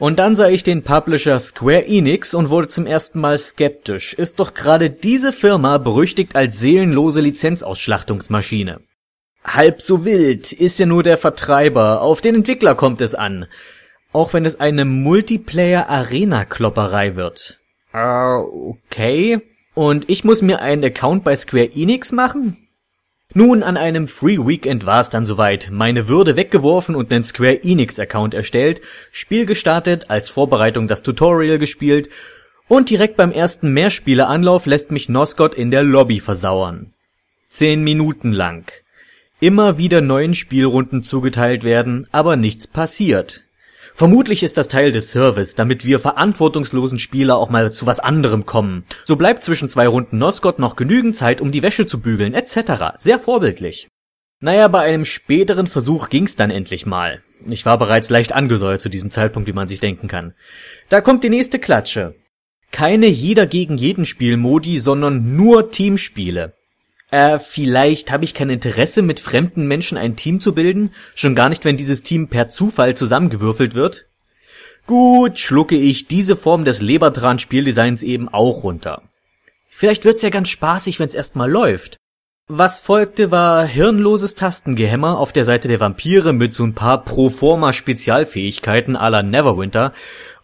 Und 0.00 0.18
dann 0.18 0.34
sah 0.34 0.48
ich 0.48 0.62
den 0.62 0.82
Publisher 0.82 1.38
Square 1.38 1.86
Enix 1.86 2.32
und 2.32 2.48
wurde 2.48 2.68
zum 2.68 2.86
ersten 2.86 3.20
Mal 3.20 3.38
skeptisch. 3.38 4.14
Ist 4.14 4.40
doch 4.40 4.54
gerade 4.54 4.88
diese 4.88 5.34
Firma 5.34 5.76
berüchtigt 5.76 6.34
als 6.34 6.58
seelenlose 6.58 7.20
Lizenzausschlachtungsmaschine. 7.20 8.80
Halb 9.44 9.82
so 9.82 10.06
wild 10.06 10.52
ist 10.52 10.78
ja 10.78 10.86
nur 10.86 11.02
der 11.02 11.18
Vertreiber, 11.18 12.00
auf 12.00 12.22
den 12.22 12.34
Entwickler 12.34 12.74
kommt 12.74 13.02
es 13.02 13.14
an. 13.14 13.44
Auch 14.10 14.32
wenn 14.32 14.46
es 14.46 14.58
eine 14.58 14.86
Multiplayer-Arena-Klopperei 14.86 17.16
wird. 17.16 17.60
Äh, 17.92 18.36
okay. 18.36 19.42
Und 19.74 20.08
ich 20.08 20.24
muss 20.24 20.40
mir 20.40 20.62
einen 20.62 20.82
Account 20.82 21.24
bei 21.24 21.36
Square 21.36 21.72
Enix 21.74 22.10
machen? 22.10 22.69
Nun, 23.32 23.62
an 23.62 23.76
einem 23.76 24.08
Free 24.08 24.38
Weekend 24.38 24.86
war 24.86 25.00
es 25.00 25.08
dann 25.08 25.24
soweit. 25.24 25.68
Meine 25.70 26.08
Würde 26.08 26.34
weggeworfen 26.34 26.96
und 26.96 27.10
nen 27.10 27.22
Square 27.22 27.62
Enix 27.62 28.00
Account 28.00 28.34
erstellt, 28.34 28.80
Spiel 29.12 29.46
gestartet, 29.46 30.10
als 30.10 30.30
Vorbereitung 30.30 30.88
das 30.88 31.02
Tutorial 31.02 31.58
gespielt 31.58 32.10
und 32.66 32.90
direkt 32.90 33.16
beim 33.16 33.30
ersten 33.30 33.72
Mehrspieleranlauf 33.72 34.66
lässt 34.66 34.90
mich 34.90 35.08
Noscott 35.08 35.54
in 35.54 35.70
der 35.70 35.84
Lobby 35.84 36.18
versauern. 36.18 36.92
Zehn 37.48 37.84
Minuten 37.84 38.32
lang. 38.32 38.72
Immer 39.38 39.78
wieder 39.78 40.00
neuen 40.00 40.34
Spielrunden 40.34 41.02
zugeteilt 41.04 41.62
werden, 41.62 42.08
aber 42.10 42.36
nichts 42.36 42.66
passiert. 42.66 43.44
Vermutlich 43.94 44.42
ist 44.42 44.56
das 44.56 44.68
Teil 44.68 44.92
des 44.92 45.10
Service, 45.10 45.54
damit 45.54 45.84
wir 45.84 45.98
verantwortungslosen 45.98 46.98
Spieler 46.98 47.36
auch 47.36 47.50
mal 47.50 47.72
zu 47.72 47.86
was 47.86 48.00
anderem 48.00 48.46
kommen. 48.46 48.84
So 49.04 49.16
bleibt 49.16 49.42
zwischen 49.42 49.68
zwei 49.68 49.86
Runden 49.86 50.18
Noscott 50.18 50.58
noch 50.58 50.76
genügend 50.76 51.16
Zeit, 51.16 51.40
um 51.40 51.52
die 51.52 51.62
Wäsche 51.62 51.86
zu 51.86 52.00
bügeln, 52.00 52.34
etc. 52.34 52.96
Sehr 52.98 53.18
vorbildlich. 53.18 53.88
Naja, 54.40 54.68
bei 54.68 54.80
einem 54.80 55.04
späteren 55.04 55.66
Versuch 55.66 56.08
ging's 56.08 56.34
dann 56.34 56.50
endlich 56.50 56.86
mal. 56.86 57.22
Ich 57.46 57.66
war 57.66 57.78
bereits 57.78 58.08
leicht 58.08 58.32
angesäuert 58.32 58.80
zu 58.80 58.88
diesem 58.88 59.10
Zeitpunkt, 59.10 59.48
wie 59.48 59.52
man 59.52 59.68
sich 59.68 59.80
denken 59.80 60.08
kann. 60.08 60.34
Da 60.88 61.00
kommt 61.00 61.24
die 61.24 61.30
nächste 61.30 61.58
Klatsche. 61.58 62.14
Keine 62.70 63.06
jeder 63.06 63.46
gegen 63.46 63.76
jeden 63.76 64.06
Spielmodi, 64.06 64.78
sondern 64.78 65.36
nur 65.36 65.70
Teamspiele. 65.70 66.54
Äh, 67.10 67.38
vielleicht 67.38 68.12
habe 68.12 68.24
ich 68.24 68.34
kein 68.34 68.50
Interesse, 68.50 69.02
mit 69.02 69.20
fremden 69.20 69.66
Menschen 69.66 69.98
ein 69.98 70.16
Team 70.16 70.40
zu 70.40 70.54
bilden, 70.54 70.92
schon 71.14 71.34
gar 71.34 71.48
nicht, 71.48 71.64
wenn 71.64 71.76
dieses 71.76 72.02
Team 72.02 72.28
per 72.28 72.48
Zufall 72.48 72.96
zusammengewürfelt 72.96 73.74
wird. 73.74 74.06
Gut, 74.86 75.38
schlucke 75.38 75.76
ich 75.76 76.06
diese 76.06 76.36
Form 76.36 76.64
des 76.64 76.80
Lebertran-Spieldesigns 76.80 78.02
eben 78.02 78.28
auch 78.28 78.62
runter. 78.64 79.02
Vielleicht 79.68 80.04
wird's 80.04 80.22
ja 80.22 80.30
ganz 80.30 80.48
spaßig, 80.48 80.98
wenn's 81.00 81.14
erstmal 81.14 81.50
läuft. 81.50 81.96
Was 82.52 82.80
folgte, 82.80 83.30
war 83.30 83.64
hirnloses 83.64 84.34
Tastengehämmer 84.34 85.18
auf 85.18 85.32
der 85.32 85.44
Seite 85.44 85.68
der 85.68 85.78
Vampire 85.78 86.32
mit 86.32 86.52
so 86.52 86.64
ein 86.64 86.74
paar 86.74 87.04
Proforma-Spezialfähigkeiten 87.04 88.96
à 88.96 89.08
la 89.08 89.22
Neverwinter 89.22 89.92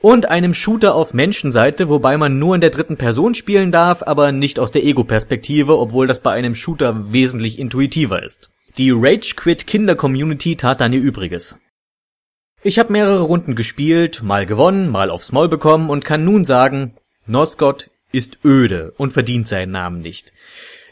und 0.01 0.28
einem 0.28 0.55
Shooter 0.55 0.94
auf 0.94 1.14
Menschenseite, 1.14 1.88
wobei 1.88 2.16
man 2.16 2.38
nur 2.38 2.55
in 2.55 2.61
der 2.61 2.70
dritten 2.70 2.97
Person 2.97 3.34
spielen 3.34 3.72
darf, 3.72 4.03
aber 4.03 4.32
nicht 4.32 4.59
aus 4.59 4.70
der 4.70 4.84
Ego-Perspektive, 4.84 5.78
obwohl 5.78 6.07
das 6.07 6.20
bei 6.20 6.32
einem 6.32 6.55
Shooter 6.55 7.12
wesentlich 7.12 7.59
intuitiver 7.59 8.22
ist. 8.22 8.51
Die 8.78 8.90
Rage 8.90 9.34
Quit 9.36 9.66
Kinder 9.66 9.94
Community 9.94 10.57
tat 10.57 10.80
dann 10.80 10.92
ihr 10.92 11.01
Übriges. 11.01 11.59
Ich 12.62 12.78
habe 12.78 12.92
mehrere 12.92 13.22
Runden 13.22 13.55
gespielt, 13.55 14.22
mal 14.22 14.44
gewonnen, 14.44 14.90
mal 14.90 15.11
aufs 15.11 15.32
Maul 15.32 15.49
bekommen 15.49 15.88
und 15.88 16.05
kann 16.05 16.24
nun 16.24 16.44
sagen, 16.44 16.94
Noscott 17.26 17.90
ist 18.12 18.38
öde 18.44 18.92
und 18.97 19.12
verdient 19.12 19.49
seinen 19.49 19.72
Namen 19.72 20.01
nicht. 20.01 20.32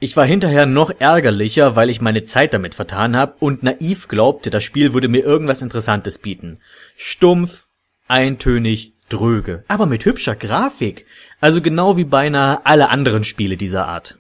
Ich 0.01 0.17
war 0.17 0.27
hinterher 0.27 0.67
noch 0.67 0.93
ärgerlicher, 0.99 1.77
weil 1.77 1.91
ich 1.91 2.01
meine 2.01 2.25
Zeit 2.25 2.53
damit 2.53 2.75
vertan 2.75 3.17
habe 3.17 3.37
und 3.41 3.63
naiv 3.63 4.09
glaubte, 4.09 4.51
das 4.51 4.65
Spiel 4.65 4.93
würde 4.93 5.09
mir 5.09 5.25
irgendwas 5.25 5.63
Interessantes 5.63 6.19
bieten. 6.19 6.61
Stumpf, 6.97 7.67
eintönig, 8.09 8.94
dröge, 9.15 9.65
aber 9.69 9.87
mit 9.87 10.05
hübscher 10.05 10.37
Grafik, 10.37 11.07
also 11.41 11.61
genau 11.61 11.97
wie 11.97 12.05
beinahe 12.05 12.65
alle 12.67 12.91
anderen 12.91 13.25
Spiele 13.25 13.57
dieser 13.57 13.87
Art. 13.87 14.19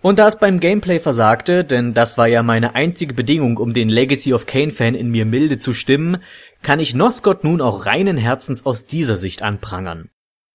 Und 0.00 0.20
da 0.20 0.28
es 0.28 0.38
beim 0.38 0.60
Gameplay 0.60 1.00
versagte, 1.00 1.64
denn 1.64 1.92
das 1.92 2.16
war 2.16 2.28
ja 2.28 2.44
meine 2.44 2.76
einzige 2.76 3.14
Bedingung, 3.14 3.56
um 3.56 3.74
den 3.74 3.88
Legacy 3.88 4.32
of 4.32 4.46
Kane 4.46 4.70
Fan 4.70 4.94
in 4.94 5.10
mir 5.10 5.26
milde 5.26 5.58
zu 5.58 5.74
stimmen, 5.74 6.18
kann 6.62 6.78
ich 6.78 6.94
Noscott 6.94 7.42
nun 7.42 7.60
auch 7.60 7.84
reinen 7.84 8.16
Herzens 8.16 8.64
aus 8.64 8.86
dieser 8.86 9.16
Sicht 9.16 9.42
anprangern. 9.42 10.08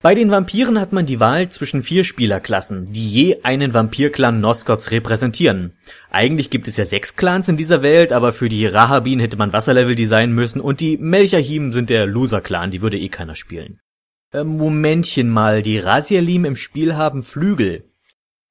Bei 0.04 0.16
den 0.16 0.32
Vampiren 0.32 0.82
hat 0.82 0.92
man 0.92 1.06
die 1.06 1.22
Wahl 1.22 1.48
zwischen 1.48 1.82
vier 1.82 2.04
Spielerklassen, 2.04 2.92
die 2.92 3.10
je 3.10 3.44
einen 3.44 3.74
Vampirclan 3.74 4.42
Nosgoths 4.42 4.92
repräsentieren. 4.92 5.78
Eigentlich 6.12 6.50
gibt 6.50 6.68
es 6.68 6.76
ja 6.76 6.84
sechs 6.84 7.16
Clans 7.16 7.48
in 7.48 7.56
dieser 7.56 7.82
Welt, 7.84 8.12
aber 8.12 8.34
für 8.34 8.50
die 8.50 8.66
Rahabin 8.66 9.22
hätte 9.22 9.38
man 9.38 9.54
Wasserlevel 9.54 9.96
designen 9.96 10.36
müssen 10.36 10.60
und 10.60 10.82
die 10.82 10.98
Melchahim 10.98 11.72
sind 11.72 11.90
der 11.90 12.06
Loser-Clan, 12.06 12.70
die 12.70 12.82
würde 12.82 13.00
eh 13.00 13.08
keiner 13.08 13.36
spielen. 13.36 13.80
Äh, 14.34 14.44
Momentchen 14.44 15.30
mal, 15.30 15.62
die 15.62 15.80
Rasialim 15.80 16.44
im 16.44 16.58
Spiel 16.58 16.96
haben 16.98 17.24
Flügel. 17.24 17.86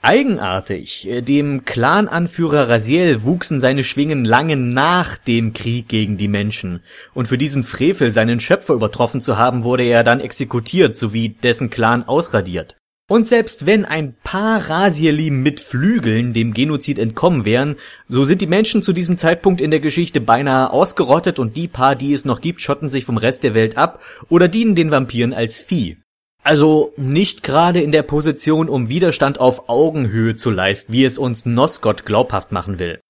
Eigenartig, 0.04 1.08
äh, 1.08 1.22
dem 1.22 1.64
Clan-Anführer 1.64 2.68
Raziel 2.68 3.22
wuchsen 3.22 3.60
seine 3.60 3.84
Schwingen 3.84 4.24
lange 4.24 4.56
nach 4.56 5.16
dem 5.16 5.52
Krieg 5.52 5.86
gegen 5.86 6.16
die 6.16 6.26
Menschen, 6.26 6.80
und 7.14 7.28
für 7.28 7.38
diesen 7.38 7.62
Frevel, 7.62 8.10
seinen 8.10 8.40
Schöpfer 8.40 8.74
übertroffen 8.74 9.20
zu 9.20 9.38
haben, 9.38 9.62
wurde 9.62 9.84
er 9.84 10.02
dann 10.02 10.18
exekutiert 10.18 10.96
sowie 10.96 11.28
dessen 11.28 11.70
Clan 11.70 12.02
ausradiert. 12.02 12.76
Und 13.08 13.28
selbst 13.28 13.64
wenn 13.64 13.84
ein 13.84 14.16
paar 14.24 14.68
Rasielim 14.68 15.40
mit 15.40 15.60
Flügeln 15.60 16.32
dem 16.32 16.52
Genozid 16.52 16.98
entkommen 16.98 17.44
wären, 17.44 17.76
so 18.08 18.24
sind 18.24 18.40
die 18.40 18.48
Menschen 18.48 18.82
zu 18.82 18.92
diesem 18.92 19.18
Zeitpunkt 19.18 19.60
in 19.60 19.70
der 19.70 19.80
Geschichte 19.80 20.20
beinahe 20.20 20.70
ausgerottet 20.70 21.38
und 21.38 21.56
die 21.56 21.68
paar, 21.68 21.94
die 21.94 22.12
es 22.12 22.24
noch 22.24 22.40
gibt, 22.40 22.60
schotten 22.60 22.88
sich 22.88 23.04
vom 23.04 23.18
Rest 23.18 23.44
der 23.44 23.54
Welt 23.54 23.76
ab 23.76 24.02
oder 24.28 24.48
dienen 24.48 24.74
den 24.74 24.90
Vampiren 24.90 25.32
als 25.32 25.60
Vieh. 25.60 25.98
Also 26.42 26.92
nicht 26.96 27.42
gerade 27.42 27.80
in 27.80 27.92
der 27.92 28.02
Position, 28.02 28.68
um 28.68 28.88
Widerstand 28.88 29.38
auf 29.38 29.68
Augenhöhe 29.68 30.34
zu 30.34 30.50
leisten, 30.50 30.92
wie 30.92 31.04
es 31.04 31.18
uns 31.18 31.46
Nosgott 31.46 32.04
glaubhaft 32.04 32.50
machen 32.50 32.78
will. 32.78 33.00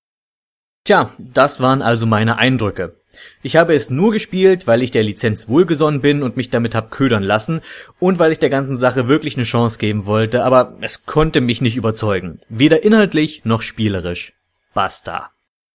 Tja, 0.85 1.11
das 1.17 1.61
waren 1.61 1.81
also 1.81 2.05
meine 2.05 2.37
Eindrücke. 2.37 2.95
Ich 3.41 3.55
habe 3.55 3.73
es 3.73 3.89
nur 3.89 4.11
gespielt, 4.11 4.67
weil 4.67 4.81
ich 4.81 4.91
der 4.91 5.03
Lizenz 5.03 5.47
wohlgesonnen 5.47 6.01
bin 6.01 6.23
und 6.23 6.35
mich 6.35 6.49
damit 6.49 6.75
hab 6.75 6.91
ködern 6.91 7.23
lassen 7.23 7.61
und 7.99 8.19
weil 8.19 8.31
ich 8.31 8.39
der 8.39 8.49
ganzen 8.49 8.77
Sache 8.77 9.07
wirklich 9.07 9.35
eine 9.35 9.45
Chance 9.45 9.77
geben 9.77 10.05
wollte, 10.05 10.43
aber 10.43 10.77
es 10.81 11.05
konnte 11.05 11.41
mich 11.41 11.61
nicht 11.61 11.75
überzeugen. 11.75 12.39
Weder 12.49 12.83
inhaltlich 12.83 13.45
noch 13.45 13.61
spielerisch. 13.61 14.33
Basta. 14.73 15.31